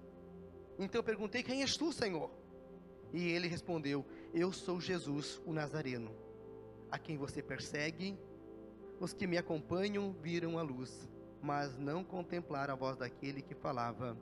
Então 0.78 1.00
eu 1.00 1.04
perguntei: 1.04 1.42
Quem 1.42 1.62
és 1.62 1.76
tu, 1.76 1.92
Senhor? 1.92 2.30
E 3.12 3.28
ele 3.28 3.48
respondeu: 3.48 4.06
Eu 4.32 4.52
sou 4.52 4.80
Jesus, 4.80 5.42
o 5.44 5.52
Nazareno, 5.52 6.14
a 6.90 6.98
quem 6.98 7.16
você 7.16 7.42
persegue. 7.42 8.16
Os 9.00 9.12
que 9.12 9.26
me 9.26 9.36
acompanham 9.36 10.12
viram 10.22 10.58
a 10.58 10.62
luz, 10.62 11.06
mas 11.42 11.76
não 11.76 12.02
contemplaram 12.02 12.72
a 12.72 12.76
voz 12.76 12.96
daquele 12.96 13.42
que 13.42 13.54
falava, 13.54 14.16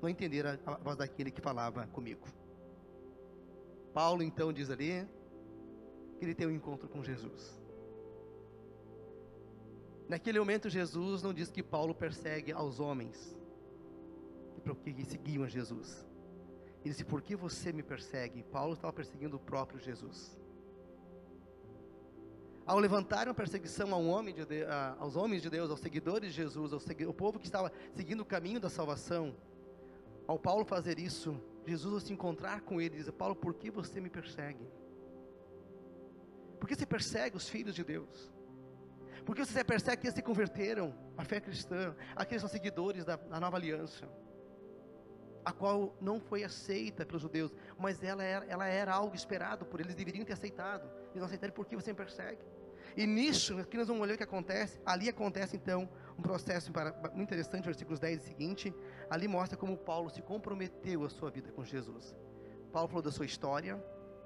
não 0.00 0.08
entenderam 0.08 0.58
a 0.64 0.76
voz 0.76 0.96
daquele 0.96 1.30
que 1.30 1.40
falava 1.40 1.86
comigo. 1.88 2.26
Paulo 3.92 4.22
então 4.22 4.52
diz 4.52 4.70
ali 4.70 5.06
que 6.18 6.24
ele 6.24 6.34
tem 6.34 6.46
um 6.46 6.50
encontro 6.50 6.88
com 6.88 7.02
Jesus. 7.02 7.58
Naquele 10.08 10.38
momento, 10.38 10.70
Jesus 10.70 11.22
não 11.22 11.34
diz 11.34 11.50
que 11.50 11.62
Paulo 11.62 11.94
persegue 11.94 12.50
aos 12.52 12.80
homens 12.80 13.36
que 14.54 15.04
seguiam 15.04 15.46
Jesus. 15.46 16.06
Ele 16.80 16.90
disse: 16.90 17.04
Por 17.04 17.20
que 17.20 17.36
você 17.36 17.72
me 17.72 17.82
persegue? 17.82 18.42
Paulo 18.42 18.74
estava 18.74 18.92
perseguindo 18.92 19.36
o 19.36 19.40
próprio 19.40 19.78
Jesus. 19.78 20.38
ao 22.66 22.78
levantarem 22.78 23.28
uma 23.28 23.34
perseguição 23.34 23.92
homem 24.08 24.34
de 24.34 24.44
aos 24.98 25.16
homens 25.16 25.42
de 25.42 25.50
Deus, 25.50 25.70
aos 25.70 25.80
seguidores 25.80 26.30
de 26.30 26.36
Jesus, 26.36 26.72
ao, 26.72 26.80
ao 27.06 27.14
povo 27.14 27.38
que 27.38 27.46
estava 27.46 27.72
seguindo 27.94 28.20
o 28.20 28.26
caminho 28.26 28.60
da 28.60 28.68
salvação, 28.68 29.34
ao 30.28 30.38
Paulo 30.38 30.64
fazer 30.64 30.98
isso, 30.98 31.40
Jesus 31.66 31.94
ao 31.94 32.00
se 32.00 32.12
encontrar 32.12 32.60
com 32.60 32.80
ele, 32.80 32.96
diz: 32.96 33.10
Paulo, 33.10 33.34
por 33.34 33.54
que 33.54 33.70
você 33.70 34.00
me 34.00 34.10
persegue? 34.10 34.64
Por 36.60 36.68
que 36.68 36.76
você 36.76 36.86
persegue 36.86 37.36
os 37.36 37.48
filhos 37.48 37.74
de 37.74 37.82
Deus? 37.82 38.30
Por 39.24 39.34
que 39.34 39.44
você 39.44 39.64
persegue 39.64 40.02
que 40.02 40.10
se 40.12 40.22
converteram 40.22 40.94
à 41.16 41.24
fé 41.24 41.40
cristã, 41.40 41.96
aqueles 42.14 42.42
são 42.42 42.48
seguidores 42.48 43.04
da, 43.04 43.16
da 43.16 43.40
nova 43.40 43.56
aliança? 43.56 44.08
a 45.48 45.52
qual 45.52 45.96
não 45.98 46.20
foi 46.20 46.44
aceita 46.44 47.06
pelos 47.06 47.22
judeus, 47.22 47.50
mas 47.78 48.02
ela 48.02 48.22
era, 48.22 48.44
ela 48.44 48.66
era 48.66 48.92
algo 48.92 49.16
esperado 49.16 49.64
por 49.64 49.80
eles, 49.80 49.94
deveriam 49.94 50.22
ter 50.22 50.34
aceitado. 50.34 50.84
Eles 51.04 51.16
não 51.16 51.24
aceitaram 51.24 51.54
porque 51.54 51.74
você 51.74 51.90
me 51.90 51.96
persegue. 51.96 52.42
E 52.94 53.06
nisso, 53.06 53.58
aqui 53.58 53.78
nós 53.78 53.88
vamos 53.88 54.02
olhar 54.02 54.12
o 54.12 54.16
que 54.18 54.24
acontece. 54.24 54.78
Ali 54.84 55.08
acontece 55.08 55.56
então 55.56 55.88
um 56.18 56.22
processo 56.22 56.72
muito 57.14 57.28
interessante, 57.28 57.64
versículos 57.64 58.00
10 58.00 58.20
e 58.20 58.26
seguinte. 58.26 58.74
Ali 59.08 59.28
mostra 59.28 59.56
como 59.56 59.76
Paulo 59.76 60.10
se 60.10 60.20
comprometeu 60.20 61.04
a 61.04 61.08
sua 61.08 61.30
vida 61.30 61.52
com 61.52 61.64
Jesus. 61.64 62.16
Paulo 62.72 62.88
falou 62.88 63.02
da 63.02 63.12
sua 63.12 63.24
história, 63.24 63.82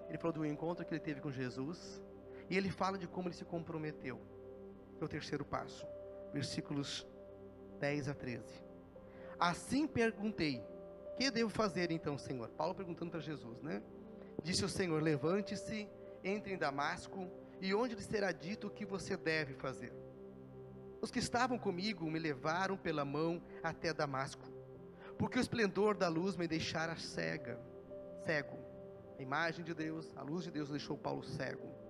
ele 0.09 0.19
falou 0.19 0.33
do 0.33 0.47
encontro 0.47 0.85
que 0.85 0.93
ele 0.93 1.01
teve 1.01 1.21
com 1.21 1.31
Jesus, 1.31 2.03
e 2.49 2.57
ele 2.57 2.71
fala 2.71 2.99
de 2.99 3.07
como 3.07 3.29
ele 3.29 3.35
se 3.35 3.45
comprometeu. 3.45 4.21
É 5.01 5.05
o 5.05 5.09
terceiro 5.09 5.45
passo, 5.45 5.87
versículos 6.33 7.07
10 7.79 8.09
a 8.09 8.15
13. 8.15 8.43
Assim 9.39 9.87
perguntei: 9.87 10.65
que 11.17 11.31
devo 11.31 11.51
fazer 11.51 11.91
então, 11.91 12.17
Senhor? 12.17 12.49
Paulo 12.51 12.75
perguntando 12.75 13.11
para 13.11 13.21
Jesus, 13.21 13.61
né? 13.61 13.83
Disse 14.43 14.65
o 14.65 14.69
Senhor: 14.69 15.03
Levante-se, 15.03 15.89
entre 16.25 16.55
em 16.55 16.59
Damasco, 16.59 17.31
e 17.61 17.75
onde 17.75 17.95
lhe 17.95 18.03
será 18.03 18.33
dito 18.33 18.67
o 18.67 18.71
que 18.71 18.85
você 18.85 19.17
deve 19.17 19.55
fazer. 19.55 19.93
Os 21.03 21.11
que 21.11 21.19
estavam 21.19 21.59
comigo 21.59 22.11
me 22.11 22.19
levaram 22.19 22.79
pela 22.79 23.05
mão 23.05 23.43
até 23.63 23.93
Damasco, 23.93 24.49
porque 25.19 25.39
o 25.39 25.43
esplendor 25.43 25.95
da 25.95 26.09
luz 26.09 26.35
me 26.37 26.49
deixara 26.49 26.97
cega, 26.97 27.61
cego. 28.25 28.57
A 29.19 29.23
imagem 29.23 29.63
de 29.63 29.75
Deus, 29.75 30.17
a 30.17 30.23
luz 30.23 30.45
de 30.45 30.51
Deus 30.51 30.71
deixou 30.71 30.97
Paulo 30.97 31.23
cego 31.23 31.83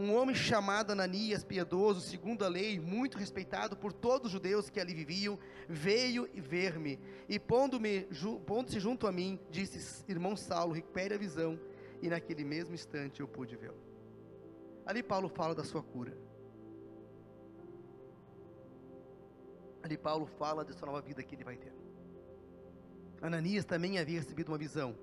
um 0.00 0.14
homem 0.14 0.34
chamado 0.34 0.92
Ananias, 0.92 1.44
piedoso, 1.44 2.00
segundo 2.00 2.42
a 2.42 2.48
lei, 2.48 2.80
muito 2.80 3.18
respeitado 3.18 3.76
por 3.76 3.92
todos 3.92 4.26
os 4.26 4.32
judeus 4.32 4.70
que 4.70 4.80
ali 4.80 4.94
viviam, 4.94 5.38
veio 5.68 6.26
ver-me 6.34 6.98
e 7.28 7.38
pondo-se 7.38 8.06
pondo 8.46 8.80
junto 8.80 9.06
a 9.06 9.12
mim, 9.12 9.38
disse: 9.50 10.02
Irmão 10.08 10.36
Saulo, 10.36 10.72
recupere 10.72 11.14
a 11.14 11.18
visão. 11.18 11.60
E 12.00 12.08
naquele 12.08 12.44
mesmo 12.44 12.74
instante 12.74 13.20
eu 13.20 13.28
pude 13.28 13.56
vê-lo. 13.56 13.76
Ali 14.86 15.02
Paulo 15.02 15.28
fala 15.28 15.54
da 15.54 15.64
sua 15.64 15.82
cura. 15.82 16.16
Ali 19.82 19.96
Paulo 19.96 20.26
fala 20.26 20.64
dessa 20.64 20.84
nova 20.84 21.00
vida 21.00 21.22
que 21.22 21.34
ele 21.34 21.44
vai 21.44 21.56
ter. 21.56 21.72
Ananias 23.22 23.64
também 23.64 23.98
havia 23.98 24.18
recebido 24.18 24.48
uma 24.48 24.58
visão 24.58 24.96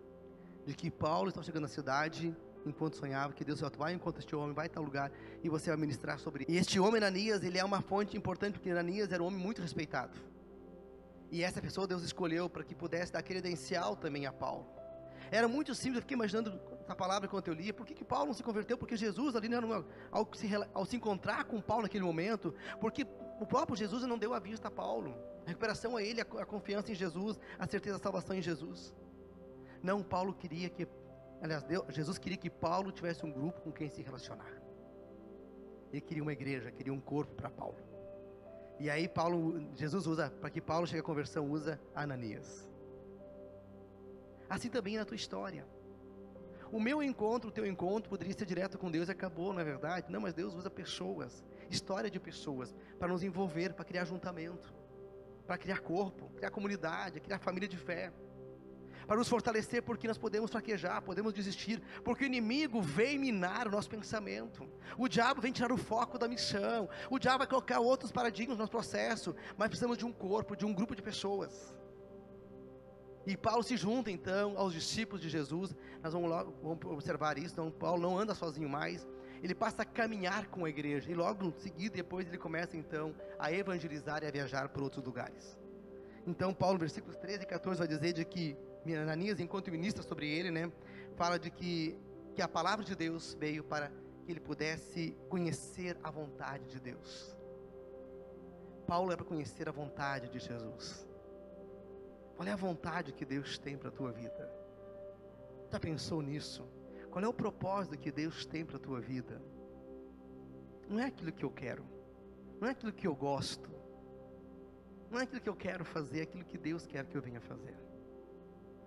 de 0.65 0.73
que 0.73 0.89
Paulo 0.89 1.29
estava 1.29 1.45
chegando 1.45 1.63
na 1.63 1.67
cidade 1.67 2.35
enquanto 2.65 2.97
sonhava, 2.97 3.33
que 3.33 3.45
Deus 3.45 3.61
vai 3.77 3.93
enquanto 3.93 4.19
este 4.19 4.35
homem 4.35 4.53
vai 4.53 4.67
tal 4.67 4.83
lugar 4.83 5.11
e 5.43 5.49
você 5.49 5.69
vai 5.69 5.77
ministrar 5.77 6.19
sobre 6.19 6.43
ele. 6.43 6.53
E 6.53 6.57
este 6.57 6.79
homem, 6.79 6.97
Ananias, 6.97 7.43
ele 7.43 7.57
é 7.57 7.63
uma 7.63 7.81
fonte 7.81 8.17
importante, 8.17 8.53
porque 8.53 8.69
Ananias 8.69 9.11
era 9.11 9.23
um 9.23 9.27
homem 9.27 9.39
muito 9.39 9.61
respeitado. 9.61 10.17
E 11.31 11.43
essa 11.43 11.61
pessoa 11.61 11.87
Deus 11.87 12.03
escolheu 12.03 12.49
para 12.49 12.63
que 12.63 12.75
pudesse 12.75 13.11
dar 13.11 13.21
credencial 13.21 13.95
também 13.95 14.25
a 14.25 14.33
Paulo. 14.33 14.65
Era 15.29 15.47
muito 15.47 15.75
simples, 15.75 15.97
eu 15.97 16.01
fiquei 16.01 16.15
imaginando 16.15 16.59
essa 16.81 16.95
palavra 16.95 17.27
enquanto 17.27 17.49
eu 17.49 17.53
lia, 17.53 17.73
por 17.73 17.85
que, 17.85 17.93
que 17.93 18.05
Paulo 18.05 18.27
não 18.27 18.33
se 18.33 18.43
converteu? 18.43 18.77
Porque 18.77 18.95
Jesus 18.95 19.35
ali, 19.35 19.49
ao, 20.09 20.27
se, 20.33 20.49
ao 20.73 20.85
se 20.85 20.95
encontrar 20.95 21.43
com 21.43 21.61
Paulo 21.61 21.83
naquele 21.83 22.03
momento, 22.03 22.53
porque 22.79 23.05
o 23.39 23.45
próprio 23.45 23.75
Jesus 23.77 24.03
não 24.03 24.17
deu 24.17 24.33
a 24.33 24.39
vista 24.39 24.67
a 24.67 24.71
Paulo. 24.71 25.15
A 25.45 25.49
recuperação 25.49 25.95
a 25.95 26.03
ele, 26.03 26.21
a, 26.21 26.23
a 26.23 26.45
confiança 26.45 26.91
em 26.91 26.95
Jesus, 26.95 27.39
a 27.57 27.67
certeza 27.67 27.97
da 27.97 28.03
salvação 28.03 28.35
em 28.35 28.41
Jesus. 28.41 28.93
Não, 29.81 30.03
Paulo 30.03 30.33
queria 30.33 30.69
que 30.69 30.87
Aliás, 31.41 31.63
Deus, 31.63 31.85
Jesus 31.89 32.17
queria 32.17 32.37
que 32.37 32.49
Paulo 32.49 32.91
tivesse 32.91 33.25
um 33.25 33.31
grupo 33.31 33.61
com 33.61 33.71
quem 33.71 33.89
se 33.89 34.01
relacionar. 34.01 34.51
Ele 35.91 36.01
queria 36.01 36.23
uma 36.23 36.33
igreja, 36.33 36.71
queria 36.71 36.93
um 36.93 36.99
corpo 36.99 37.33
para 37.35 37.49
Paulo. 37.49 37.77
E 38.79 38.89
aí 38.89 39.07
Paulo, 39.07 39.69
Jesus 39.75 40.05
usa, 40.07 40.29
para 40.29 40.49
que 40.49 40.61
Paulo 40.61 40.85
chegue 40.85 40.99
à 40.99 41.03
conversão, 41.03 41.49
usa 41.49 41.79
Ananias. 41.95 42.67
Assim 44.49 44.69
também 44.69 44.95
é 44.95 44.99
na 44.99 45.05
tua 45.05 45.15
história. 45.15 45.65
O 46.71 46.79
meu 46.79 47.01
encontro, 47.01 47.49
o 47.49 47.51
teu 47.51 47.65
encontro 47.65 48.09
poderia 48.09 48.33
ser 48.33 48.45
direto 48.45 48.77
com 48.77 48.91
Deus 48.91 49.07
e 49.07 49.11
acabou, 49.11 49.53
não 49.53 49.61
é 49.61 49.63
verdade? 49.63 50.11
Não, 50.11 50.19
mas 50.19 50.33
Deus 50.33 50.53
usa 50.53 50.69
pessoas, 50.69 51.43
história 51.69 52.09
de 52.09 52.19
pessoas, 52.19 52.75
para 52.99 53.07
nos 53.07 53.23
envolver, 53.23 53.73
para 53.73 53.85
criar 53.85 54.05
juntamento, 54.05 54.73
para 55.45 55.57
criar 55.57 55.79
corpo, 55.79 56.29
criar 56.35 56.51
comunidade, 56.51 57.19
criar 57.19 57.39
família 57.39 57.67
de 57.67 57.77
fé 57.77 58.11
para 59.07 59.15
nos 59.15 59.29
fortalecer, 59.29 59.81
porque 59.81 60.05
nós 60.05 60.17
podemos 60.17 60.51
fraquejar, 60.51 61.01
podemos 61.01 61.33
desistir, 61.33 61.81
porque 62.03 62.25
o 62.25 62.27
inimigo 62.27 62.81
vem 62.81 63.17
minar 63.17 63.65
o 63.65 63.71
nosso 63.71 63.89
pensamento, 63.89 64.69
o 64.97 65.07
diabo 65.07 65.41
vem 65.41 65.53
tirar 65.53 65.71
o 65.71 65.77
foco 65.77 66.19
da 66.19 66.27
missão, 66.27 66.89
o 67.09 67.17
diabo 67.17 67.39
vai 67.39 67.47
colocar 67.47 67.79
outros 67.79 68.11
paradigmas 68.11 68.57
no 68.57 68.63
nosso 68.63 68.71
processo, 68.71 69.33
mas 69.57 69.69
precisamos 69.69 69.97
de 69.97 70.05
um 70.05 70.11
corpo, 70.11 70.57
de 70.57 70.65
um 70.65 70.73
grupo 70.73 70.93
de 70.93 71.01
pessoas. 71.01 71.73
E 73.25 73.37
Paulo 73.37 73.63
se 73.63 73.77
junta 73.77 74.11
então 74.11 74.57
aos 74.57 74.73
discípulos 74.73 75.21
de 75.21 75.29
Jesus, 75.29 75.73
nós 76.03 76.11
vamos, 76.11 76.29
logo, 76.29 76.53
vamos 76.61 76.85
observar 76.85 77.37
isso, 77.37 77.53
então 77.53 77.71
Paulo 77.71 78.01
não 78.01 78.19
anda 78.19 78.35
sozinho 78.35 78.67
mais, 78.67 79.07
ele 79.41 79.55
passa 79.55 79.81
a 79.81 79.85
caminhar 79.85 80.47
com 80.47 80.65
a 80.65 80.69
igreja, 80.69 81.11
e 81.11 81.15
logo 81.15 81.45
em 81.45 81.51
seguida, 81.51 81.95
depois 81.95 82.27
ele 82.27 82.37
começa 82.37 82.75
então 82.75 83.13
a 83.37 83.51
evangelizar 83.51 84.23
e 84.23 84.27
a 84.27 84.31
viajar 84.31 84.69
por 84.69 84.83
outros 84.83 85.03
lugares. 85.03 85.57
Então 86.25 86.53
Paulo, 86.53 86.77
versículos 86.77 87.15
13 87.17 87.43
e 87.43 87.45
14 87.45 87.79
vai 87.79 87.87
dizer 87.87 88.13
de 88.13 88.25
que 88.25 88.57
Ananias, 88.95 89.39
enquanto 89.39 89.71
ministra 89.71 90.03
sobre 90.03 90.29
ele, 90.29 90.51
né, 90.51 90.71
fala 91.15 91.37
de 91.37 91.49
que, 91.49 91.97
que 92.35 92.41
a 92.41 92.47
palavra 92.47 92.85
de 92.85 92.95
Deus 92.95 93.35
veio 93.39 93.63
para 93.63 93.91
que 94.25 94.31
ele 94.31 94.39
pudesse 94.39 95.15
conhecer 95.29 95.97
a 96.03 96.11
vontade 96.11 96.65
de 96.65 96.79
Deus. 96.79 97.35
Paulo 98.85 99.11
é 99.11 99.15
para 99.15 99.25
conhecer 99.25 99.67
a 99.67 99.71
vontade 99.71 100.29
de 100.29 100.39
Jesus. 100.39 101.05
Qual 102.35 102.47
é 102.47 102.51
a 102.51 102.55
vontade 102.55 103.11
que 103.11 103.25
Deus 103.25 103.57
tem 103.57 103.77
para 103.77 103.89
a 103.89 103.91
tua 103.91 104.11
vida? 104.11 104.49
Já 105.71 105.79
pensou 105.79 106.21
nisso? 106.21 106.65
Qual 107.17 107.25
é 107.25 107.27
o 107.27 107.33
propósito 107.33 107.97
que 107.97 108.11
Deus 108.11 108.45
tem 108.45 108.63
para 108.63 108.77
a 108.77 108.79
tua 108.79 109.01
vida? 109.01 109.41
Não 110.87 110.99
é 110.99 111.05
aquilo 111.05 111.31
que 111.31 111.43
eu 111.43 111.49
quero, 111.49 111.83
não 112.61 112.67
é 112.67 112.71
aquilo 112.71 112.93
que 112.93 113.07
eu 113.07 113.15
gosto, 113.15 113.71
não 115.09 115.19
é 115.19 115.23
aquilo 115.23 115.41
que 115.41 115.49
eu 115.49 115.55
quero 115.55 115.83
fazer, 115.83 116.19
é 116.19 116.21
aquilo 116.21 116.45
que 116.45 116.59
Deus 116.59 116.85
quer 116.85 117.07
que 117.07 117.17
eu 117.17 117.21
venha 117.21 117.41
fazer 117.41 117.75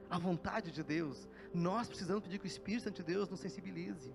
a 0.09 0.17
vontade 0.17 0.71
de 0.71 0.85
Deus, 0.85 1.29
nós 1.53 1.89
precisamos 1.89 2.23
pedir 2.23 2.39
que 2.39 2.47
o 2.47 2.55
Espírito 2.55 2.85
Santo 2.85 3.03
de 3.03 3.03
Deus 3.03 3.29
nos 3.29 3.41
sensibilize, 3.41 4.15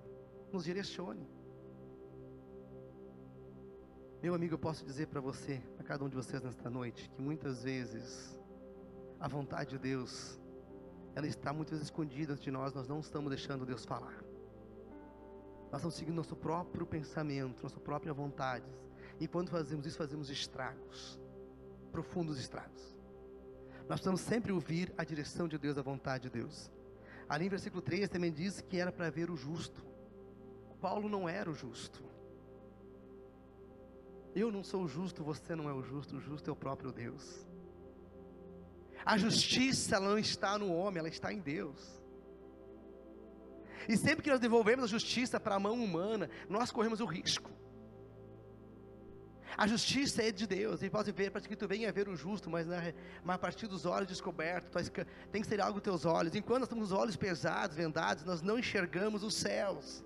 nos 0.49 0.63
direcione. 0.63 1.27
Meu 4.23 4.33
amigo, 4.33 4.53
eu 4.53 4.59
posso 4.59 4.85
dizer 4.85 5.07
para 5.07 5.19
você, 5.19 5.61
a 5.77 5.83
cada 5.83 6.05
um 6.05 6.09
de 6.09 6.15
vocês 6.15 6.41
nesta 6.41 6.69
noite, 6.69 7.09
que 7.09 7.21
muitas 7.21 7.63
vezes 7.63 8.39
a 9.19 9.27
vontade 9.27 9.71
de 9.71 9.77
Deus, 9.77 10.39
ela 11.15 11.25
está 11.25 11.53
muitas 11.53 11.79
vezes 11.79 11.87
escondida 11.87 12.35
de 12.35 12.51
nós, 12.51 12.73
nós 12.73 12.87
não 12.87 12.99
estamos 12.99 13.29
deixando 13.29 13.65
Deus 13.65 13.85
falar. 13.85 14.21
Nós 15.71 15.81
estamos 15.81 15.95
seguindo 15.95 16.15
nosso 16.15 16.35
próprio 16.35 16.85
pensamento, 16.85 17.63
nossa 17.63 17.79
própria 17.79 18.13
vontade. 18.13 18.65
E 19.19 19.27
quando 19.27 19.49
fazemos 19.49 19.85
isso, 19.85 19.97
fazemos 19.97 20.29
estragos, 20.29 21.17
profundos 21.91 22.37
estragos. 22.37 22.95
Nós 23.87 23.99
precisamos 23.99 24.21
sempre 24.21 24.51
ouvir 24.51 24.93
a 24.97 25.03
direção 25.05 25.47
de 25.47 25.57
Deus, 25.57 25.77
a 25.77 25.81
vontade 25.81 26.23
de 26.23 26.29
Deus. 26.29 26.69
Ali 27.29 27.45
em 27.45 27.49
versículo 27.49 27.81
3 27.81 28.09
também 28.09 28.31
diz 28.31 28.59
que 28.61 28.77
era 28.77 28.91
para 28.91 29.09
ver 29.09 29.31
o 29.31 29.37
justo. 29.37 29.85
Paulo 30.81 31.07
não 31.07 31.29
era 31.29 31.49
o 31.49 31.53
justo. 31.53 32.03
Eu 34.35 34.51
não 34.51 34.63
sou 34.63 34.83
o 34.83 34.87
justo, 34.87 35.23
você 35.23 35.55
não 35.55 35.69
é 35.69 35.73
o 35.73 35.81
justo, 35.81 36.17
o 36.17 36.19
justo 36.19 36.49
é 36.49 36.53
o 36.53 36.55
próprio 36.55 36.91
Deus. 36.91 37.47
A 39.05 39.17
justiça 39.17 39.99
não 39.99 40.17
está 40.17 40.57
no 40.57 40.73
homem, 40.73 40.99
ela 40.99 41.09
está 41.09 41.31
em 41.31 41.39
Deus. 41.39 42.01
E 43.87 43.95
sempre 43.95 44.23
que 44.23 44.31
nós 44.31 44.39
devolvemos 44.39 44.85
a 44.85 44.87
justiça 44.87 45.39
para 45.39 45.55
a 45.55 45.59
mão 45.59 45.75
humana, 45.83 46.29
nós 46.49 46.71
corremos 46.71 46.99
o 46.99 47.05
risco 47.05 47.51
a 49.57 49.67
justiça 49.67 50.21
é 50.21 50.31
de 50.31 50.45
Deus, 50.45 50.83
e 50.83 50.89
pode 50.89 51.11
ver, 51.11 51.31
para 51.31 51.39
que 51.41 51.55
tu 51.55 51.67
venha 51.67 51.91
ver 51.91 52.09
o 52.09 52.15
justo, 52.15 52.49
mas, 52.49 52.67
né, 52.67 52.93
mas 53.23 53.35
a 53.35 53.39
partir 53.39 53.67
dos 53.67 53.85
olhos 53.85 54.07
descobertos, 54.07 54.91
tem 55.31 55.41
que 55.41 55.47
ser 55.47 55.61
algo 55.61 55.79
teus 55.79 56.05
olhos. 56.05 56.35
Enquanto 56.35 56.61
nós 56.61 56.69
temos 56.69 56.91
os 56.91 56.97
olhos 56.97 57.15
pesados, 57.15 57.75
vendados, 57.75 58.25
nós 58.25 58.41
não 58.41 58.59
enxergamos 58.59 59.23
os 59.23 59.33
céus. 59.33 60.03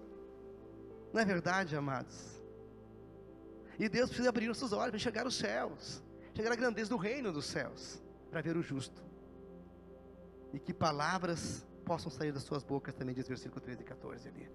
Não 1.12 1.20
é 1.20 1.26
verdade, 1.26 1.76
amados? 1.76 2.40
E 3.80 3.90
Deus 3.90 4.10
precisa 4.10 4.30
abrir 4.30 4.48
nossos 4.48 4.72
olhos 4.72 4.90
para 4.90 4.98
enxergar 4.98 5.26
os 5.26 5.36
céus, 5.36 6.04
chegar 6.36 6.52
à 6.52 6.56
grandeza 6.56 6.90
do 6.90 6.98
reino 6.98 7.32
dos 7.32 7.46
céus, 7.46 8.00
para 8.30 8.42
ver 8.42 8.56
o 8.58 8.62
justo. 8.62 9.02
E 10.54 10.60
que 10.60 10.74
palavras 10.74 11.66
possam 11.86 12.12
sair 12.12 12.32
das 12.32 12.44
suas 12.44 12.64
bocas, 12.64 12.94
também 12.94 13.16
diz 13.16 13.28
versículo 13.28 13.62
13 13.62 13.82
e 13.82 13.86
14 13.86 14.28
ali. 14.28 14.50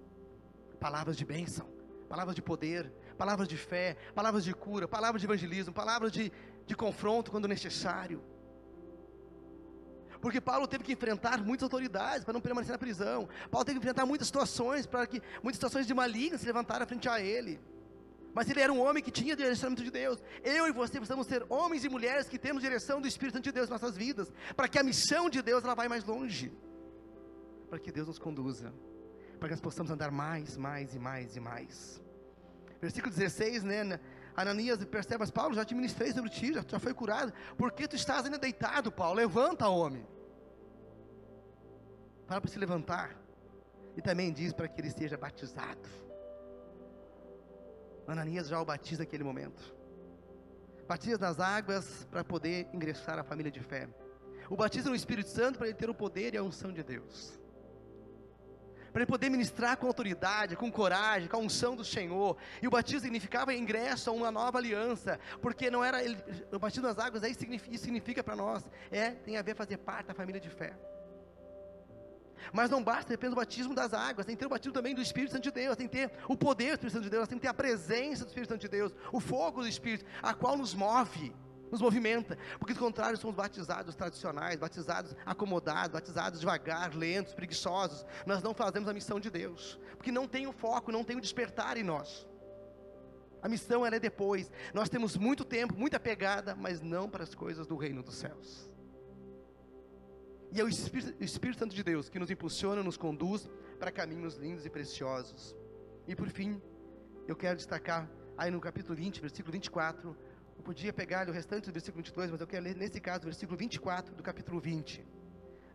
Palavras 0.79 1.17
de 1.17 1.25
bênção, 1.25 1.67
palavras 2.07 2.35
de 2.35 2.41
poder, 2.41 2.91
palavras 3.17 3.47
de 3.47 3.57
fé, 3.57 3.97
palavras 4.13 4.43
de 4.43 4.53
cura, 4.53 4.87
palavras 4.87 5.21
de 5.21 5.27
evangelismo, 5.27 5.73
palavras 5.73 6.11
de, 6.11 6.31
de 6.65 6.75
confronto 6.75 7.31
quando 7.31 7.47
necessário. 7.47 8.23
Porque 10.21 10.41
Paulo 10.41 10.67
teve 10.67 10.83
que 10.83 10.93
enfrentar 10.93 11.43
muitas 11.43 11.63
autoridades 11.63 12.23
para 12.23 12.33
não 12.33 12.41
permanecer 12.41 12.71
na 12.71 12.79
prisão. 12.79 13.29
Paulo 13.51 13.65
teve 13.65 13.79
que 13.79 13.85
enfrentar 13.85 14.05
muitas 14.05 14.27
situações 14.27 14.87
para 14.87 15.05
que 15.05 15.21
muitas 15.43 15.57
situações 15.57 15.85
de 15.85 15.93
maligno 15.93 16.37
se 16.37 16.45
levantaram 16.45 16.87
frente 16.87 17.07
a 17.07 17.21
ele. 17.21 17.59
Mas 18.35 18.49
ele 18.49 18.59
era 18.59 18.71
um 18.73 18.81
homem 18.81 19.01
que 19.01 19.09
tinha 19.09 19.33
direcionamento 19.33 19.81
de 19.81 19.89
Deus. 19.89 20.21
Eu 20.43 20.67
e 20.67 20.71
você 20.73 20.97
precisamos 20.97 21.25
ser 21.25 21.45
homens 21.47 21.85
e 21.85 21.89
mulheres 21.89 22.27
que 22.27 22.37
temos 22.37 22.61
direção 22.61 22.99
do 22.99 23.07
Espírito 23.07 23.35
Santo 23.35 23.45
de 23.45 23.51
Deus 23.53 23.69
em 23.69 23.71
nossas 23.71 23.95
vidas, 23.95 24.29
para 24.57 24.67
que 24.67 24.77
a 24.77 24.83
missão 24.83 25.29
de 25.29 25.41
Deus 25.41 25.63
ela 25.63 25.73
vá 25.73 25.87
mais 25.87 26.03
longe. 26.03 26.51
Para 27.69 27.79
que 27.79 27.93
Deus 27.93 28.07
nos 28.07 28.19
conduza, 28.19 28.73
para 29.39 29.47
que 29.47 29.53
nós 29.53 29.61
possamos 29.61 29.89
andar 29.89 30.11
mais, 30.11 30.57
mais 30.57 30.93
e 30.93 30.99
mais 30.99 31.37
e 31.37 31.39
mais. 31.39 32.03
Versículo 32.81 33.15
16, 33.15 33.63
né? 33.63 34.01
Ananias 34.35 34.83
percebe, 34.83 35.19
mas 35.19 35.31
Paulo 35.31 35.55
já 35.55 35.63
te 35.63 35.73
ministrei 35.73 36.11
sobre 36.11 36.29
ti, 36.29 36.53
já, 36.53 36.65
já 36.67 36.77
foi 36.77 36.93
curado. 36.93 37.31
Por 37.57 37.71
que 37.71 37.87
tu 37.87 37.95
estás 37.95 38.25
ainda 38.25 38.37
deitado, 38.37 38.91
Paulo? 38.91 39.15
Levanta, 39.15 39.69
homem. 39.69 40.05
Fala 42.27 42.41
para 42.41 42.51
se 42.51 42.59
levantar. 42.59 43.15
E 43.95 44.01
também 44.01 44.33
diz 44.33 44.51
para 44.51 44.67
que 44.67 44.81
ele 44.81 44.91
seja 44.91 45.17
batizado. 45.17 46.04
Ananias 48.07 48.47
já 48.47 48.61
o 48.61 48.65
batiza 48.65 49.03
naquele 49.03 49.23
momento. 49.23 49.75
Batiza 50.87 51.17
nas 51.17 51.39
águas 51.39 52.05
para 52.11 52.23
poder 52.23 52.67
ingressar 52.73 53.17
à 53.17 53.23
família 53.23 53.51
de 53.51 53.59
fé. 53.59 53.87
O 54.49 54.55
batiza 54.55 54.89
no 54.89 54.95
Espírito 54.95 55.29
Santo 55.29 55.57
para 55.57 55.67
ele 55.67 55.75
ter 55.75 55.89
o 55.89 55.95
poder 55.95 56.33
e 56.33 56.37
a 56.37 56.43
unção 56.43 56.71
de 56.71 56.83
Deus 56.83 57.39
para 58.95 59.01
ele 59.01 59.11
poder 59.11 59.29
ministrar 59.29 59.75
com 59.75 59.87
autoridade, 59.87 60.55
com 60.55 60.71
coragem, 60.71 61.27
com 61.27 61.35
a 61.35 61.39
unção 61.41 61.75
do 61.75 61.83
Senhor. 61.83 62.37
E 62.61 62.67
o 62.67 62.71
batismo 62.71 63.01
significava 63.01 63.53
ingresso 63.53 64.09
a 64.09 64.13
uma 64.13 64.31
nova 64.31 64.57
aliança, 64.57 65.19
porque 65.41 65.69
não 65.69 65.83
era 65.83 66.01
ele, 66.01 66.15
o 66.49 66.57
batismo 66.57 66.87
nas 66.87 66.97
águas 66.97 67.21
aí 67.21 67.33
significa, 67.35 67.77
significa 67.77 68.23
para 68.23 68.37
nós, 68.37 68.63
é 68.89 69.11
tem 69.11 69.35
a 69.35 69.41
ver 69.41 69.53
fazer 69.53 69.79
parte 69.79 70.07
da 70.07 70.13
família 70.13 70.39
de 70.39 70.49
fé. 70.49 70.73
Mas 72.53 72.69
não 72.69 72.83
basta 72.83 73.13
apenas 73.13 73.33
o 73.33 73.35
batismo 73.35 73.73
das 73.73 73.93
águas, 73.93 74.25
tem 74.25 74.35
que 74.35 74.39
ter 74.39 74.45
o 74.45 74.49
batismo 74.49 74.73
também 74.73 74.93
do 74.95 75.01
Espírito 75.01 75.31
Santo 75.31 75.43
de 75.43 75.51
Deus, 75.51 75.75
tem 75.75 75.87
que 75.87 75.97
ter 75.97 76.11
o 76.27 76.35
poder 76.35 76.77
do 76.77 76.87
Espírito 76.87 76.93
Santo 76.93 77.03
de 77.03 77.09
Deus, 77.09 77.27
tem 77.27 77.37
que 77.37 77.43
ter 77.43 77.47
a 77.49 77.53
presença 77.53 78.23
do 78.23 78.27
Espírito 78.27 78.49
Santo 78.49 78.61
de 78.61 78.67
Deus, 78.67 78.93
o 79.11 79.19
fogo 79.19 79.61
do 79.61 79.67
Espírito, 79.67 80.05
a 80.21 80.33
qual 80.33 80.57
nos 80.57 80.73
move 80.73 81.33
nos 81.71 81.81
movimenta, 81.81 82.37
porque 82.59 82.73
do 82.73 82.79
contrário 82.79 83.17
somos 83.17 83.35
batizados 83.35 83.95
tradicionais, 83.95 84.59
batizados 84.59 85.15
acomodados, 85.25 85.93
batizados 85.93 86.39
devagar, 86.39 86.95
lentos, 86.95 87.33
preguiçosos. 87.33 88.05
Nós 88.25 88.41
não 88.41 88.53
fazemos 88.53 88.87
a 88.87 88.93
missão 88.93 89.19
de 89.19 89.29
Deus, 89.29 89.79
porque 89.97 90.11
não 90.11 90.27
tem 90.27 90.47
o 90.47 90.53
foco, 90.53 90.91
não 90.91 91.03
tem 91.03 91.17
o 91.17 91.21
despertar 91.21 91.75
em 91.75 91.83
nós. 91.83 92.27
A 93.41 93.47
missão 93.47 93.85
ela 93.85 93.95
é 93.95 93.99
depois. 93.99 94.49
Nós 94.73 94.89
temos 94.89 95.15
muito 95.15 95.45
tempo, 95.45 95.75
muita 95.75 95.99
pegada, 95.99 96.55
mas 96.55 96.81
não 96.81 97.09
para 97.09 97.23
as 97.23 97.35
coisas 97.35 97.67
do 97.67 97.75
reino 97.75 98.01
dos 98.01 98.15
céus. 98.15 98.69
E 100.51 100.61
é 100.61 100.63
o 100.63 100.67
Espírito, 100.67 101.19
o 101.19 101.23
Espírito 101.23 101.59
Santo 101.59 101.75
de 101.75 101.83
Deus 101.83 102.09
que 102.09 102.19
nos 102.19 102.31
impulsiona, 102.31 102.81
nos 102.83 102.97
conduz 102.97 103.49
para 103.79 103.91
caminhos 103.91 104.35
lindos 104.35 104.65
e 104.65 104.69
preciosos. 104.69 105.55
E 106.07 106.15
por 106.15 106.29
fim, 106.29 106.61
eu 107.27 107.35
quero 107.35 107.57
destacar 107.57 108.09
aí 108.37 108.51
no 108.51 108.59
capítulo 108.59 108.95
20, 108.95 109.21
versículo 109.21 109.51
24, 109.53 110.15
eu 110.57 110.63
podia 110.63 110.93
pegar 110.93 111.27
o 111.27 111.31
restante 111.31 111.65
do 111.65 111.73
versículo 111.73 112.03
22, 112.03 112.31
mas 112.31 112.41
eu 112.41 112.47
quero 112.47 112.63
ler 112.63 112.75
nesse 112.75 112.99
caso 112.99 113.21
o 113.21 113.25
versículo 113.25 113.57
24 113.57 114.15
do 114.15 114.23
capítulo 114.23 114.59
20, 114.59 115.05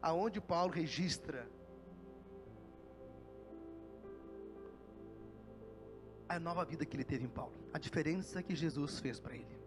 aonde 0.00 0.40
Paulo 0.40 0.72
registra 0.72 1.48
a 6.28 6.38
nova 6.38 6.64
vida 6.64 6.86
que 6.86 6.96
ele 6.96 7.04
teve 7.04 7.24
em 7.24 7.28
Paulo, 7.28 7.54
a 7.72 7.78
diferença 7.78 8.42
que 8.42 8.54
Jesus 8.54 9.00
fez 9.00 9.18
para 9.18 9.34
ele. 9.34 9.58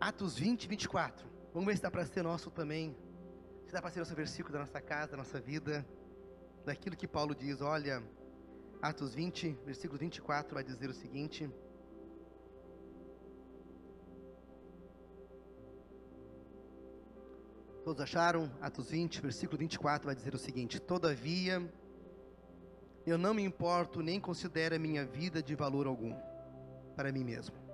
Atos 0.00 0.38
20, 0.38 0.66
24. 0.68 1.35
Vamos 1.56 1.68
ver 1.68 1.76
se 1.78 1.82
dá 1.82 1.90
para 1.90 2.04
ser 2.04 2.22
nosso 2.22 2.50
também. 2.50 2.94
Se 3.64 3.72
dá 3.72 3.80
para 3.80 3.90
ser 3.90 4.00
nosso 4.00 4.14
versículo 4.14 4.52
da 4.52 4.58
nossa 4.58 4.78
casa, 4.78 5.12
da 5.12 5.16
nossa 5.16 5.40
vida, 5.40 5.86
daquilo 6.66 6.94
que 6.94 7.08
Paulo 7.08 7.34
diz. 7.34 7.62
Olha, 7.62 8.02
Atos 8.82 9.14
20, 9.14 9.56
versículo 9.64 9.98
24 9.98 10.52
vai 10.52 10.62
dizer 10.62 10.90
o 10.90 10.92
seguinte. 10.92 11.50
Todos 17.82 18.02
acharam? 18.02 18.52
Atos 18.60 18.90
20, 18.90 19.22
versículo 19.22 19.56
24 19.56 20.04
vai 20.04 20.14
dizer 20.14 20.34
o 20.34 20.38
seguinte: 20.38 20.78
Todavia, 20.78 21.66
eu 23.06 23.16
não 23.16 23.32
me 23.32 23.42
importo 23.42 24.02
nem 24.02 24.20
considero 24.20 24.74
a 24.74 24.78
minha 24.78 25.06
vida 25.06 25.42
de 25.42 25.54
valor 25.54 25.86
algum 25.86 26.14
para 26.94 27.10
mim 27.10 27.24
mesmo. 27.24 27.65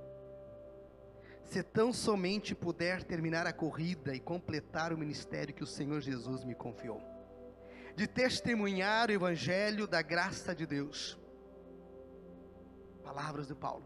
Se 1.53 1.63
tão 1.63 1.93
somente 1.93 2.55
puder 2.55 3.05
terminar 3.05 3.47
a 3.47 3.53
corrida 3.53 4.15
e 4.15 4.19
completar 4.19 4.91
o 4.91 4.97
ministério 4.97 5.53
que 5.53 5.63
o 5.63 5.67
Senhor 5.67 6.01
Jesus 6.01 6.45
me 6.45 6.55
confiou, 6.55 7.03
de 7.95 8.07
testemunhar 8.07 9.11
o 9.11 9.13
evangelho 9.13 9.87
da 9.87 10.01
graça 10.01 10.55
de 10.55 10.65
Deus. 10.65 11.19
Palavras 13.05 13.49
de 13.49 13.55
Paulo. 13.55 13.85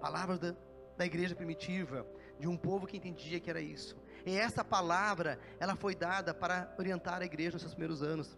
Palavras 0.00 0.40
da, 0.40 0.56
da 0.96 1.06
igreja 1.06 1.36
primitiva, 1.36 2.04
de 2.40 2.48
um 2.48 2.56
povo 2.56 2.88
que 2.88 2.96
entendia 2.96 3.38
que 3.38 3.48
era 3.48 3.60
isso. 3.60 3.96
E 4.26 4.36
essa 4.36 4.64
palavra, 4.64 5.38
ela 5.60 5.76
foi 5.76 5.94
dada 5.94 6.34
para 6.34 6.74
orientar 6.76 7.22
a 7.22 7.24
igreja 7.24 7.52
nos 7.52 7.62
seus 7.62 7.74
primeiros 7.74 8.02
anos. 8.02 8.36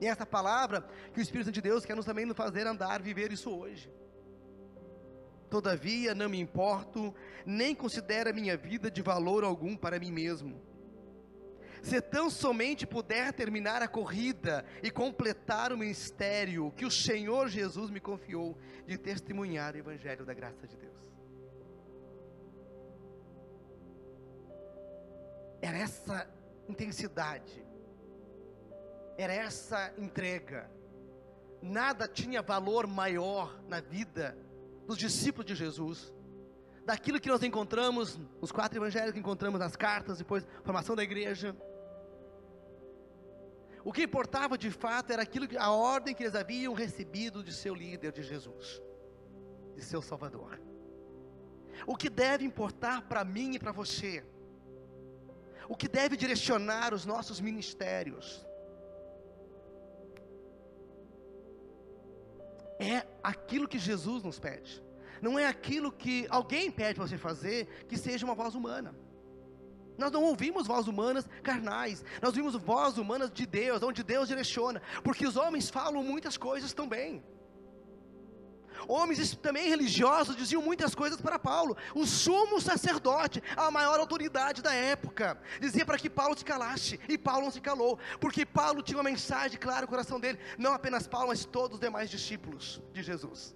E 0.00 0.06
essa 0.08 0.26
palavra 0.26 0.84
que 1.12 1.20
o 1.20 1.22
Espírito 1.22 1.52
de 1.52 1.62
Deus 1.62 1.84
quer 1.84 1.94
nos 1.94 2.04
também 2.04 2.26
fazer 2.34 2.66
andar, 2.66 3.00
viver 3.00 3.30
isso 3.30 3.56
hoje. 3.56 3.88
Todavia, 5.54 6.16
não 6.16 6.28
me 6.28 6.40
importo, 6.40 7.14
nem 7.46 7.76
considero 7.76 8.28
a 8.28 8.32
minha 8.32 8.56
vida 8.56 8.90
de 8.90 9.00
valor 9.00 9.44
algum 9.44 9.76
para 9.76 10.00
mim 10.00 10.10
mesmo. 10.10 10.60
Se 11.80 12.00
tão 12.00 12.28
somente 12.28 12.84
puder 12.84 13.32
terminar 13.32 13.80
a 13.80 13.86
corrida 13.86 14.64
e 14.82 14.90
completar 14.90 15.72
o 15.72 15.78
ministério 15.78 16.72
que 16.72 16.84
o 16.84 16.90
Senhor 16.90 17.46
Jesus 17.46 17.88
me 17.88 18.00
confiou 18.00 18.58
de 18.84 18.98
testemunhar 18.98 19.76
o 19.76 19.78
Evangelho 19.78 20.26
da 20.26 20.34
graça 20.34 20.66
de 20.66 20.76
Deus. 20.76 20.98
Era 25.62 25.78
essa 25.78 26.28
intensidade, 26.68 27.64
era 29.16 29.32
essa 29.32 29.94
entrega. 29.96 30.68
Nada 31.62 32.08
tinha 32.08 32.42
valor 32.42 32.88
maior 32.88 33.62
na 33.68 33.80
vida 33.80 34.36
dos 34.86 34.98
discípulos 34.98 35.46
de 35.46 35.54
Jesus, 35.54 36.12
daquilo 36.84 37.20
que 37.20 37.28
nós 37.28 37.42
encontramos 37.42 38.18
nos 38.40 38.52
quatro 38.52 38.78
evangelhos 38.78 39.12
que 39.12 39.18
encontramos 39.18 39.58
nas 39.58 39.76
cartas, 39.76 40.18
depois 40.18 40.46
formação 40.62 40.94
da 40.94 41.02
igreja. 41.02 41.56
O 43.84 43.92
que 43.92 44.02
importava 44.02 44.56
de 44.56 44.70
fato 44.70 45.12
era 45.12 45.22
aquilo 45.22 45.48
que 45.48 45.56
a 45.56 45.70
ordem 45.70 46.14
que 46.14 46.22
eles 46.22 46.34
haviam 46.34 46.72
recebido 46.74 47.42
de 47.42 47.52
seu 47.52 47.74
líder, 47.74 48.12
de 48.12 48.22
Jesus, 48.22 48.82
de 49.74 49.82
seu 49.82 50.00
Salvador. 50.00 50.60
O 51.86 51.96
que 51.96 52.08
deve 52.08 52.44
importar 52.44 53.02
para 53.02 53.24
mim 53.24 53.54
e 53.54 53.58
para 53.58 53.72
você 53.72 54.24
o 55.68 55.76
que 55.76 55.88
deve 55.88 56.16
direcionar 56.16 56.92
os 56.92 57.04
nossos 57.04 57.40
ministérios. 57.40 58.46
É 62.78 63.06
aquilo 63.22 63.68
que 63.68 63.78
Jesus 63.78 64.22
nos 64.22 64.38
pede. 64.38 64.82
Não 65.22 65.38
é 65.38 65.46
aquilo 65.46 65.92
que 65.92 66.26
alguém 66.28 66.70
pede 66.70 66.96
para 66.96 67.06
você 67.06 67.16
fazer 67.16 67.66
que 67.88 67.96
seja 67.96 68.26
uma 68.26 68.34
voz 68.34 68.54
humana. 68.54 68.94
Nós 69.96 70.10
não 70.10 70.24
ouvimos 70.24 70.66
vozes 70.66 70.88
humanas 70.88 71.28
carnais, 71.42 72.04
nós 72.20 72.30
ouvimos 72.30 72.54
vozes 72.56 72.98
humanas 72.98 73.30
de 73.30 73.46
Deus, 73.46 73.82
onde 73.82 74.02
Deus 74.02 74.28
direciona, 74.28 74.82
porque 75.04 75.26
os 75.26 75.36
homens 75.36 75.70
falam 75.70 76.02
muitas 76.02 76.36
coisas 76.36 76.72
também. 76.72 77.22
Homens 78.88 79.36
também 79.36 79.68
religiosos 79.68 80.36
diziam 80.36 80.62
muitas 80.62 80.94
coisas 80.94 81.20
para 81.20 81.38
Paulo. 81.38 81.76
O 81.94 82.06
sumo 82.06 82.60
sacerdote, 82.60 83.42
a 83.56 83.70
maior 83.70 83.98
autoridade 83.98 84.62
da 84.62 84.74
época, 84.74 85.38
dizia 85.60 85.84
para 85.84 85.98
que 85.98 86.10
Paulo 86.10 86.36
se 86.36 86.44
calasse, 86.44 86.98
e 87.08 87.16
Paulo 87.16 87.44
não 87.44 87.50
se 87.50 87.60
calou, 87.60 87.98
porque 88.20 88.44
Paulo 88.44 88.82
tinha 88.82 88.98
uma 88.98 89.10
mensagem 89.10 89.58
clara 89.58 89.82
no 89.82 89.88
coração 89.88 90.20
dele, 90.20 90.38
não 90.58 90.72
apenas 90.72 91.06
Paulo, 91.06 91.28
mas 91.28 91.44
todos 91.44 91.76
os 91.76 91.80
demais 91.80 92.10
discípulos 92.10 92.82
de 92.92 93.02
Jesus, 93.02 93.54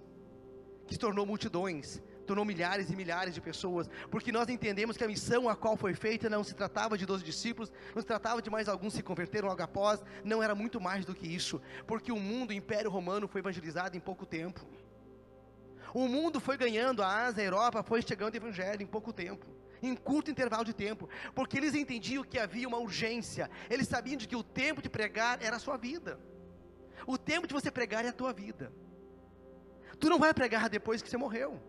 que 0.87 0.93
se 0.93 0.99
tornou 0.99 1.25
multidões, 1.25 2.01
tornou 2.29 2.45
milhares 2.45 2.91
e 2.91 2.95
milhares 2.95 3.33
de 3.33 3.41
pessoas, 3.41 3.89
porque 4.11 4.31
nós 4.31 4.49
entendemos 4.49 4.95
que 4.95 5.03
a 5.03 5.07
missão 5.07 5.49
a 5.49 5.55
qual 5.55 5.75
foi 5.75 5.95
feita 5.95 6.29
não 6.29 6.43
se 6.43 6.53
tratava 6.53 6.95
de 6.95 7.03
12 7.03 7.23
discípulos, 7.23 7.71
não 7.95 8.01
se 8.01 8.07
tratava 8.07 8.39
de 8.39 8.51
mais 8.51 8.69
alguns 8.69 8.93
se 8.93 9.01
converteram 9.01 9.47
logo 9.47 9.63
após, 9.63 10.03
não 10.23 10.43
era 10.43 10.53
muito 10.53 10.79
mais 10.79 11.05
do 11.05 11.15
que 11.15 11.27
isso, 11.27 11.59
porque 11.87 12.11
o 12.11 12.19
mundo, 12.19 12.51
o 12.51 12.53
Império 12.53 12.91
Romano 12.91 13.27
foi 13.27 13.41
evangelizado 13.41 13.97
em 13.97 13.99
pouco 13.99 14.27
tempo. 14.27 14.61
O 15.93 16.07
mundo 16.07 16.39
foi 16.39 16.57
ganhando, 16.57 17.01
a 17.01 17.07
Ásia, 17.25 17.43
a 17.43 17.45
Europa 17.45 17.83
foi 17.83 18.01
chegando 18.01 18.33
o 18.33 18.37
Evangelho 18.37 18.81
em 18.81 18.87
pouco 18.87 19.11
tempo, 19.11 19.45
em 19.81 19.95
curto 19.95 20.29
intervalo 20.29 20.65
de 20.65 20.73
tempo, 20.73 21.09
porque 21.33 21.57
eles 21.57 21.73
entendiam 21.73 22.23
que 22.23 22.37
havia 22.37 22.67
uma 22.67 22.77
urgência, 22.77 23.49
eles 23.69 23.87
sabiam 23.87 24.17
de 24.17 24.27
que 24.27 24.35
o 24.35 24.43
tempo 24.43 24.81
de 24.81 24.89
pregar 24.89 25.41
era 25.41 25.55
a 25.55 25.59
sua 25.59 25.77
vida. 25.77 26.19
O 27.07 27.17
tempo 27.17 27.47
de 27.47 27.53
você 27.53 27.71
pregar 27.71 28.05
é 28.05 28.09
a 28.09 28.13
tua 28.13 28.31
vida. 28.31 28.71
Tu 29.99 30.09
não 30.09 30.19
vai 30.19 30.33
pregar 30.33 30.69
depois 30.69 31.01
que 31.01 31.09
você 31.09 31.17
morreu. 31.17 31.59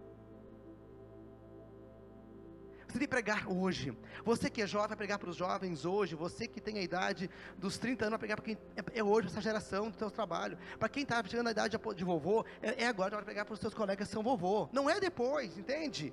Que 2.91 3.09
pregar 3.09 3.49
hoje. 3.49 3.97
Você 4.25 4.51
que 4.51 4.63
é 4.63 4.67
jovem 4.67 4.89
vai 4.89 4.97
pregar 4.97 5.19
para 5.19 5.31
os 5.31 5.37
jovens 5.37 5.85
hoje. 5.85 6.15
Você 6.15 6.47
que 6.47 6.61
tem 6.61 6.79
a 6.79 6.83
idade 6.83 7.31
dos 7.57 7.79
30 7.79 8.05
anos 8.05 8.11
vai 8.13 8.19
pregar 8.19 8.37
para 8.37 8.45
quem 8.45 8.59
é, 8.77 8.99
é 8.99 9.05
hoje, 9.05 9.29
essa 9.29 9.41
geração 9.41 9.91
do 9.91 9.97
teu 9.97 10.11
trabalho. 10.11 10.59
Para 10.79 10.89
quem 10.89 11.03
está 11.03 11.23
chegando 11.25 11.47
na 11.47 11.53
idade 11.53 11.79
de 11.97 12.05
vovô, 12.05 12.45
é, 12.61 12.85
é 12.85 12.87
agora 12.87 13.17
vai 13.17 13.25
pregar 13.25 13.45
para 13.45 13.55
os 13.55 13.61
seus 13.61 13.75
colegas 13.75 14.07
que 14.07 14.13
são 14.13 14.23
vovô. 14.23 14.69
Não 14.73 14.89
é 14.89 15.01
depois, 15.01 15.57
entende? 15.57 16.13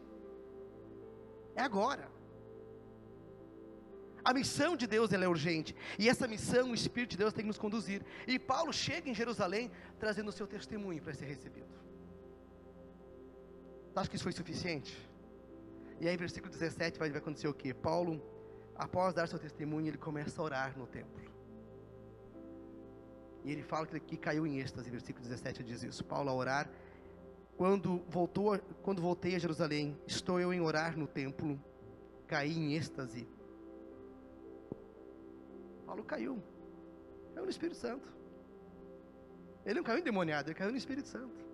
É 1.56 1.62
agora. 1.62 2.10
A 4.24 4.34
missão 4.34 4.76
de 4.76 4.86
Deus 4.86 5.13
é 5.13 5.28
urgente. 5.28 5.74
E 5.98 6.10
essa 6.10 6.28
missão, 6.28 6.72
o 6.72 6.76
Espírito 6.76 7.12
de 7.12 7.18
Deus 7.18 7.34
tem 7.34 7.44
que 7.44 7.48
nos 7.48 7.58
conduzir. 7.58 8.04
E 8.28 8.38
Paulo 8.38 8.74
chega 8.74 9.10
em 9.10 9.13
Jerusalém 9.13 9.72
trazendo 9.98 10.28
o 10.28 10.34
seu 10.34 10.46
testemunho 10.46 11.02
para 11.02 11.13
ser 11.13 11.26
recebido. 11.26 11.74
Acha 13.96 14.10
que 14.10 14.16
isso 14.16 14.24
foi 14.24 14.34
suficiente? 14.34 15.07
E 15.99 16.07
aí, 16.07 16.15
versículo 16.15 16.51
17, 16.51 16.99
vai 16.99 17.10
acontecer 17.10 17.47
o 17.47 17.53
que? 17.53 17.73
Paulo, 17.73 18.21
após 18.75 19.13
dar 19.13 19.27
seu 19.27 19.39
testemunho, 19.39 19.88
ele 19.88 19.97
começa 19.97 20.39
a 20.41 20.45
orar 20.45 20.77
no 20.77 20.86
templo. 20.86 21.25
E 23.43 23.51
ele 23.51 23.63
fala 23.63 23.88
que, 23.88 23.99
que 23.99 24.17
caiu 24.17 24.45
em 24.45 24.60
êxtase, 24.60 24.89
versículo 24.89 25.23
17 25.23 25.63
diz 25.63 25.81
isso. 25.81 26.03
Paulo 26.03 26.29
a 26.29 26.33
orar, 26.33 26.69
quando, 27.55 28.03
voltou, 28.10 28.60
quando 28.83 29.01
voltei 29.01 29.36
a 29.36 29.39
Jerusalém, 29.39 29.97
estou 30.05 30.39
eu 30.39 30.53
em 30.53 30.62
orar 30.62 30.97
no 30.97 31.07
templo, 31.07 31.60
caí 32.27 32.55
em 32.55 32.75
êxtase. 32.75 33.27
Paulo 35.86 36.03
caiu, 36.03 36.43
caiu 37.33 37.45
no 37.45 37.49
Espírito 37.49 37.77
Santo. 37.77 38.13
Ele 39.65 39.75
não 39.75 39.83
caiu 39.83 39.99
endemoniado, 39.99 40.49
ele 40.49 40.55
caiu 40.55 40.71
no 40.71 40.77
Espírito 40.77 41.07
Santo. 41.07 41.45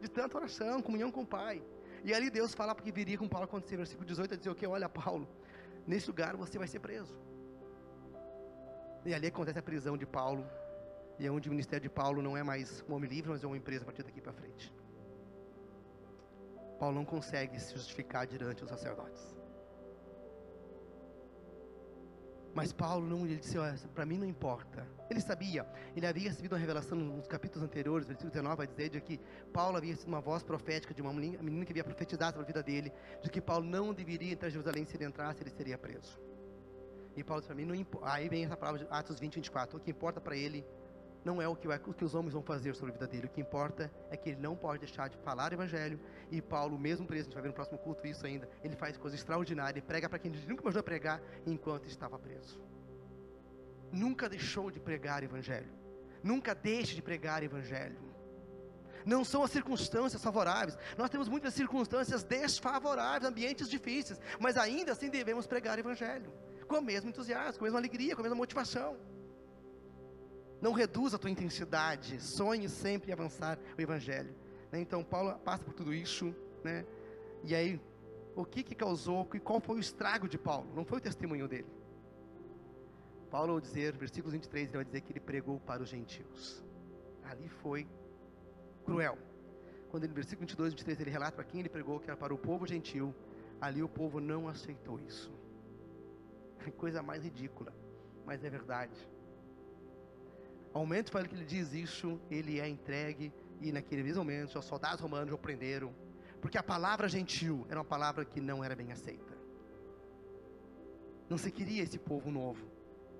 De 0.00 0.08
tanta 0.08 0.36
oração, 0.36 0.82
comunhão 0.82 1.10
com 1.10 1.22
o 1.22 1.26
Pai. 1.26 1.62
E 2.04 2.14
ali 2.14 2.30
Deus 2.30 2.54
fala 2.54 2.74
porque 2.74 2.92
viria 2.92 3.18
com 3.18 3.28
Paulo 3.28 3.44
acontecer, 3.44 3.76
versículo 3.76 4.06
18, 4.06 4.34
a 4.34 4.36
dizer 4.36 4.50
o 4.50 4.54
que? 4.54 4.66
Olha, 4.66 4.88
Paulo, 4.88 5.28
nesse 5.86 6.06
lugar 6.06 6.36
você 6.36 6.58
vai 6.58 6.68
ser 6.68 6.80
preso. 6.80 7.16
E 9.04 9.14
ali 9.14 9.26
acontece 9.26 9.58
a 9.58 9.62
prisão 9.62 9.96
de 9.96 10.06
Paulo, 10.06 10.44
e 11.18 11.26
é 11.26 11.30
onde 11.30 11.48
o 11.48 11.52
ministério 11.52 11.82
de 11.82 11.88
Paulo 11.88 12.22
não 12.22 12.36
é 12.36 12.42
mais 12.42 12.84
um 12.88 12.94
homem 12.94 13.08
livre, 13.08 13.30
mas 13.30 13.42
é 13.42 13.46
uma 13.46 13.56
empresa 13.56 13.82
a 13.82 13.86
partir 13.86 14.02
daqui 14.02 14.20
para 14.20 14.32
frente. 14.32 14.72
Paulo 16.78 16.94
não 16.94 17.04
consegue 17.04 17.58
se 17.58 17.74
justificar 17.74 18.26
diante 18.26 18.60
dos 18.60 18.70
sacerdotes. 18.70 19.37
Mas 22.58 22.72
Paulo 22.72 23.06
não, 23.06 23.24
ele 23.24 23.36
disse, 23.36 23.56
para 23.94 24.04
mim 24.04 24.18
não 24.18 24.26
importa. 24.26 24.84
Ele 25.08 25.20
sabia, 25.20 25.64
ele 25.94 26.04
havia 26.04 26.28
recebido 26.28 26.54
uma 26.54 26.58
revelação 26.58 26.98
nos 26.98 27.28
capítulos 27.28 27.64
anteriores, 27.64 28.04
versículo 28.04 28.32
19 28.32 28.56
vai 28.56 28.66
dizer 28.66 28.88
de 28.88 29.00
que 29.00 29.20
Paulo 29.52 29.76
havia 29.76 29.94
sido 29.94 30.08
uma 30.08 30.20
voz 30.20 30.42
profética 30.42 30.92
de 30.92 31.00
uma 31.00 31.12
menina 31.12 31.64
que 31.64 31.70
havia 31.70 31.84
profetizado 31.84 32.32
sobre 32.32 32.42
a 32.42 32.46
vida 32.48 32.60
dele, 32.60 32.92
de 33.22 33.30
que 33.30 33.40
Paulo 33.40 33.64
não 33.64 33.94
deveria 33.94 34.32
entrar 34.32 34.48
em 34.48 34.50
Jerusalém, 34.50 34.84
se 34.84 34.96
ele 34.96 35.04
entrasse 35.04 35.40
ele 35.40 35.50
seria 35.50 35.78
preso. 35.78 36.20
E 37.16 37.22
Paulo 37.22 37.40
disse 37.40 37.46
para 37.46 37.56
mim, 37.56 37.64
não 37.64 37.76
importa. 37.76 38.10
Aí 38.10 38.28
vem 38.28 38.44
essa 38.44 38.56
palavra 38.56 38.84
de 38.84 38.86
Atos 38.90 39.20
20, 39.20 39.36
24, 39.36 39.76
o 39.76 39.80
que 39.80 39.92
importa 39.92 40.20
para 40.20 40.36
ele 40.36 40.66
não 41.24 41.42
é 41.42 41.48
o 41.48 41.56
que, 41.56 41.66
vai, 41.66 41.78
o 41.78 41.92
que 41.92 42.04
os 42.04 42.14
homens 42.14 42.32
vão 42.32 42.42
fazer 42.42 42.74
sobre 42.74 42.90
a 42.90 42.94
vida 42.94 43.06
dele. 43.06 43.26
O 43.26 43.28
que 43.28 43.40
importa 43.40 43.90
é 44.10 44.16
que 44.16 44.30
ele 44.30 44.40
não 44.40 44.56
pode 44.56 44.80
deixar 44.80 45.08
de 45.08 45.16
falar 45.18 45.52
o 45.52 45.54
evangelho. 45.54 46.00
E 46.30 46.40
Paulo, 46.40 46.78
mesmo 46.78 47.06
preso, 47.06 47.22
a 47.22 47.24
gente 47.24 47.34
vai 47.34 47.42
ver 47.42 47.48
no 47.48 47.54
próximo 47.54 47.78
culto 47.78 48.06
isso 48.06 48.24
ainda, 48.24 48.48
ele 48.62 48.76
faz 48.76 48.96
coisas 48.96 49.18
extraordinárias, 49.18 49.84
prega 49.84 50.08
para 50.08 50.18
quem 50.18 50.32
ele 50.32 50.40
nunca 50.46 50.62
imaginou 50.62 50.82
pregar 50.82 51.20
enquanto 51.46 51.86
estava 51.86 52.18
preso. 52.18 52.60
Nunca 53.92 54.28
deixou 54.28 54.70
de 54.70 54.78
pregar 54.78 55.22
o 55.22 55.24
evangelho. 55.24 55.70
Nunca 56.22 56.54
deixe 56.54 56.94
de 56.94 57.02
pregar 57.02 57.42
o 57.42 57.44
evangelho. 57.44 57.98
Não 59.04 59.24
são 59.24 59.42
as 59.42 59.50
circunstâncias 59.50 60.22
favoráveis. 60.22 60.76
Nós 60.96 61.08
temos 61.08 61.28
muitas 61.28 61.54
circunstâncias 61.54 62.22
desfavoráveis, 62.22 63.24
ambientes 63.24 63.68
difíceis, 63.68 64.20
mas 64.38 64.56
ainda 64.56 64.92
assim 64.92 65.08
devemos 65.08 65.46
pregar 65.46 65.78
o 65.78 65.80
evangelho 65.80 66.30
com 66.68 66.78
o 66.78 66.82
mesmo 66.82 67.08
entusiasmo, 67.08 67.58
com 67.58 67.64
a 67.64 67.66
mesma 67.66 67.78
alegria, 67.78 68.14
com 68.14 68.20
a 68.20 68.24
mesma 68.24 68.36
motivação. 68.36 68.96
Não 70.60 70.72
reduza 70.72 71.16
a 71.16 71.18
tua 71.18 71.30
intensidade, 71.30 72.20
sonhe 72.20 72.68
sempre 72.68 73.10
em 73.10 73.12
avançar 73.12 73.58
o 73.76 73.80
Evangelho. 73.80 74.34
Né? 74.72 74.80
Então, 74.80 75.04
Paulo 75.04 75.38
passa 75.38 75.64
por 75.64 75.72
tudo 75.72 75.94
isso, 75.94 76.34
né? 76.64 76.84
E 77.44 77.54
aí, 77.54 77.80
o 78.34 78.44
que 78.44 78.62
que 78.62 78.74
causou, 78.74 79.28
e 79.34 79.40
qual 79.40 79.60
foi 79.60 79.76
o 79.76 79.80
estrago 79.80 80.28
de 80.28 80.38
Paulo? 80.38 80.68
Não 80.74 80.84
foi 80.84 80.98
o 80.98 81.00
testemunho 81.00 81.46
dele. 81.46 81.66
Paulo, 83.30 83.52
ao 83.52 83.60
dizer, 83.60 83.96
versículo 83.96 84.32
23, 84.32 84.68
ele 84.68 84.76
vai 84.76 84.84
dizer 84.84 85.00
que 85.02 85.12
ele 85.12 85.20
pregou 85.20 85.60
para 85.60 85.82
os 85.82 85.88
gentios. 85.88 86.64
Ali 87.24 87.48
foi 87.48 87.86
cruel. 88.84 89.18
Quando 89.90 90.04
ele, 90.04 90.12
versículo 90.12 90.40
22 90.40 90.72
e 90.72 90.76
23, 90.76 91.00
ele 91.00 91.10
relata 91.10 91.36
para 91.36 91.44
quem 91.44 91.60
ele 91.60 91.68
pregou, 91.68 92.00
que 92.00 92.08
era 92.08 92.16
para 92.16 92.32
o 92.34 92.38
povo 92.38 92.66
gentil, 92.66 93.14
ali 93.60 93.82
o 93.82 93.88
povo 93.88 94.20
não 94.20 94.48
aceitou 94.48 94.98
isso. 95.00 95.32
Coisa 96.76 97.02
mais 97.02 97.22
ridícula, 97.22 97.72
mas 98.24 98.44
é 98.44 98.50
verdade. 98.50 99.08
Ao 100.78 100.86
momento 100.86 101.10
que 101.10 101.34
ele 101.34 101.44
diz 101.44 101.74
isso, 101.74 102.20
ele 102.30 102.60
é 102.60 102.68
entregue 102.68 103.32
e 103.60 103.72
naquele 103.72 104.04
mesmo 104.04 104.22
momento 104.22 104.56
os 104.56 104.64
soldados 104.64 105.00
romanos 105.00 105.34
o 105.34 105.36
prenderam, 105.36 105.92
porque 106.40 106.56
a 106.56 106.62
palavra 106.62 107.08
gentil 107.08 107.66
era 107.68 107.80
uma 107.80 107.84
palavra 107.84 108.24
que 108.24 108.40
não 108.40 108.62
era 108.62 108.76
bem 108.76 108.92
aceita. 108.92 109.36
Não 111.28 111.36
se 111.36 111.50
queria 111.50 111.82
esse 111.82 111.98
povo 111.98 112.30
novo 112.30 112.64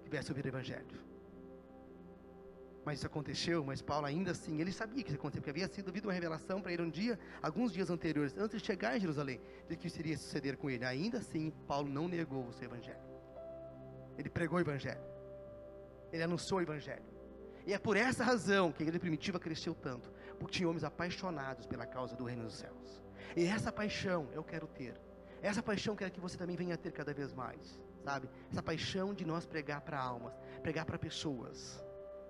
que 0.05 0.09
viesse 0.09 0.31
ouvir 0.31 0.44
o 0.44 0.49
evangelho. 0.49 1.01
Mas 2.85 2.99
isso 2.99 3.09
aconteceu, 3.09 3.64
mas 3.64 3.83
Paulo 3.83 4.07
ainda 4.07 4.31
assim, 4.31 4.61
ele 4.61 4.71
sabia 4.71 5.03
que 5.03 5.11
isso 5.11 5.18
aconteceu, 5.18 5.42
porque 5.42 5.51
havia 5.51 5.66
sido 5.66 5.88
havido 5.88 6.07
uma 6.07 6.14
revelação 6.14 6.62
para 6.62 6.73
ele 6.73 6.85
um 6.85 6.88
dia, 6.88 7.18
alguns 7.42 7.73
dias 7.73 7.90
anteriores, 7.90 8.38
antes 8.38 8.61
de 8.61 8.66
chegar 8.68 8.97
em 8.97 9.01
Jerusalém, 9.01 9.40
de 9.68 9.77
que 9.77 9.88
isso 9.88 9.99
iria 9.99 10.16
suceder 10.16 10.57
com 10.57 10.71
ele. 10.71 10.85
Ainda 10.85 11.18
assim, 11.18 11.51
Paulo 11.66 11.88
não 11.88 12.07
negou 12.07 12.47
o 12.47 12.53
seu 12.53 12.66
evangelho. 12.66 13.03
Ele 14.16 14.31
pregou 14.31 14.59
o 14.59 14.61
evangelho. 14.61 15.03
Ele 16.12 16.23
anunciou 16.23 16.61
o 16.61 16.62
evangelho. 16.62 17.17
E 17.68 17.74
é 17.74 17.78
por 17.78 17.98
essa 17.98 18.24
razão 18.24 18.72
que 18.72 18.83
a 18.83 18.85
igreja 18.85 18.98
primitiva 18.98 19.38
cresceu 19.38 19.74
tanto, 19.74 20.11
porque 20.38 20.54
tinha 20.54 20.66
homens 20.66 20.85
apaixonados 20.85 21.66
pela 21.66 21.85
causa 21.85 22.16
do 22.16 22.24
reino 22.24 22.44
dos 22.44 22.54
céus. 22.54 23.04
E 23.37 23.44
essa 23.44 23.70
paixão 23.70 24.26
eu 24.33 24.42
quero 24.42 24.66
ter. 24.66 24.98
Essa 25.42 25.62
paixão 25.62 25.94
quero 25.94 26.11
que 26.11 26.18
você 26.18 26.38
também 26.38 26.57
venha 26.57 26.78
ter 26.78 26.92
cada 26.92 27.12
vez 27.12 27.35
mais, 27.35 27.78
sabe? 28.02 28.26
Essa 28.50 28.62
paixão 28.62 29.12
de 29.12 29.26
nós 29.26 29.44
pregar 29.44 29.83
para 29.83 30.00
almas, 30.00 30.33
pregar 30.62 30.87
para 30.87 30.98
pessoas 30.98 31.85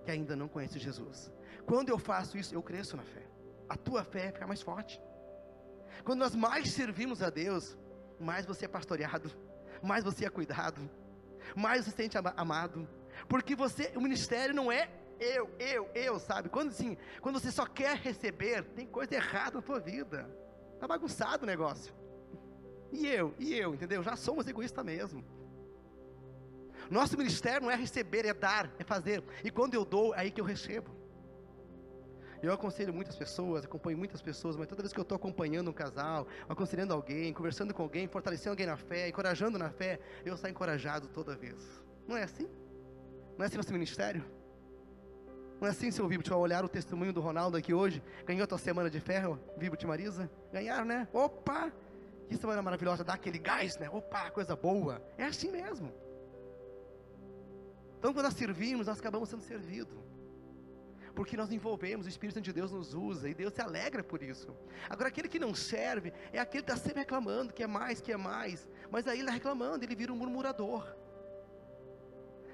que 0.05 0.11
ainda 0.11 0.35
não 0.35 0.49
conhecem 0.49 0.81
Jesus. 0.81 1.33
Quando 1.65 1.91
eu 1.91 2.01
faço 2.01 2.37
isso, 2.37 2.53
eu 2.53 2.61
cresço 2.61 2.97
na 2.97 3.05
fé. 3.05 3.25
A 3.69 3.77
tua 3.77 4.03
fé 4.03 4.33
fica 4.33 4.45
mais 4.45 4.61
forte. 4.61 5.01
Quando 6.03 6.19
nós 6.19 6.35
mais 6.35 6.73
servimos 6.73 7.23
a 7.23 7.31
Deus, 7.31 7.79
mais 8.19 8.45
você 8.45 8.65
é 8.65 8.69
pastoreado, 8.69 9.31
mais 9.81 10.03
você 10.03 10.27
é 10.27 10.31
cuidado, 10.31 10.81
mais 11.55 11.85
você 11.85 11.93
se 11.93 11.97
sente 11.97 12.19
amado, 12.19 12.89
porque 13.29 13.55
você, 13.55 13.93
o 13.95 14.01
ministério 14.01 14.53
não 14.53 14.73
é 14.73 14.91
eu, 15.21 15.51
eu, 15.59 15.91
eu, 15.95 16.19
sabe? 16.19 16.49
Quando 16.49 16.69
assim, 16.69 16.97
quando 17.21 17.41
você 17.41 17.51
só 17.51 17.67
quer 17.67 17.97
receber, 17.97 18.65
tem 18.65 18.87
coisa 18.87 19.15
errada 19.15 19.57
na 19.57 19.63
tua 19.63 19.81
vida. 19.81 20.29
Tá 20.79 20.87
bagunçado 20.87 21.45
o 21.45 21.47
negócio. 21.47 21.93
E 22.93 23.07
eu, 23.07 23.35
e 23.39 23.55
eu, 23.55 23.75
entendeu? 23.75 24.03
Já 24.03 24.17
somos 24.17 24.47
egoístas 24.47 24.85
mesmo. 24.85 25.25
Nosso 26.91 27.19
ministério 27.19 27.63
não 27.63 27.71
é 27.71 27.77
receber, 27.77 28.25
é 28.25 28.33
dar, 28.33 28.73
é 28.79 28.85
fazer. 28.85 29.23
E 29.45 29.51
quando 29.51 29.75
eu 29.75 29.85
dou, 29.85 30.15
é 30.15 30.21
aí 30.21 30.31
que 30.31 30.41
eu 30.41 30.45
recebo. 30.45 30.97
Eu 32.41 32.53
aconselho 32.53 32.95
muitas 32.95 33.17
pessoas, 33.17 33.65
acompanho 33.65 33.99
muitas 33.99 34.23
pessoas, 34.23 34.57
mas 34.57 34.69
toda 34.69 34.83
vez 34.83 34.93
que 34.93 35.01
eu 35.01 35.03
estou 35.03 35.17
acompanhando 35.17 35.69
um 35.71 35.73
casal, 35.73 36.27
aconselhando 36.49 36.95
alguém, 36.95 37.33
conversando 37.33 37.75
com 37.75 37.83
alguém, 37.83 38.07
fortalecendo 38.07 38.51
alguém 38.51 38.67
na 38.67 38.77
fé, 38.77 39.09
encorajando 39.09 39.59
na 39.59 39.71
fé, 39.71 39.99
eu 40.25 40.37
saio 40.37 40.53
encorajado 40.53 41.09
toda 41.09 41.35
vez. 41.35 41.57
Não 42.07 42.17
é 42.17 42.23
assim? 42.23 42.49
Não 43.37 43.45
é 43.45 43.49
assim 43.49 43.57
nosso 43.57 43.73
ministério? 43.73 44.25
Não 45.61 45.67
é 45.67 45.71
assim, 45.71 45.91
seu 45.91 46.07
Vibut, 46.07 46.33
ao 46.33 46.41
olhar 46.41 46.65
o 46.65 46.69
testemunho 46.69 47.13
do 47.13 47.21
Ronaldo 47.21 47.57
aqui 47.57 47.75
hoje, 47.75 48.03
ganhou 48.25 48.47
tua 48.47 48.59
semana 48.59 48.89
de 48.89 49.01
ferro, 49.01 49.39
Vibut 49.57 49.83
e 49.85 49.87
Marisa? 49.89 50.31
Ganharam, 50.53 50.85
né? 50.85 51.09
Opa! 51.13 51.73
Que 52.29 52.37
semana 52.37 52.63
maravilhosa, 52.63 53.03
dá 53.03 53.15
aquele 53.15 53.39
gás, 53.39 53.77
né? 53.79 53.89
Opa, 53.91 54.31
coisa 54.31 54.55
boa. 54.55 55.03
É 55.17 55.25
assim 55.25 55.51
mesmo. 55.51 55.93
Então, 57.99 58.13
quando 58.13 58.27
nós 58.27 58.35
servimos, 58.35 58.87
nós 58.87 59.01
acabamos 59.01 59.29
sendo 59.29 59.43
servidos. 59.43 59.99
Porque 61.15 61.37
nós 61.37 61.51
envolvemos, 61.51 62.07
o 62.07 62.09
Espírito 62.09 62.35
Santo 62.35 62.45
de 62.45 62.53
Deus 62.53 62.71
nos 62.71 62.95
usa 62.95 63.29
e 63.29 63.35
Deus 63.35 63.53
se 63.53 63.61
alegra 63.61 64.05
por 64.05 64.23
isso. 64.23 64.55
Agora, 64.89 65.09
aquele 65.09 65.27
que 65.27 65.41
não 65.41 65.53
serve 65.53 66.13
é 66.33 66.39
aquele 66.39 66.63
que 66.63 66.71
está 66.71 66.81
sempre 66.81 67.01
reclamando, 67.01 67.53
que 67.53 67.65
é 67.65 67.67
mais, 67.67 68.01
que 68.01 68.13
é 68.13 68.17
mais. 68.17 68.69
Mas 68.89 69.09
aí 69.09 69.17
ele 69.17 69.23
está 69.23 69.33
reclamando, 69.33 69.85
ele 69.85 69.97
vira 69.97 70.13
um 70.13 70.17
murmurador. 70.17 70.87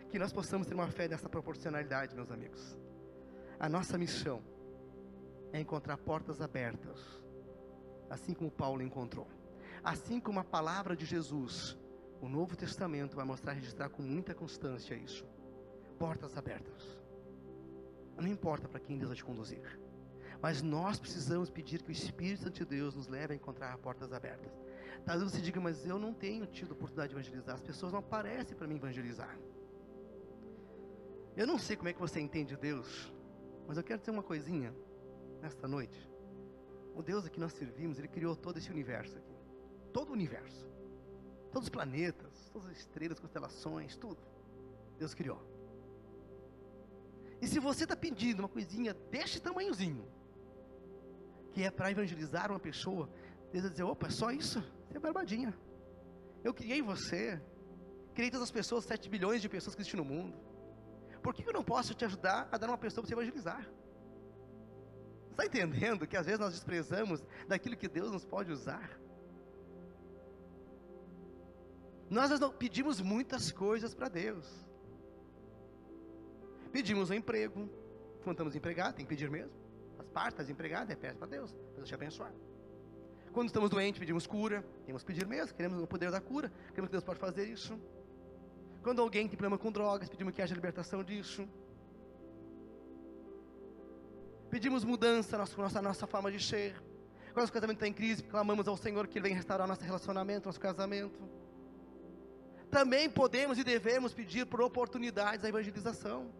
Que 0.09 0.19
nós 0.19 0.33
possamos 0.33 0.67
ter 0.67 0.73
uma 0.73 0.89
fé 0.89 1.07
nessa 1.09 1.29
proporcionalidade, 1.29 2.15
meus 2.15 2.31
amigos. 2.31 2.79
A 3.59 3.69
nossa 3.69 3.97
missão 3.97 4.43
é 5.53 5.61
encontrar 5.61 5.97
portas 5.99 6.41
abertas, 6.41 6.99
assim 8.11 8.35
como 8.35 8.51
Paulo 8.51 8.83
encontrou. 8.83 9.27
Assim 9.83 10.19
como 10.19 10.41
a 10.41 10.45
palavra 10.45 10.97
de 10.97 11.05
Jesus, 11.05 11.79
o 12.21 12.29
Novo 12.29 12.57
Testamento 12.57 13.17
vai 13.17 13.25
mostrar, 13.25 13.53
registrar 13.53 13.89
com 13.89 14.03
muita 14.03 14.35
constância 14.35 14.95
isso. 14.95 15.25
Portas 15.99 16.37
abertas. 16.37 16.99
Não 18.17 18.27
importa 18.27 18.69
para 18.69 18.81
quem 18.81 18.97
Deus 18.97 19.11
vai 19.11 19.17
te 19.17 19.25
conduzir. 19.25 19.79
Mas 20.41 20.63
nós 20.63 20.99
precisamos 20.99 21.51
pedir 21.51 21.83
que 21.83 21.91
o 21.91 21.93
Espírito 21.93 22.43
Santo 22.43 22.55
de 22.55 22.65
Deus 22.65 22.95
nos 22.95 23.09
leve 23.09 23.33
a 23.33 23.37
encontrar 23.37 23.77
portas 23.79 24.13
abertas. 24.13 24.53
Talvez 25.05 25.31
você 25.31 25.41
diga, 25.41 25.61
mas 25.61 25.87
eu 25.87 25.99
não 25.99 26.13
tenho 26.13 26.47
tido 26.47 26.73
oportunidade 26.73 27.09
de 27.11 27.15
evangelizar. 27.15 27.55
As 27.55 27.63
pessoas 27.63 27.93
não 27.93 28.01
aparecem 28.01 28.57
para 28.57 28.67
mim 28.67 28.77
evangelizar. 28.77 29.39
Eu 31.37 31.47
não 31.47 31.59
sei 31.59 31.77
como 31.77 31.89
é 31.89 31.93
que 31.93 32.01
você 32.01 32.21
entende 32.21 32.57
Deus, 32.57 33.13
mas 33.67 33.77
eu 33.77 33.85
quero 33.85 33.99
dizer 34.01 34.11
uma 34.11 34.23
coisinha 34.23 34.75
nesta 35.41 35.67
noite. 35.67 35.99
O 36.95 37.03
Deus 37.03 37.27
a 37.27 37.31
que 37.31 37.41
nós 37.41 37.53
servimos, 37.53 37.99
Ele 37.99 38.09
criou 38.09 38.37
todo 38.37 38.59
esse 38.59 38.71
universo 38.71 39.17
aqui. 39.19 39.35
Todo 39.93 40.11
o 40.11 40.12
universo. 40.12 40.69
Todos 41.53 41.67
os 41.67 41.71
planetas, 41.71 42.51
todas 42.53 42.69
as 42.69 42.79
estrelas, 42.79 43.19
constelações, 43.19 43.97
tudo. 43.97 44.21
Deus 44.99 45.15
criou. 45.15 45.41
E 47.41 47.47
se 47.47 47.59
você 47.59 47.85
está 47.85 47.97
pedindo 47.97 48.41
uma 48.41 48.49
coisinha 48.49 48.95
deste 49.11 49.41
tamanhozinho, 49.41 50.07
que 51.53 51.62
é 51.62 51.71
para 51.71 51.91
evangelizar 51.91 52.51
uma 52.51 52.61
pessoa, 52.61 53.09
Deus 53.53 53.62
vai 53.65 53.71
dizer: 53.71 53.85
opa, 53.85 54.07
é 54.07 54.11
só 54.11 54.31
isso? 54.31 54.61
Você 54.89 54.97
é 54.97 55.01
barbadinha. 55.01 55.55
Eu 56.43 56.53
criei 56.53 56.83
você, 56.83 57.41
criei 58.15 58.31
todas 58.31 58.45
as 58.49 58.53
pessoas, 58.53 58.85
7 58.85 59.09
bilhões 59.09 59.41
de 59.43 59.49
pessoas 59.49 59.75
que 59.75 59.83
existem 59.83 60.01
no 60.01 60.05
mundo. 60.05 60.37
Por 61.25 61.33
que 61.33 61.49
eu 61.49 61.55
não 61.55 61.64
posso 61.64 61.95
te 61.95 62.05
ajudar 62.05 62.47
a 62.53 62.59
dar 62.59 62.68
uma 62.68 62.77
pessoa 62.77 63.03
para 63.03 63.09
você 63.09 63.14
evangelizar? 63.14 63.66
Está 65.31 65.47
entendendo 65.47 66.07
que 66.07 66.18
às 66.18 66.27
vezes 66.27 66.39
nós 66.39 66.53
desprezamos 66.53 67.25
daquilo 67.49 67.79
que 67.79 67.89
Deus 67.89 68.12
nos 68.12 68.27
pode 68.27 68.53
usar? 68.53 69.01
Nós 72.11 72.31
pedimos 72.59 73.01
muitas 73.01 73.51
coisas 73.51 73.95
para 73.95 74.11
Deus. 74.11 74.47
Pedimos 76.70 77.09
um 77.09 77.14
emprego, 77.14 77.70
quando 78.22 78.35
estamos 78.35 78.55
empregados, 78.55 78.97
tem 78.97 79.07
que 79.07 79.09
pedir 79.09 79.31
mesmo. 79.31 79.57
As 79.99 80.07
partes, 80.11 80.37
das 80.37 80.51
empregadas, 80.51 80.91
é 80.91 80.95
peça 80.95 81.16
para 81.16 81.29
Deus, 81.29 81.57
Deus 81.75 81.89
te 81.89 81.95
abençoar. 81.95 82.35
Quando 83.33 83.47
estamos 83.47 83.70
doentes, 83.70 83.99
pedimos 83.99 84.27
cura, 84.27 84.62
temos 84.85 85.03
que 85.03 85.07
pedir 85.07 85.27
mesmo, 85.27 85.57
queremos 85.57 85.83
o 85.83 85.87
poder 85.87 86.11
da 86.11 86.20
cura, 86.20 86.53
queremos 86.68 86.89
que 86.89 86.93
Deus 86.93 87.03
pode 87.03 87.18
fazer 87.18 87.47
isso. 87.49 87.81
Quando 88.85 89.01
alguém 89.01 89.26
tem 89.26 89.39
problema 89.39 89.57
com 89.57 89.72
drogas, 89.72 90.11
pedimos 90.11 90.35
que 90.35 90.43
haja 90.43 90.55
libertação 90.55 91.03
disso. 91.03 91.49
Pedimos 94.51 94.85
mudança 94.85 95.39
na 95.39 95.47
nossa, 95.57 95.80
nossa 95.80 96.07
forma 96.07 96.30
de 96.30 96.39
ser. 96.39 96.74
Quando 97.32 97.39
nosso 97.39 97.53
casamento 97.53 97.78
está 97.78 97.89
em 97.89 97.95
crise, 97.95 98.22
clamamos 98.22 98.68
ao 98.68 98.76
Senhor 98.76 99.09
que 99.09 99.16
Ele 99.16 99.28
venha 99.28 99.37
restaurar 99.37 99.66
nosso 99.66 99.82
relacionamento, 99.82 100.47
nosso 100.47 100.61
casamento. 100.61 101.18
Também 102.70 103.09
podemos 103.09 103.57
e 103.57 103.64
devemos 103.64 104.12
pedir 104.12 104.45
por 104.45 104.61
oportunidades 104.61 105.41
da 105.41 105.49
evangelização. 105.49 106.30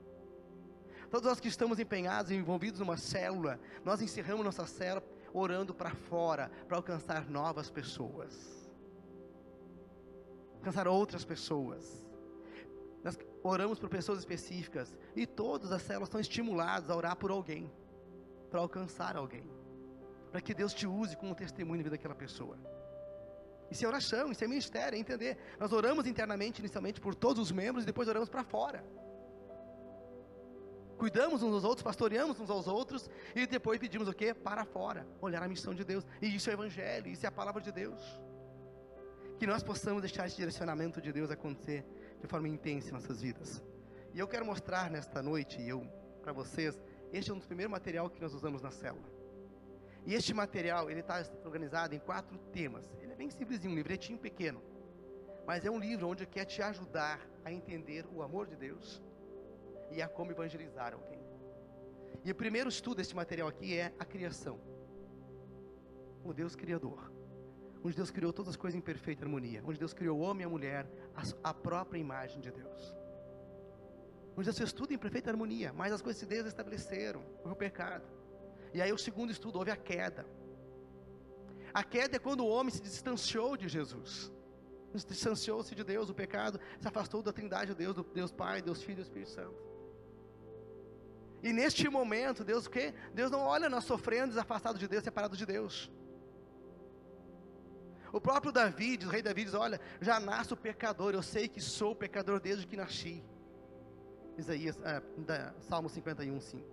Todos 1.11 1.27
nós 1.27 1.41
que 1.41 1.49
estamos 1.49 1.79
empenhados 1.81 2.31
e 2.31 2.35
envolvidos 2.35 2.79
numa 2.79 2.99
célula, 2.99 3.59
nós 3.83 4.03
encerramos 4.03 4.45
nossa 4.45 4.67
célula 4.67 5.03
orando 5.33 5.73
para 5.73 5.95
fora, 5.95 6.51
para 6.69 6.77
alcançar 6.77 7.27
novas 7.27 7.71
pessoas. 7.71 8.71
Alcançar 10.57 10.87
outras 10.87 11.25
pessoas. 11.25 12.05
Oramos 13.47 13.79
por 13.79 13.91
pessoas 13.91 14.21
específicas 14.21 14.97
e 15.15 15.27
todas 15.27 15.71
as 15.71 15.83
células 15.83 16.09
estão 16.09 16.19
estimuladas 16.19 16.89
a 16.89 16.97
orar 16.97 17.15
por 17.15 17.31
alguém, 17.31 17.71
para 18.51 18.59
alcançar 18.59 19.19
alguém, 19.19 19.47
para 20.33 20.41
que 20.41 20.55
Deus 20.55 20.73
te 20.73 20.87
use 20.87 21.15
como 21.15 21.35
testemunho 21.35 21.77
na 21.77 21.83
vida 21.83 21.97
daquela 21.97 22.15
pessoa. 22.15 22.57
Isso 23.71 23.85
é 23.85 23.89
oração, 23.89 24.33
isso 24.33 24.43
é 24.43 24.49
ministério, 24.49 24.97
é 24.97 24.99
entender. 24.99 25.37
Nós 25.61 25.75
oramos 25.75 26.07
internamente, 26.07 26.61
inicialmente, 26.61 27.03
por 27.03 27.15
todos 27.15 27.43
os 27.43 27.53
membros 27.53 27.85
e 27.85 27.87
depois 27.87 28.09
oramos 28.09 28.31
para 28.31 28.43
fora. 28.43 28.83
Cuidamos 30.97 31.43
uns 31.43 31.51
dos 31.51 31.65
outros, 31.65 31.83
pastoreamos 31.83 32.41
uns 32.41 32.49
aos 32.49 32.67
outros 32.67 33.11
e 33.35 33.47
depois 33.47 33.79
pedimos 33.79 34.09
o 34.09 34.15
que? 34.15 34.33
Para 34.33 34.65
fora, 34.65 35.07
olhar 35.21 35.43
a 35.43 35.49
missão 35.49 35.75
de 35.75 35.85
Deus. 35.85 36.07
E 36.23 36.35
isso 36.35 36.49
é 36.49 36.55
o 36.55 36.57
Evangelho, 36.57 37.09
isso 37.09 37.27
é 37.27 37.29
a 37.29 37.33
palavra 37.33 37.61
de 37.61 37.71
Deus. 37.71 38.01
Que 39.39 39.47
nós 39.47 39.63
possamos 39.63 40.01
deixar 40.01 40.27
esse 40.27 40.37
direcionamento 40.37 40.99
de 41.03 41.13
Deus 41.13 41.31
acontecer 41.31 41.85
de 42.25 42.31
forma 42.31 42.49
intensa 42.49 42.89
em 42.89 42.93
nossas 42.93 43.21
vidas. 43.21 43.63
E 44.15 44.19
eu 44.19 44.27
quero 44.27 44.47
mostrar 44.47 44.91
nesta 44.91 45.23
noite, 45.23 45.63
eu 45.63 45.87
para 46.23 46.33
vocês, 46.33 46.81
este 47.13 47.31
é 47.31 47.35
um 47.35 47.37
dos 47.37 47.47
primeiros 47.47 47.71
materiais 47.71 48.11
que 48.11 48.21
nós 48.21 48.33
usamos 48.33 48.63
na 48.63 48.71
célula. 48.71 49.07
E 50.07 50.15
este 50.15 50.33
material, 50.33 50.91
ele 50.91 51.01
está 51.01 51.23
organizado 51.45 51.95
em 51.95 51.99
quatro 51.99 52.39
temas. 52.51 52.91
Ele 53.01 53.13
é 53.13 53.17
bem 53.17 53.31
simplesinho, 53.31 53.73
um 53.73 53.77
livretinho 53.77 54.19
pequeno. 54.19 54.63
Mas 55.47 55.67
é 55.67 55.71
um 55.71 55.79
livro 55.79 56.09
onde 56.09 56.25
quer 56.27 56.47
te 56.47 56.63
ajudar 56.63 57.21
a 57.45 57.53
entender 57.53 58.07
o 58.11 58.23
amor 58.23 58.47
de 58.47 58.57
Deus 58.57 59.03
e 59.91 60.01
a 60.01 60.09
como 60.09 60.31
evangelizar 60.31 60.95
alguém. 60.95 61.23
E 62.25 62.31
o 62.31 62.35
primeiro 62.35 62.71
estudo 62.71 62.97
deste 62.97 63.15
material 63.15 63.49
aqui 63.49 63.79
é 63.79 63.93
a 63.99 64.05
criação. 64.05 64.59
O 66.25 66.33
Deus 66.33 66.57
Criador 66.57 67.14
onde 67.85 67.95
Deus 67.95 68.11
criou 68.11 68.33
todas 68.33 68.51
as 68.51 68.57
coisas 68.57 68.79
em 68.79 68.81
perfeita 68.81 69.25
harmonia, 69.25 69.63
onde 69.67 69.79
Deus 69.79 69.93
criou 69.93 70.19
o 70.19 70.23
homem 70.23 70.43
e 70.43 70.47
a 70.47 70.49
mulher, 70.49 70.87
a, 71.15 71.51
a 71.51 71.55
própria 71.55 71.99
imagem 71.99 72.41
de 72.41 72.51
Deus. 72.51 72.95
Onde 74.35 74.47
Deus 74.47 74.57
fez 74.57 74.73
tudo 74.73 74.95
em 74.95 74.99
perfeita 74.99 75.31
harmonia, 75.31 75.71
mas 75.73 75.93
as 75.93 76.01
coisas 76.01 76.19
se 76.19 76.27
desestabeleceram, 76.27 77.23
houve 77.41 77.53
o 77.53 77.57
pecado. 77.57 78.05
E 78.73 78.81
aí 78.81 78.91
o 78.91 78.97
segundo 78.99 79.31
estudo, 79.31 79.59
houve 79.59 79.71
a 79.71 79.77
queda. 79.77 80.27
A 81.75 81.85
queda 81.85 82.17
é 82.17 82.19
quando 82.19 82.41
o 82.41 82.49
homem 82.49 82.73
se 82.73 82.81
distanciou 82.81 83.55
de 83.57 83.69
Jesus. 83.69 84.33
Distanciou-se 84.95 85.75
de 85.75 85.85
Deus, 85.85 86.09
o 86.09 86.15
pecado 86.15 86.59
se 86.81 86.89
afastou 86.89 87.23
da 87.23 87.33
trindade 87.33 87.73
de 87.73 87.77
Deus, 87.77 87.95
do 87.95 88.03
Deus 88.03 88.33
Pai, 88.33 88.63
Deus 88.63 88.83
Filho 88.83 89.01
e 89.01 89.03
Espírito 89.03 89.31
Santo. 89.31 89.63
E 91.43 91.53
neste 91.53 91.89
momento, 91.91 92.43
Deus 92.43 92.65
o 92.65 92.71
quê? 92.71 92.95
Deus 93.13 93.31
não 93.31 93.41
olha 93.41 93.69
nós 93.69 93.85
sofrendo, 93.85 94.29
desafastado 94.29 94.79
de 94.79 94.89
Deus, 94.89 95.05
separado 95.05 95.37
de 95.37 95.45
Deus. 95.45 95.91
O 98.15 98.21
próprio 98.21 98.53
Davi, 98.53 98.97
o 99.05 99.09
rei 99.09 99.21
Davi 99.21 99.43
diz: 99.43 99.55
Olha, 99.55 99.81
já 100.01 100.21
nasço 100.21 100.57
pecador, 100.57 101.15
eu 101.15 101.23
sei 101.23 101.49
que 101.49 101.61
sou 101.61 101.97
pecador 101.97 102.39
desde 102.39 102.65
que 102.65 102.77
nasci. 102.77 103.25
Isaías, 104.39 104.79
é, 104.85 105.53
Salmo 105.59 105.89
51, 105.89 106.41
5. 106.41 106.65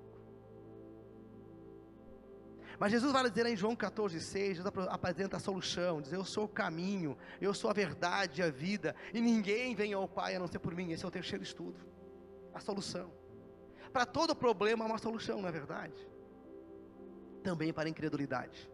Mas 2.77 2.91
Jesus 2.91 3.11
vai 3.11 3.27
dizer 3.27 3.47
em 3.47 3.55
João 3.55 3.75
14, 3.75 4.19
6, 4.21 4.57
Jesus 4.57 4.87
apresenta 4.87 5.37
a 5.37 5.39
solução, 5.39 5.99
diz, 5.99 6.13
eu 6.13 6.23
sou 6.23 6.45
o 6.45 6.47
caminho, 6.47 7.17
eu 7.39 7.55
sou 7.55 7.71
a 7.71 7.73
verdade 7.73 8.43
a 8.43 8.51
vida, 8.51 8.95
e 9.11 9.19
ninguém 9.19 9.73
vem 9.75 9.93
ao 9.93 10.07
Pai 10.07 10.35
a 10.35 10.39
não 10.39 10.47
ser 10.47 10.59
por 10.59 10.75
mim, 10.75 10.91
esse 10.91 11.03
é 11.03 11.07
o 11.07 11.11
terceiro 11.11 11.43
estudo, 11.43 11.79
a 12.53 12.59
solução. 12.59 13.11
Para 13.91 14.05
todo 14.05 14.35
problema 14.35 14.85
há 14.85 14.87
uma 14.87 14.97
solução, 14.99 15.41
não 15.41 15.49
é 15.49 15.51
verdade? 15.51 16.07
Também 17.43 17.73
para 17.73 17.87
a 17.87 17.89
incredulidade. 17.89 18.69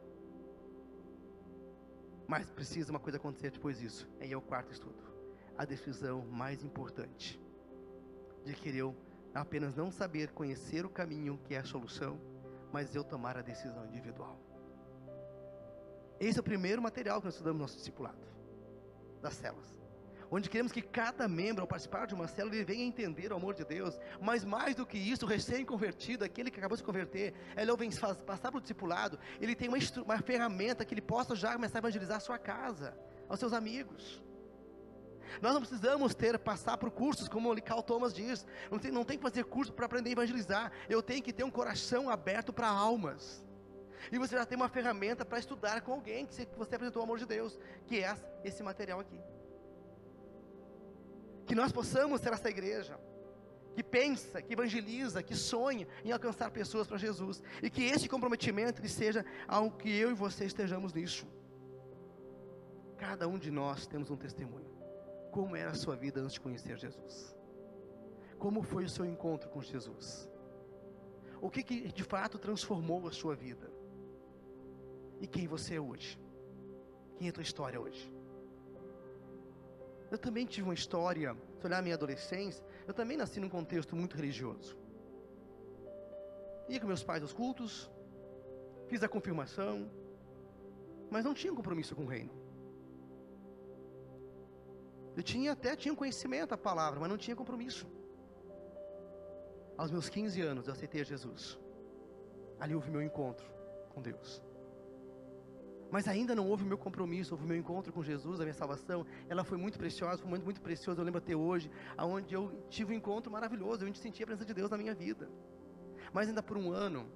Mas 2.27 2.49
precisa 2.49 2.91
uma 2.91 2.99
coisa 2.99 3.17
acontecer 3.17 3.51
depois 3.51 3.79
disso. 3.79 4.07
Aí 4.19 4.31
é 4.31 4.37
o 4.37 4.41
quarto 4.41 4.71
estudo. 4.71 5.01
A 5.57 5.65
decisão 5.65 6.25
mais 6.25 6.63
importante. 6.63 7.39
De 8.43 8.53
que 8.53 8.75
eu 8.75 8.95
apenas 9.33 9.75
não 9.75 9.91
saber 9.91 10.31
conhecer 10.31 10.85
o 10.85 10.89
caminho 10.89 11.39
que 11.45 11.55
é 11.55 11.59
a 11.59 11.63
solução, 11.63 12.19
mas 12.71 12.95
eu 12.95 13.03
tomar 13.03 13.37
a 13.37 13.41
decisão 13.41 13.85
individual. 13.85 14.39
Esse 16.19 16.39
é 16.39 16.41
o 16.41 16.43
primeiro 16.43 16.81
material 16.81 17.19
que 17.19 17.25
nós 17.25 17.35
estudamos 17.35 17.59
no 17.59 17.63
nosso 17.63 17.77
discipulado. 17.77 18.27
Das 19.21 19.35
células 19.35 19.77
onde 20.29 20.49
queremos 20.49 20.71
que 20.71 20.81
cada 20.81 21.27
membro, 21.27 21.61
ao 21.61 21.67
participar 21.67 22.05
de 22.05 22.13
uma 22.13 22.27
célula, 22.27 22.55
ele 22.55 22.65
venha 22.65 22.83
entender 22.83 23.31
o 23.31 23.35
amor 23.35 23.53
de 23.53 23.63
Deus, 23.63 23.99
mas 24.19 24.43
mais 24.43 24.75
do 24.75 24.85
que 24.85 24.97
isso, 24.97 25.25
o 25.25 25.27
recém-convertido, 25.27 26.23
aquele 26.23 26.51
que 26.51 26.59
acabou 26.59 26.75
de 26.75 26.81
se 26.81 26.85
converter, 26.85 27.33
ele 27.55 27.71
ao 27.71 27.77
passar 28.25 28.51
para 28.51 28.57
o 28.57 28.61
discipulado, 28.61 29.19
ele 29.39 29.55
tem 29.55 29.69
uma, 29.69 29.77
uma 30.03 30.21
ferramenta 30.21 30.83
que 30.83 30.93
ele 30.93 31.01
possa 31.01 31.35
já 31.35 31.53
começar 31.53 31.77
a 31.77 31.79
evangelizar 31.79 32.17
a 32.17 32.21
sua 32.21 32.37
casa, 32.37 32.97
aos 33.29 33.39
seus 33.39 33.53
amigos. 33.53 34.21
Nós 35.41 35.53
não 35.53 35.61
precisamos 35.61 36.15
ter, 36.15 36.37
passar 36.39 36.77
por 36.77 36.89
cursos, 36.89 37.27
como 37.27 37.51
o 37.51 37.61
Cal 37.61 37.83
Thomas 37.83 38.13
diz, 38.13 38.45
não 38.71 38.79
tem, 38.79 38.91
não 38.91 39.03
tem 39.03 39.17
que 39.17 39.23
fazer 39.23 39.43
curso 39.43 39.73
para 39.73 39.85
aprender 39.85 40.09
a 40.09 40.13
evangelizar, 40.13 40.71
eu 40.89 41.01
tenho 41.01 41.21
que 41.21 41.33
ter 41.33 41.43
um 41.43 41.51
coração 41.51 42.09
aberto 42.09 42.51
para 42.51 42.67
almas. 42.67 43.45
E 44.11 44.17
você 44.17 44.35
já 44.35 44.45
tem 44.45 44.55
uma 44.55 44.69
ferramenta 44.69 45.25
para 45.25 45.39
estudar 45.39 45.81
com 45.81 45.91
alguém 45.91 46.25
que 46.25 46.45
você 46.57 46.75
apresentou 46.75 47.01
o 47.01 47.03
amor 47.03 47.19
de 47.19 47.25
Deus, 47.25 47.59
que 47.85 48.03
é 48.03 48.15
esse 48.43 48.63
material 48.63 48.99
aqui 48.99 49.19
que 51.47 51.55
nós 51.55 51.71
possamos 51.71 52.21
ser 52.21 52.33
essa 52.33 52.49
igreja 52.49 52.99
que 53.73 53.83
pensa, 53.83 54.41
que 54.41 54.53
evangeliza, 54.53 55.23
que 55.23 55.35
sonha 55.35 55.87
em 56.03 56.11
alcançar 56.11 56.51
pessoas 56.51 56.87
para 56.87 56.97
Jesus 56.97 57.41
e 57.61 57.69
que 57.69 57.83
esse 57.83 58.09
comprometimento 58.09 58.81
ele 58.81 58.89
seja 58.89 59.25
algo 59.47 59.77
que 59.77 59.89
eu 59.89 60.11
e 60.11 60.13
você 60.13 60.45
estejamos 60.45 60.93
nisso. 60.93 61.25
Cada 62.97 63.27
um 63.27 63.37
de 63.37 63.51
nós 63.51 63.87
temos 63.87 64.09
um 64.09 64.17
testemunho. 64.17 64.75
Como 65.31 65.55
era 65.55 65.71
a 65.71 65.75
sua 65.75 65.95
vida 65.95 66.19
antes 66.19 66.33
de 66.33 66.41
conhecer 66.41 66.77
Jesus? 66.77 67.35
Como 68.37 68.61
foi 68.63 68.85
o 68.85 68.89
seu 68.89 69.05
encontro 69.05 69.49
com 69.49 69.61
Jesus? 69.61 70.27
O 71.39 71.49
que, 71.49 71.63
que 71.63 71.91
de 71.91 72.03
fato 72.03 72.39
transformou 72.39 73.07
a 73.07 73.11
sua 73.11 73.35
vida? 73.35 73.71
E 75.21 75.27
quem 75.27 75.47
você 75.47 75.75
é 75.75 75.79
hoje? 75.79 76.19
Quem 77.15 77.27
é 77.27 77.29
a 77.29 77.33
tua 77.33 77.43
história 77.43 77.79
hoje? 77.79 78.11
Eu 80.09 80.17
também 80.17 80.45
tive 80.45 80.67
uma 80.67 80.73
história, 80.73 81.35
se 81.59 81.65
olhar 81.65 81.79
a 81.79 81.81
minha 81.81 81.95
adolescência, 81.95 82.63
eu 82.87 82.93
também 82.93 83.17
nasci 83.17 83.39
num 83.39 83.49
contexto 83.49 83.95
muito 83.95 84.15
religioso. 84.15 84.77
ia 86.69 86.79
com 86.79 86.87
meus 86.87 87.03
pais 87.03 87.21
aos 87.21 87.33
cultos, 87.33 87.89
fiz 88.87 89.03
a 89.03 89.09
confirmação, 89.09 89.89
mas 91.09 91.25
não 91.25 91.33
tinha 91.33 91.53
compromisso 91.53 91.95
com 91.95 92.03
o 92.03 92.07
reino. 92.07 92.31
Eu 95.15 95.23
tinha 95.23 95.51
até 95.51 95.75
tinha 95.75 95.95
conhecimento 95.95 96.49
da 96.49 96.57
palavra, 96.57 96.99
mas 96.99 97.09
não 97.09 97.17
tinha 97.17 97.35
compromisso. 97.35 97.87
Aos 99.77 99.91
meus 99.91 100.09
15 100.09 100.41
anos 100.41 100.67
eu 100.67 100.73
aceitei 100.73 101.03
Jesus. 101.03 101.59
Ali 102.59 102.75
houve 102.75 102.89
meu 102.89 103.01
encontro 103.01 103.45
com 103.89 104.01
Deus. 104.01 104.43
Mas 105.89 106.07
ainda 106.07 106.35
não 106.35 106.47
houve 106.47 106.65
meu 106.65 106.77
compromisso, 106.77 107.33
houve 107.33 107.45
meu 107.45 107.55
encontro 107.55 107.93
com 107.93 108.03
Jesus, 108.03 108.39
a 108.39 108.43
minha 108.43 108.53
salvação. 108.53 109.05
Ela 109.29 109.43
foi 109.43 109.57
muito 109.57 109.77
preciosa, 109.77 110.17
foi 110.17 110.27
momento 110.29 110.43
muito 110.43 110.61
precioso. 110.61 110.99
Eu 110.99 111.05
lembro 111.05 111.19
até 111.19 111.35
hoje, 111.35 111.71
aonde 111.95 112.33
eu 112.33 112.65
tive 112.69 112.93
um 112.93 112.97
encontro 112.97 113.31
maravilhoso, 113.31 113.85
onde 113.85 113.97
senti 113.97 114.21
a 114.23 114.25
presença 114.25 114.45
de 114.45 114.53
Deus 114.53 114.69
na 114.69 114.77
minha 114.77 114.93
vida. 114.93 115.29
Mas 116.13 116.27
ainda 116.27 116.43
por 116.43 116.57
um 116.57 116.71
ano, 116.71 117.07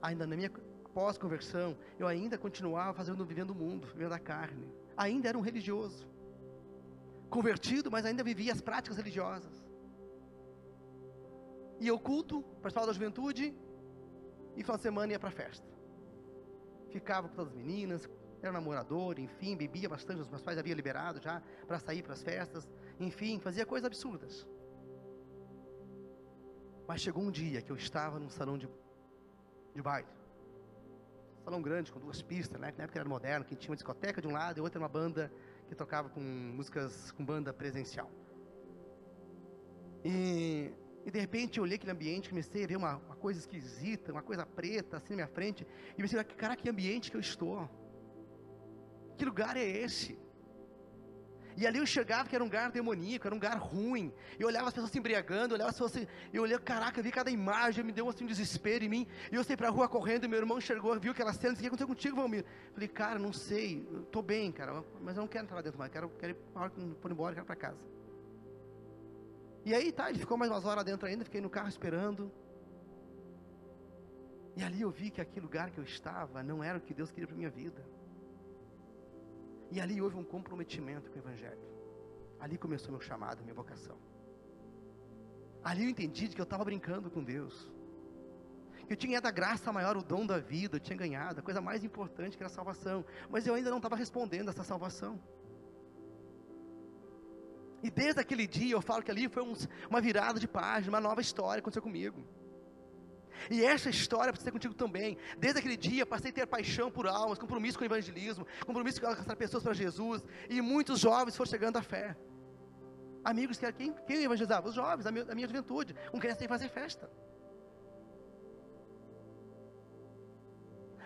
ainda 0.00 0.26
na 0.26 0.36
minha 0.36 0.50
pós-conversão, 0.94 1.76
eu 1.98 2.06
ainda 2.06 2.38
continuava 2.38 2.92
fazendo, 2.94 3.24
vivendo 3.24 3.50
o 3.50 3.54
mundo, 3.54 3.88
vivendo 3.88 4.12
a 4.12 4.18
carne. 4.18 4.70
Ainda 4.96 5.28
era 5.28 5.38
um 5.38 5.40
religioso. 5.40 6.06
Convertido, 7.28 7.90
mas 7.90 8.04
ainda 8.04 8.22
vivia 8.22 8.52
as 8.52 8.60
práticas 8.60 8.96
religiosas. 8.96 9.64
Ia 11.80 11.90
ao 11.90 11.98
culto, 11.98 12.42
participava 12.60 12.86
da 12.86 12.92
juventude, 12.92 13.54
e 14.56 14.62
final 14.62 14.76
de 14.76 14.82
semana 14.82 15.12
ia 15.12 15.18
para 15.18 15.30
a 15.30 15.32
festa. 15.32 15.66
Ficava 16.92 17.28
com 17.28 17.34
todas 17.34 17.52
as 17.52 17.58
meninas, 17.58 18.08
era 18.42 18.52
namorador, 18.52 19.18
enfim, 19.18 19.56
bebia 19.56 19.88
bastante, 19.88 20.20
os 20.20 20.28
meus 20.28 20.42
pais 20.42 20.58
haviam 20.58 20.76
liberado 20.76 21.20
já 21.20 21.40
para 21.66 21.78
sair 21.78 22.02
para 22.02 22.14
as 22.14 22.22
festas, 22.22 22.68
enfim, 22.98 23.38
fazia 23.38 23.64
coisas 23.64 23.86
absurdas. 23.86 24.46
Mas 26.86 27.00
chegou 27.00 27.22
um 27.22 27.30
dia 27.30 27.62
que 27.62 27.70
eu 27.70 27.76
estava 27.76 28.18
num 28.18 28.28
salão 28.28 28.58
de, 28.58 28.68
de 29.74 29.82
baile. 29.82 30.08
Salão 31.44 31.62
grande, 31.62 31.90
com 31.92 31.98
duas 31.98 32.20
pistas, 32.20 32.60
né? 32.60 32.72
Na 32.76 32.84
época 32.84 32.98
era 32.98 33.08
moderno, 33.08 33.44
que 33.44 33.56
tinha 33.56 33.70
uma 33.70 33.76
discoteca 33.76 34.20
de 34.20 34.28
um 34.28 34.32
lado 34.32 34.58
e 34.58 34.60
outra 34.60 34.78
uma 34.78 34.88
banda 34.88 35.32
que 35.68 35.74
tocava 35.74 36.08
com 36.08 36.20
músicas 36.20 37.10
com 37.12 37.24
banda 37.24 37.52
presencial. 37.52 38.10
E, 40.04 40.72
e 41.04 41.10
de 41.10 41.18
repente 41.18 41.58
eu 41.58 41.64
olhei 41.64 41.76
aquele 41.76 41.92
ambiente, 41.92 42.28
comecei 42.28 42.64
a 42.64 42.66
ver 42.66 42.76
uma, 42.76 42.96
uma 42.96 43.16
coisa 43.16 43.38
esquisita, 43.40 44.12
uma 44.12 44.22
coisa 44.22 44.46
preta 44.46 44.98
assim 44.98 45.10
na 45.10 45.16
minha 45.16 45.28
frente, 45.28 45.66
e 45.96 46.02
pensei, 46.02 46.22
cara, 46.24 46.56
que 46.56 46.68
ambiente 46.68 47.10
que 47.10 47.16
eu 47.16 47.20
estou. 47.20 47.68
Que 49.16 49.24
lugar 49.24 49.56
é 49.56 49.64
esse? 49.64 50.18
E 51.56 51.66
ali 51.66 51.78
eu 51.78 51.82
enxergava 51.82 52.28
que 52.28 52.34
era 52.34 52.42
um 52.42 52.46
lugar 52.46 52.70
demoníaco, 52.70 53.26
era 53.26 53.34
um 53.34 53.38
lugar 53.38 53.58
ruim. 53.58 54.12
Eu 54.38 54.48
olhava 54.48 54.68
as 54.68 54.74
pessoas 54.74 54.90
se 54.90 54.98
embriagando, 54.98 55.54
olhava 55.54 55.70
as 55.70 55.76
pessoas 55.76 55.96
assim, 55.96 56.06
eu 56.32 56.42
olhei, 56.42 56.58
caraca, 56.58 56.98
eu 56.98 57.04
vi 57.04 57.10
cada 57.10 57.30
imagem, 57.30 57.84
me 57.84 57.92
deu 57.92 58.08
assim 58.08 58.24
um 58.24 58.26
desespero 58.26 58.84
em 58.84 58.88
mim. 58.88 59.06
E 59.30 59.34
eu 59.34 59.44
saí 59.44 59.56
pra 59.56 59.68
rua 59.68 59.88
correndo, 59.88 60.24
e 60.24 60.28
meu 60.28 60.38
irmão 60.38 60.58
enxergou, 60.58 60.98
viu 60.98 61.12
aquela 61.12 61.32
cena, 61.32 61.54
o 61.54 61.56
que 61.56 61.66
aconteceu 61.66 61.86
contigo, 61.86 62.16
Valmir? 62.16 62.44
Falei, 62.72 62.88
cara, 62.88 63.18
não 63.18 63.32
sei, 63.32 63.86
eu 63.92 64.02
tô 64.04 64.22
bem, 64.22 64.50
cara, 64.50 64.82
mas 65.00 65.16
eu 65.16 65.20
não 65.20 65.28
quero 65.28 65.44
entrar 65.44 65.56
lá 65.56 65.62
dentro 65.62 65.78
mais, 65.78 65.92
quero, 65.92 66.08
quero 66.18 66.32
ir 66.32 66.94
por 67.00 67.10
embora, 67.10 67.34
quero 67.34 67.44
ir 67.44 67.46
pra 67.46 67.56
casa. 67.56 67.78
E 69.64 69.74
aí 69.74 69.92
tá, 69.92 70.10
ele 70.10 70.18
ficou 70.18 70.36
mais 70.36 70.50
umas 70.50 70.64
horas 70.64 70.84
dentro 70.84 71.06
ainda, 71.06 71.24
fiquei 71.24 71.40
no 71.40 71.50
carro 71.50 71.68
esperando. 71.68 72.30
E 74.56 74.62
ali 74.62 74.82
eu 74.82 74.90
vi 74.90 75.10
que 75.10 75.20
aquele 75.20 75.46
lugar 75.46 75.70
que 75.70 75.78
eu 75.78 75.84
estava 75.84 76.42
não 76.42 76.62
era 76.62 76.78
o 76.78 76.80
que 76.80 76.92
Deus 76.92 77.10
queria 77.10 77.26
para 77.26 77.36
minha 77.36 77.50
vida. 77.50 77.84
E 79.70 79.80
ali 79.80 80.02
houve 80.02 80.16
um 80.16 80.24
comprometimento 80.24 81.10
com 81.10 81.16
o 81.16 81.22
Evangelho. 81.22 81.66
Ali 82.38 82.58
começou 82.58 82.90
meu 82.90 83.00
chamado, 83.00 83.42
minha 83.42 83.54
vocação. 83.54 83.96
Ali 85.64 85.84
eu 85.84 85.90
entendi 85.90 86.28
que 86.28 86.40
eu 86.40 86.44
estava 86.44 86.64
brincando 86.64 87.10
com 87.10 87.22
Deus. 87.22 87.70
Que 88.86 88.92
eu 88.94 88.96
tinha 88.96 89.20
da 89.20 89.30
graça 89.30 89.72
maior 89.72 89.96
o 89.96 90.02
dom 90.02 90.26
da 90.26 90.38
vida, 90.38 90.76
eu 90.76 90.80
tinha 90.80 90.98
ganhado 90.98 91.40
a 91.40 91.42
coisa 91.42 91.60
mais 91.60 91.84
importante 91.84 92.36
que 92.36 92.42
era 92.42 92.50
a 92.50 92.54
salvação. 92.54 93.04
Mas 93.30 93.46
eu 93.46 93.54
ainda 93.54 93.70
não 93.70 93.76
estava 93.78 93.96
respondendo 93.96 94.48
a 94.48 94.50
essa 94.50 94.64
salvação. 94.64 95.20
E 97.82 97.90
desde 97.90 98.20
aquele 98.20 98.46
dia 98.46 98.74
eu 98.74 98.82
falo 98.82 99.02
que 99.02 99.10
ali 99.10 99.28
foi 99.28 99.42
um, 99.42 99.54
uma 99.90 100.00
virada 100.00 100.38
de 100.38 100.46
página, 100.46 100.92
uma 100.92 101.00
nova 101.00 101.20
história 101.20 101.60
aconteceu 101.60 101.82
comigo. 101.82 102.24
E 103.50 103.64
essa 103.64 103.90
história 103.90 104.32
precisa 104.32 104.44
ser 104.44 104.52
contigo 104.52 104.74
também. 104.74 105.16
Desde 105.38 105.58
aquele 105.58 105.76
dia 105.76 106.06
passei 106.06 106.30
a 106.30 106.34
ter 106.34 106.46
paixão 106.46 106.90
por 106.90 107.06
almas, 107.08 107.38
compromisso 107.38 107.76
com 107.78 107.84
o 107.84 107.86
evangelismo, 107.86 108.46
compromisso 108.64 109.00
com 109.00 109.06
alcançar 109.08 109.34
pessoas 109.36 109.62
para 109.62 109.72
Jesus. 109.72 110.22
E 110.48 110.60
muitos 110.60 111.00
jovens 111.00 111.36
foram 111.36 111.50
chegando 111.50 111.76
à 111.76 111.82
fé. 111.82 112.16
Amigos, 113.24 113.58
que 113.58 113.72
quem, 113.72 113.92
quem 114.06 114.24
evangelizava? 114.24 114.68
Os 114.68 114.74
jovens, 114.74 115.06
a 115.06 115.10
minha, 115.10 115.24
a 115.30 115.34
minha 115.34 115.46
juventude. 115.46 115.94
Com 116.10 116.20
quem 116.20 116.34
sem 116.34 116.46
fazer 116.46 116.68
festa. 116.68 117.10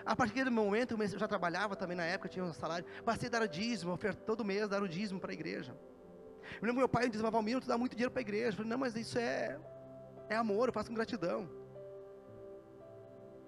A 0.05 0.15
partir 0.15 0.35
daquele 0.35 0.51
momento, 0.51 0.97
eu 1.01 1.19
já 1.19 1.27
trabalhava 1.27 1.75
também 1.75 1.97
na 1.97 2.05
época, 2.05 2.29
tinha 2.29 2.45
um 2.45 2.53
salário. 2.53 2.87
Passei 3.05 3.29
a 3.29 3.31
dar 3.31 3.43
o 3.43 3.49
dízimo, 3.49 3.99
todo 4.25 4.45
mês, 4.45 4.69
dar 4.69 4.83
o 4.83 4.89
dízimo 4.89 5.19
para 5.19 5.33
a 5.33 5.35
igreja. 5.35 5.77
Eu 6.61 6.67
lembro 6.67 6.79
meu 6.79 6.89
pai 6.89 7.09
dizia, 7.09 7.31
Valmir, 7.31 7.61
tu 7.61 7.67
dá 7.67 7.77
muito 7.77 7.93
dinheiro 7.93 8.11
para 8.11 8.21
a 8.21 8.23
igreja. 8.23 8.49
Eu 8.49 8.53
falei, 8.53 8.71
não, 8.71 8.79
mas 8.79 8.95
isso 8.97 9.19
é, 9.19 9.59
é 10.29 10.37
amor, 10.37 10.69
eu 10.69 10.73
faço 10.73 10.89
com 10.89 10.95
gratidão. 10.95 11.49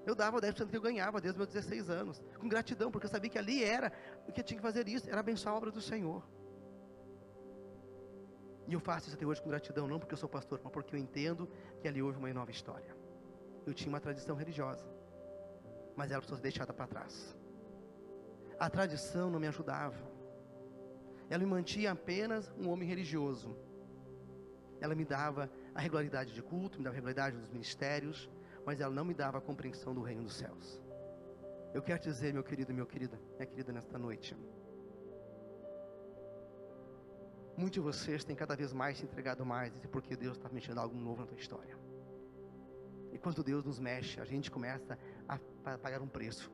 Eu 0.07 0.14
dava 0.14 0.38
o 0.38 0.40
10% 0.40 0.70
que 0.70 0.76
eu 0.76 0.80
ganhava 0.80 1.20
desde 1.20 1.38
meus 1.38 1.53
16 1.53 1.90
anos, 1.90 2.22
com 2.38 2.49
gratidão, 2.49 2.90
porque 2.90 3.07
eu 3.07 3.11
sabia 3.11 3.28
que 3.28 3.38
ali 3.38 3.62
era 3.62 3.92
o 4.26 4.32
que 4.32 4.40
eu 4.40 4.44
tinha 4.44 4.57
que 4.57 4.62
fazer 4.62 4.88
isso, 4.88 5.09
era 5.09 5.20
abençoar 5.20 5.55
a 5.55 5.59
obra 5.59 5.70
do 5.70 5.82
Senhor. 5.82 6.22
E 8.66 8.72
eu 8.72 8.80
faço 8.80 9.09
isso 9.09 9.16
até 9.16 9.26
hoje 9.26 9.42
com 9.42 9.49
gratidão, 9.49 9.86
não 9.86 9.99
porque 9.99 10.14
eu 10.14 10.18
sou 10.18 10.28
pastor, 10.28 10.61
mas 10.62 10.72
porque 10.72 10.94
eu 10.94 10.99
entendo 10.99 11.51
que 11.80 11.88
ali 11.88 12.03
houve 12.03 12.18
uma 12.18 12.32
nova 12.32 12.51
história. 12.51 12.96
Eu 13.66 13.74
tinha 13.74 13.88
uma 13.88 14.01
tradição 14.01 14.34
religiosa, 14.34 14.86
mas 15.96 16.11
ela 16.11 16.20
precisou 16.20 16.36
ser 16.36 16.42
deixada 16.42 16.72
para 16.72 16.86
trás. 16.86 17.36
A 18.59 18.68
tradição 18.68 19.30
não 19.30 19.38
me 19.38 19.46
ajudava. 19.46 20.18
Ela 21.31 21.45
me 21.45 21.51
mantinha 21.51 21.93
apenas 21.93 22.53
um 22.59 22.68
homem 22.70 22.89
religioso. 22.89 23.57
Ela 24.81 24.95
me 24.95 25.05
dava 25.05 25.51
a 25.74 25.81
regularidade 25.81 26.33
de 26.33 26.43
culto, 26.43 26.79
me 26.79 26.85
dava 26.85 26.95
a 26.95 26.97
regularidade 26.97 27.37
dos 27.37 27.51
ministérios, 27.51 28.31
mas 28.64 28.81
ela 28.81 28.95
não 28.95 29.05
me 29.05 29.14
dava 29.14 29.39
a 29.39 29.41
compreensão 29.41 29.95
do 29.95 30.03
reino 30.03 30.22
dos 30.22 30.35
céus. 30.35 30.81
Eu 31.74 31.83
quero 31.83 32.01
dizer, 32.01 32.33
meu 32.33 32.43
querido 32.43 32.72
meu 32.72 32.87
querida, 32.87 33.20
minha 33.37 33.47
querida, 33.47 33.72
nesta 33.72 33.99
noite. 33.99 34.37
Muitos 37.57 37.74
de 37.74 37.81
vocês 37.81 38.24
têm 38.24 38.37
cada 38.37 38.55
vez 38.55 38.72
mais 38.72 38.99
se 38.99 39.05
entregado 39.05 39.45
mais, 39.45 39.72
porque 39.91 40.16
Deus 40.16 40.37
está 40.37 40.49
mexendo 40.49 40.79
algo 40.79 40.97
novo 40.97 41.22
na 41.22 41.26
tua 41.26 41.37
história. 41.37 41.76
E 43.12 43.18
quando 43.18 43.43
Deus 43.43 43.64
nos 43.64 43.79
mexe, 43.79 44.20
a 44.20 44.24
gente 44.24 44.51
começa 44.51 44.99
a 45.26 45.39
pagar 45.79 46.01
um 46.01 46.09
preço. 46.09 46.51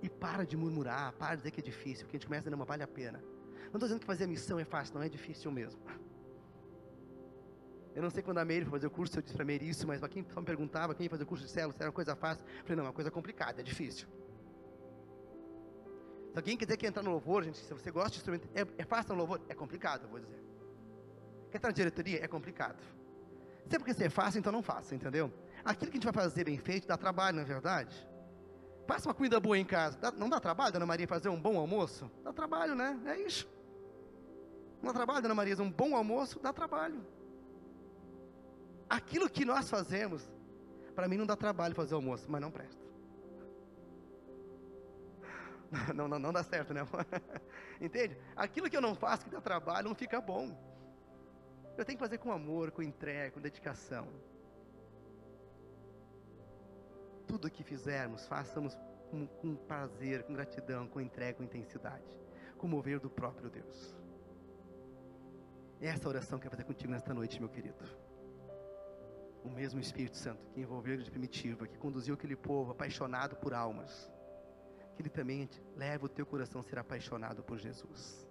E 0.00 0.08
para 0.08 0.44
de 0.44 0.56
murmurar, 0.56 1.12
para 1.14 1.34
de 1.34 1.38
dizer 1.38 1.50
que 1.50 1.60
é 1.60 1.62
difícil, 1.62 2.06
porque 2.06 2.16
a 2.16 2.20
gente 2.20 2.26
começa 2.26 2.42
a 2.42 2.44
dizer, 2.44 2.56
não, 2.56 2.64
vale 2.64 2.82
a 2.82 2.88
pena. 2.88 3.22
Não 3.66 3.74
estou 3.74 3.80
dizendo 3.80 4.00
que 4.00 4.06
fazer 4.06 4.26
missão 4.26 4.58
é 4.58 4.64
fácil, 4.64 4.94
não 4.94 5.02
é 5.02 5.08
difícil 5.08 5.50
mesmo. 5.50 5.80
Eu 7.94 8.02
não 8.02 8.10
sei 8.10 8.22
quando 8.22 8.38
a 8.38 8.44
Meire 8.44 8.64
foi 8.64 8.78
fazer 8.78 8.86
o 8.86 8.90
curso, 8.90 9.18
eu 9.18 9.22
disse 9.22 9.34
para 9.34 9.42
a 9.42 9.46
Meire 9.46 9.68
isso, 9.68 9.86
mas 9.86 9.98
para 9.98 10.08
quem 10.08 10.24
só 10.32 10.40
me 10.40 10.46
perguntava, 10.46 10.94
quem 10.94 11.04
ia 11.04 11.10
fazer 11.10 11.24
o 11.24 11.26
curso 11.26 11.44
de 11.44 11.50
células, 11.50 11.76
se 11.76 11.82
era 11.82 11.90
uma 11.90 11.94
coisa 11.94 12.14
fácil, 12.14 12.44
eu 12.46 12.62
falei, 12.62 12.76
não, 12.76 12.84
é 12.84 12.86
uma 12.88 12.92
coisa 12.92 13.10
complicada, 13.10 13.60
é 13.60 13.64
difícil. 13.64 14.06
Se 16.32 16.36
alguém 16.36 16.56
quiser 16.56 16.76
que 16.76 16.86
entrar 16.86 17.02
no 17.02 17.10
louvor, 17.10 17.42
gente, 17.42 17.58
se 17.58 17.72
você 17.72 17.90
gosta 17.90 18.10
de 18.10 18.16
instrumento, 18.18 18.48
é, 18.54 18.64
é 18.78 18.84
fácil 18.84 19.14
no 19.14 19.18
louvor? 19.18 19.40
É 19.48 19.54
complicado, 19.54 20.04
eu 20.04 20.08
vou 20.08 20.20
dizer. 20.20 20.40
Quer 21.50 21.58
entrar 21.58 21.70
na 21.70 21.74
diretoria? 21.74 22.24
É 22.24 22.28
complicado. 22.28 22.80
Se 23.68 23.74
é 23.74 23.78
porque 23.78 23.92
você 23.92 24.04
é 24.04 24.10
fácil, 24.10 24.38
então 24.38 24.52
não 24.52 24.62
faça, 24.62 24.94
entendeu? 24.94 25.32
Aquilo 25.64 25.90
que 25.90 25.96
a 25.96 26.00
gente 26.00 26.04
vai 26.04 26.12
fazer 26.12 26.44
bem 26.44 26.58
feito 26.58 26.86
dá 26.86 26.96
trabalho, 26.96 27.36
na 27.36 27.42
é 27.42 27.44
verdade. 27.44 28.08
Passa 28.90 29.08
uma 29.08 29.14
comida 29.14 29.38
boa 29.38 29.56
em 29.56 29.64
casa. 29.64 29.96
Dá, 29.98 30.10
não 30.10 30.28
dá 30.28 30.40
trabalho, 30.40 30.72
Dona 30.72 30.86
Maria, 30.86 31.06
fazer 31.06 31.28
um 31.28 31.40
bom 31.40 31.56
almoço? 31.58 32.10
Dá 32.24 32.32
trabalho, 32.32 32.74
né? 32.74 32.98
É 33.06 33.20
isso. 33.20 33.48
Não 34.82 34.88
dá 34.92 34.94
trabalho, 34.94 35.22
Dona 35.22 35.34
Maria, 35.34 35.54
um 35.62 35.70
bom 35.70 35.94
almoço? 35.94 36.40
Dá 36.40 36.52
trabalho 36.52 37.00
aquilo 38.90 39.30
que 39.30 39.44
nós 39.44 39.70
fazemos, 39.70 40.28
para 40.96 41.06
mim 41.06 41.16
não 41.16 41.24
dá 41.24 41.36
trabalho 41.36 41.74
fazer 41.76 41.94
almoço, 41.94 42.26
mas 42.28 42.40
não 42.40 42.50
presta. 42.50 42.90
Não, 45.94 46.08
não, 46.08 46.18
não 46.18 46.32
dá 46.32 46.42
certo, 46.42 46.74
né? 46.74 46.80
Entende? 47.80 48.16
Aquilo 48.34 48.68
que 48.68 48.76
eu 48.76 48.80
não 48.80 48.92
faço, 48.92 49.24
que 49.24 49.30
dá 49.30 49.40
trabalho, 49.40 49.86
não 49.86 49.94
fica 49.94 50.20
bom. 50.20 50.50
Eu 51.78 51.84
tenho 51.84 51.96
que 51.96 52.04
fazer 52.04 52.18
com 52.18 52.32
amor, 52.32 52.72
com 52.72 52.82
entrega, 52.82 53.30
com 53.30 53.40
dedicação. 53.40 54.08
Tudo 57.30 57.50
que 57.50 57.62
fizermos, 57.62 58.26
façamos 58.26 58.76
com, 59.10 59.26
com 59.26 59.54
prazer, 59.54 60.24
com 60.24 60.34
gratidão, 60.34 60.86
com 60.88 61.00
entrega, 61.00 61.38
com 61.38 61.44
intensidade, 61.44 62.10
com 62.58 62.66
mover 62.66 62.98
do 62.98 63.08
próprio 63.08 63.48
Deus. 63.48 63.78
Essa 65.80 66.08
oração 66.08 66.38
que 66.38 66.46
eu 66.46 66.50
quero 66.50 66.62
fazer 66.62 66.66
contigo 66.72 66.92
nesta 66.92 67.14
noite, 67.14 67.40
meu 67.40 67.48
querido 67.48 67.84
o 69.44 69.50
mesmo 69.50 69.80
Espírito 69.80 70.16
Santo 70.16 70.46
que 70.52 70.60
envolveu 70.60 70.94
igreja 70.94 71.10
primitiva, 71.10 71.66
que 71.66 71.78
conduziu 71.78 72.14
aquele 72.14 72.36
povo 72.36 72.72
apaixonado 72.72 73.36
por 73.36 73.54
almas, 73.54 74.10
que 74.94 75.02
ele 75.02 75.08
também 75.08 75.48
leva 75.76 76.06
o 76.06 76.08
teu 76.08 76.26
coração 76.26 76.60
a 76.60 76.64
ser 76.64 76.78
apaixonado 76.78 77.42
por 77.42 77.58
Jesus. 77.58 78.28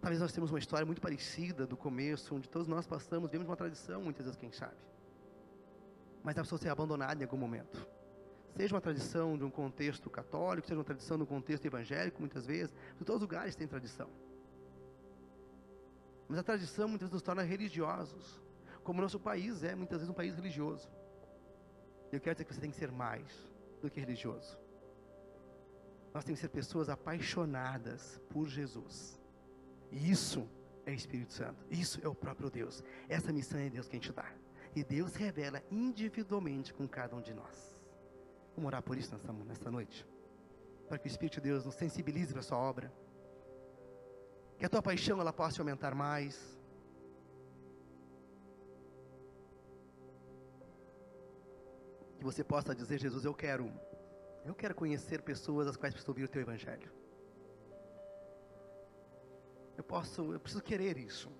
Talvez 0.00 0.20
nós 0.20 0.32
temos 0.32 0.50
uma 0.50 0.58
história 0.58 0.84
muito 0.84 1.00
parecida 1.00 1.66
do 1.66 1.76
começo, 1.76 2.34
onde 2.34 2.48
todos 2.48 2.68
nós 2.68 2.86
passamos, 2.86 3.30
vemos 3.30 3.48
uma 3.48 3.56
tradição, 3.56 4.02
muitas 4.02 4.26
vezes, 4.26 4.38
quem 4.38 4.52
sabe. 4.52 4.76
Mas 6.24 6.36
ela 6.36 6.42
precisou 6.42 6.58
ser 6.58 6.70
abandonada 6.70 7.22
em 7.22 7.24
algum 7.24 7.36
momento. 7.36 7.86
Seja 8.56 8.74
uma 8.74 8.80
tradição 8.80 9.36
de 9.36 9.44
um 9.44 9.50
contexto 9.50 10.08
católico, 10.08 10.66
seja 10.66 10.78
uma 10.78 10.84
tradição 10.84 11.16
de 11.18 11.24
um 11.24 11.26
contexto 11.26 11.66
evangélico, 11.66 12.18
muitas 12.18 12.46
vezes, 12.46 12.74
de 12.96 13.04
todos 13.04 13.16
os 13.16 13.28
lugares 13.28 13.54
tem 13.54 13.68
tradição. 13.68 14.08
Mas 16.26 16.38
a 16.38 16.42
tradição 16.42 16.88
muitas 16.88 17.08
vezes 17.08 17.12
nos 17.12 17.22
torna 17.22 17.42
religiosos, 17.42 18.40
como 18.82 19.00
o 19.00 19.02
nosso 19.02 19.20
país 19.20 19.62
é 19.62 19.74
muitas 19.74 19.98
vezes 19.98 20.08
um 20.08 20.14
país 20.14 20.34
religioso. 20.34 20.90
E 22.10 22.16
eu 22.16 22.20
quero 22.20 22.36
dizer 22.36 22.44
que 22.44 22.54
você 22.54 22.60
tem 22.60 22.70
que 22.70 22.76
ser 22.76 22.90
mais 22.90 23.52
do 23.82 23.90
que 23.90 24.00
religioso. 24.00 24.58
Nós 26.14 26.24
temos 26.24 26.40
que 26.40 26.46
ser 26.46 26.52
pessoas 26.52 26.88
apaixonadas 26.88 28.20
por 28.30 28.48
Jesus. 28.48 29.20
E 29.90 30.10
isso 30.10 30.48
é 30.86 30.92
Espírito 30.94 31.32
Santo. 31.32 31.66
Isso 31.68 32.00
é 32.02 32.08
o 32.08 32.14
próprio 32.14 32.48
Deus. 32.48 32.82
Essa 33.08 33.32
missão 33.32 33.58
é 33.58 33.68
Deus 33.68 33.88
quem 33.88 33.98
te 33.98 34.12
dá. 34.12 34.32
E 34.74 34.82
Deus 34.82 35.14
revela 35.14 35.62
individualmente 35.70 36.74
com 36.74 36.88
cada 36.88 37.14
um 37.14 37.20
de 37.20 37.32
nós. 37.32 37.78
Vamos 38.56 38.68
orar 38.68 38.82
por 38.82 38.96
isso 38.96 39.12
nesta, 39.12 39.32
nesta 39.32 39.70
noite. 39.70 40.06
Para 40.88 40.98
que 40.98 41.06
o 41.06 41.08
Espírito 41.08 41.34
de 41.34 41.48
Deus 41.48 41.64
nos 41.64 41.74
sensibilize 41.74 42.32
para 42.32 42.40
a 42.40 42.42
sua 42.42 42.58
obra. 42.58 42.92
Que 44.58 44.66
a 44.66 44.68
tua 44.68 44.82
paixão 44.82 45.20
ela 45.20 45.32
possa 45.32 45.62
aumentar 45.62 45.94
mais. 45.94 46.58
Que 52.18 52.24
você 52.24 52.42
possa 52.42 52.74
dizer, 52.74 52.98
Jesus, 52.98 53.24
eu 53.24 53.34
quero, 53.34 53.72
eu 54.44 54.54
quero 54.54 54.74
conhecer 54.74 55.22
pessoas 55.22 55.68
as 55.68 55.76
quais 55.76 55.94
preciso 55.94 56.10
ouvir 56.10 56.24
o 56.24 56.28
teu 56.28 56.42
evangelho. 56.42 56.92
Eu 59.76 59.84
posso, 59.84 60.32
eu 60.32 60.40
preciso 60.40 60.62
querer 60.62 60.96
isso. 60.96 61.30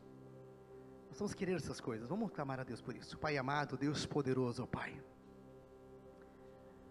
Nós 1.14 1.20
vamos 1.20 1.34
querer 1.34 1.54
essas 1.54 1.80
coisas. 1.80 2.08
Vamos 2.08 2.32
clamar 2.32 2.58
a 2.58 2.64
Deus 2.64 2.82
por 2.82 2.96
isso. 2.96 3.16
Pai 3.16 3.38
amado, 3.38 3.76
Deus 3.76 4.04
poderoso, 4.04 4.66
Pai. 4.66 5.00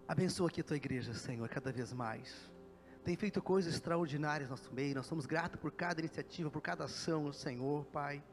Abençoa 0.08 0.48
aqui 0.48 0.62
a 0.62 0.64
tua 0.64 0.78
igreja, 0.78 1.12
Senhor, 1.12 1.46
cada 1.46 1.70
vez 1.70 1.92
mais. 1.92 2.50
Tem 3.04 3.14
feito 3.16 3.42
coisas 3.42 3.74
extraordinárias 3.74 4.48
no 4.48 4.56
nosso 4.56 4.72
meio. 4.72 4.94
Nós 4.94 5.04
somos 5.04 5.26
gratos 5.26 5.60
por 5.60 5.70
cada 5.72 6.00
iniciativa, 6.00 6.50
por 6.50 6.62
cada 6.62 6.84
ação, 6.84 7.30
Senhor, 7.34 7.84
Pai. 7.92 8.24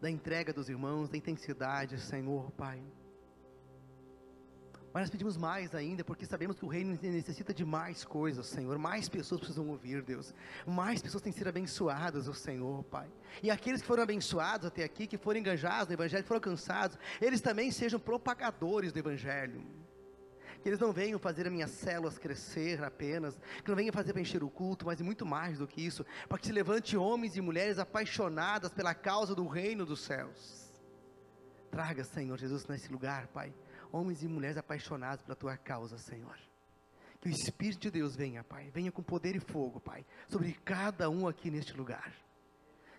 Da 0.00 0.08
entrega 0.08 0.54
dos 0.54 0.70
irmãos, 0.70 1.10
da 1.10 1.18
intensidade, 1.18 2.00
Senhor, 2.00 2.50
Pai. 2.52 2.82
Mas 4.92 5.02
nós 5.02 5.10
pedimos 5.10 5.36
mais 5.36 5.72
ainda, 5.72 6.02
porque 6.02 6.26
sabemos 6.26 6.58
que 6.58 6.64
o 6.64 6.68
reino 6.68 6.98
necessita 7.00 7.54
de 7.54 7.64
mais 7.64 8.04
coisas, 8.04 8.46
Senhor. 8.46 8.76
Mais 8.76 9.08
pessoas 9.08 9.40
precisam 9.40 9.68
ouvir, 9.68 10.02
Deus. 10.02 10.34
Mais 10.66 11.00
pessoas 11.00 11.22
têm 11.22 11.32
sido 11.32 11.46
abençoadas, 11.46 12.26
o 12.26 12.34
Senhor, 12.34 12.82
Pai. 12.84 13.08
E 13.40 13.52
aqueles 13.52 13.80
que 13.80 13.86
foram 13.86 14.02
abençoados 14.02 14.66
até 14.66 14.82
aqui, 14.82 15.06
que 15.06 15.16
foram 15.16 15.38
engajados 15.38 15.86
no 15.86 15.94
Evangelho, 15.94 16.24
que 16.24 16.28
foram 16.28 16.38
alcançados, 16.38 16.98
eles 17.20 17.40
também 17.40 17.70
sejam 17.70 18.00
propagadores 18.00 18.90
do 18.92 18.98
Evangelho. 18.98 19.64
Que 20.60 20.68
eles 20.68 20.80
não 20.80 20.92
venham 20.92 21.20
fazer 21.20 21.46
as 21.46 21.52
minhas 21.52 21.70
células 21.70 22.18
crescer 22.18 22.82
apenas, 22.82 23.38
que 23.62 23.68
não 23.68 23.76
venham 23.76 23.92
fazer 23.92 24.12
para 24.12 24.20
encher 24.20 24.42
o 24.42 24.50
culto, 24.50 24.86
mas 24.86 25.00
muito 25.00 25.24
mais 25.24 25.58
do 25.58 25.68
que 25.68 25.80
isso, 25.80 26.04
para 26.28 26.36
que 26.36 26.46
se 26.48 26.52
levante 26.52 26.96
homens 26.96 27.36
e 27.36 27.40
mulheres 27.40 27.78
apaixonadas 27.78 28.72
pela 28.72 28.92
causa 28.92 29.36
do 29.36 29.46
reino 29.46 29.86
dos 29.86 30.00
céus. 30.00 30.68
Traga, 31.70 32.02
Senhor 32.02 32.36
Jesus, 32.36 32.66
nesse 32.66 32.90
lugar, 32.90 33.28
Pai 33.28 33.54
homens 33.92 34.22
e 34.22 34.28
mulheres 34.28 34.56
apaixonados 34.56 35.24
pela 35.24 35.36
tua 35.36 35.56
causa, 35.56 35.98
Senhor. 35.98 36.38
Que 37.20 37.28
o 37.28 37.30
Espírito 37.30 37.80
de 37.80 37.90
Deus 37.90 38.16
venha, 38.16 38.42
Pai, 38.42 38.70
venha 38.70 38.90
com 38.90 39.02
poder 39.02 39.36
e 39.36 39.40
fogo, 39.40 39.78
Pai, 39.78 40.06
sobre 40.28 40.52
cada 40.64 41.10
um 41.10 41.28
aqui 41.28 41.50
neste 41.50 41.76
lugar. 41.76 42.12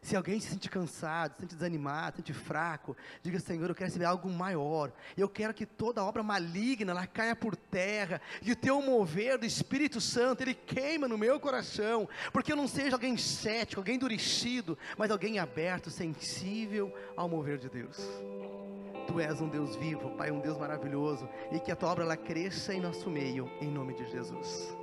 Se 0.01 0.15
alguém 0.15 0.39
se 0.39 0.49
sente 0.49 0.67
cansado, 0.67 1.35
se 1.35 1.41
sente 1.41 1.55
desanimado, 1.55 2.15
se 2.15 2.17
sente 2.17 2.33
fraco, 2.33 2.97
diga, 3.21 3.39
Senhor, 3.39 3.69
eu 3.69 3.75
quero 3.75 3.87
receber 3.87 4.05
algo 4.05 4.27
maior. 4.29 4.91
Eu 5.15 5.29
quero 5.29 5.53
que 5.53 5.63
toda 5.63 6.03
obra 6.03 6.23
maligna 6.23 6.91
ela 6.91 7.05
caia 7.05 7.35
por 7.35 7.55
terra, 7.55 8.19
e 8.41 8.51
o 8.51 8.55
teu 8.55 8.81
mover 8.81 9.37
do 9.37 9.45
Espírito 9.45 10.01
Santo, 10.01 10.41
ele 10.41 10.55
queima 10.55 11.07
no 11.07 11.19
meu 11.19 11.39
coração, 11.39 12.09
porque 12.33 12.51
eu 12.51 12.55
não 12.55 12.67
seja 12.67 12.95
alguém 12.95 13.15
cético, 13.15 13.79
alguém 13.79 13.95
endurecido, 13.95 14.75
mas 14.97 15.11
alguém 15.11 15.37
aberto, 15.37 15.91
sensível 15.91 16.91
ao 17.15 17.29
mover 17.29 17.59
de 17.59 17.69
Deus. 17.69 17.97
Tu 19.11 19.19
és 19.19 19.41
um 19.41 19.49
Deus 19.49 19.75
vivo, 19.75 20.09
Pai, 20.11 20.31
um 20.31 20.39
Deus 20.39 20.57
maravilhoso, 20.57 21.27
e 21.51 21.59
que 21.59 21.69
a 21.69 21.75
tua 21.75 21.91
obra 21.91 22.05
ela 22.05 22.15
cresça 22.15 22.73
em 22.73 22.79
nosso 22.79 23.09
meio, 23.09 23.51
em 23.59 23.69
nome 23.69 23.93
de 23.93 24.05
Jesus. 24.09 24.73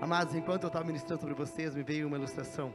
Amados, 0.00 0.34
enquanto 0.34 0.64
eu 0.64 0.66
estava 0.66 0.84
ministrando 0.84 1.20
sobre 1.20 1.36
vocês, 1.36 1.76
me 1.76 1.84
veio 1.84 2.08
uma 2.08 2.16
ilustração. 2.16 2.74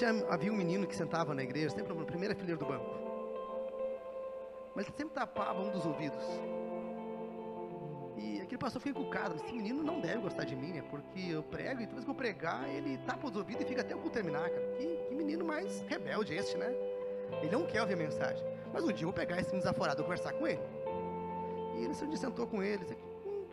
Já 0.00 0.10
havia 0.28 0.52
um 0.52 0.56
menino 0.56 0.88
que 0.88 0.96
sentava 0.96 1.36
na 1.36 1.44
igreja, 1.44 1.70
sempre 1.70 1.94
na 1.94 2.04
primeira 2.04 2.34
fileira 2.34 2.58
do 2.58 2.66
banco. 2.66 2.84
Mas 4.74 4.86
ele 4.86 4.96
sempre 4.96 5.14
tapava 5.14 5.62
um 5.62 5.70
dos 5.70 5.86
ouvidos. 5.86 6.24
E 8.16 8.40
aquele 8.40 8.58
pastor 8.58 8.82
fica 8.82 8.98
encucado. 8.98 9.36
Esse 9.36 9.52
menino 9.52 9.84
não 9.84 10.00
deve 10.00 10.18
gostar 10.18 10.42
de 10.42 10.56
mim, 10.56 10.72
né? 10.72 10.82
Porque 10.90 11.20
eu 11.30 11.44
prego 11.44 11.80
e 11.80 11.86
toda 11.86 11.94
vez 11.94 12.04
que 12.04 12.10
eu 12.10 12.14
pregar, 12.14 12.68
ele 12.68 12.98
tapa 13.06 13.28
os 13.28 13.36
ouvidos 13.36 13.62
e 13.62 13.68
fica 13.68 13.82
até 13.82 13.94
o 13.94 13.98
culto 13.98 14.14
terminar, 14.14 14.50
cara. 14.50 14.66
Que, 14.78 14.96
que 15.08 15.14
menino 15.14 15.44
mais 15.44 15.80
rebelde 15.82 16.34
esse, 16.34 16.56
né? 16.56 16.74
Ele 17.42 17.50
não 17.50 17.64
quer 17.64 17.80
ouvir 17.80 17.94
a 17.94 17.96
mensagem. 17.96 18.44
Mas 18.72 18.82
um 18.84 18.88
dia 18.88 19.04
eu 19.04 19.08
vou 19.08 19.12
pegar 19.12 19.40
esse 19.40 19.52
desaforado 19.52 20.00
e 20.00 20.04
conversar 20.04 20.32
com 20.32 20.46
ele. 20.46 20.60
E 21.76 21.84
ele 21.84 21.92
um 21.92 22.16
sentou 22.16 22.46
com 22.46 22.62
ele. 22.62 22.84
Você, 22.84 22.96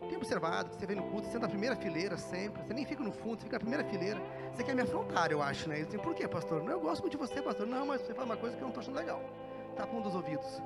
tem 0.08 0.16
observado 0.16 0.70
que 0.70 0.76
você 0.76 0.86
vem 0.86 0.96
no 0.96 1.04
culto, 1.04 1.26
você 1.26 1.32
senta 1.32 1.46
na 1.46 1.48
primeira 1.48 1.76
fileira 1.76 2.16
sempre. 2.16 2.62
Você 2.62 2.74
nem 2.74 2.84
fica 2.84 3.02
no 3.02 3.12
fundo, 3.12 3.38
você 3.38 3.44
fica 3.44 3.56
na 3.56 3.60
primeira 3.60 3.84
fileira. 3.84 4.20
Você 4.52 4.64
quer 4.64 4.74
me 4.74 4.82
afrontar, 4.82 5.30
eu 5.30 5.40
acho, 5.42 5.68
né? 5.68 5.76
Ele 5.76 5.84
disse, 5.86 5.98
por 5.98 6.14
quê, 6.14 6.26
pastor? 6.26 6.62
Não, 6.62 6.72
eu 6.72 6.80
gosto 6.80 7.02
muito 7.02 7.12
de 7.12 7.18
você, 7.18 7.40
pastor. 7.40 7.66
Não, 7.66 7.86
mas 7.86 8.00
você 8.00 8.12
fala 8.14 8.26
uma 8.26 8.36
coisa 8.36 8.56
que 8.56 8.62
eu 8.62 8.66
não 8.66 8.70
estou 8.70 8.82
achando 8.82 8.96
legal. 8.96 9.22
Tapa 9.76 9.94
um 9.94 10.02
dos 10.02 10.14
ouvidos. 10.14 10.60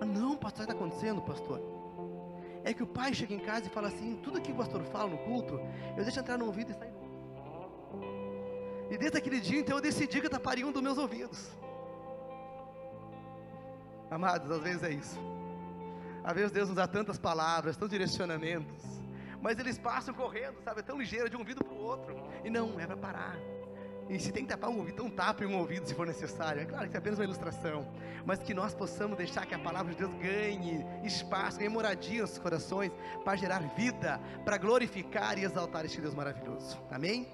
Ah, 0.00 0.04
não, 0.04 0.36
pastor, 0.36 0.64
o 0.64 0.66
que 0.66 0.72
está 0.72 0.84
acontecendo, 0.84 1.22
pastor? 1.22 1.60
É 2.64 2.72
que 2.72 2.82
o 2.82 2.86
pai 2.86 3.12
chega 3.12 3.34
em 3.34 3.40
casa 3.40 3.66
e 3.66 3.70
fala 3.70 3.88
assim: 3.88 4.16
tudo 4.22 4.40
que 4.40 4.52
o 4.52 4.54
pastor 4.54 4.82
fala 4.84 5.10
no 5.10 5.18
culto, 5.18 5.60
eu 5.96 6.04
deixo 6.04 6.20
entrar 6.20 6.38
no 6.38 6.46
ouvido 6.46 6.70
e 6.70 6.74
sair. 6.74 6.92
E 8.90 8.98
desde 8.98 9.16
aquele 9.16 9.40
dia, 9.40 9.58
então, 9.58 9.78
eu 9.78 9.82
decidi 9.82 10.20
que 10.20 10.26
eu 10.26 10.30
taparia 10.30 10.66
um 10.66 10.70
dos 10.70 10.82
meus 10.82 10.98
ouvidos. 10.98 11.50
Amados, 14.12 14.50
às 14.50 14.62
vezes 14.62 14.82
é 14.82 14.90
isso. 14.90 15.18
Às 16.22 16.34
vezes 16.34 16.52
Deus 16.52 16.68
nos 16.68 16.76
dá 16.76 16.86
tantas 16.86 17.18
palavras, 17.18 17.76
tantos 17.76 17.92
direcionamentos, 17.92 18.84
mas 19.40 19.58
eles 19.58 19.78
passam 19.78 20.12
correndo, 20.12 20.60
sabe? 20.62 20.80
É 20.80 20.82
tão 20.82 20.98
ligeiro 20.98 21.30
de 21.30 21.36
um 21.36 21.38
ouvido 21.38 21.64
para 21.64 21.72
o 21.72 21.78
outro. 21.78 22.14
E 22.44 22.50
não, 22.50 22.78
é 22.78 22.86
para 22.86 22.96
parar. 22.96 23.38
E 24.10 24.20
se 24.20 24.30
tem 24.30 24.44
que 24.44 24.50
tapar 24.50 24.68
um 24.68 24.76
ouvido, 24.76 25.02
então 25.02 25.10
tape 25.10 25.46
um 25.46 25.56
ouvido 25.56 25.86
se 25.86 25.94
for 25.94 26.06
necessário. 26.06 26.60
É 26.60 26.66
claro 26.66 26.90
que 26.90 26.94
é 26.94 26.98
apenas 26.98 27.18
uma 27.18 27.24
ilustração, 27.24 27.88
mas 28.26 28.40
que 28.40 28.52
nós 28.52 28.74
possamos 28.74 29.16
deixar 29.16 29.46
que 29.46 29.54
a 29.54 29.58
palavra 29.58 29.92
de 29.92 29.98
Deus 29.98 30.12
ganhe 30.16 30.84
espaço, 31.02 31.56
ganhe 31.56 31.70
moradia 31.70 32.20
nos 32.20 32.36
corações, 32.36 32.92
para 33.24 33.34
gerar 33.36 33.60
vida, 33.74 34.20
para 34.44 34.58
glorificar 34.58 35.38
e 35.38 35.44
exaltar 35.44 35.86
este 35.86 36.02
Deus 36.02 36.14
maravilhoso. 36.14 36.78
Amém? 36.90 37.26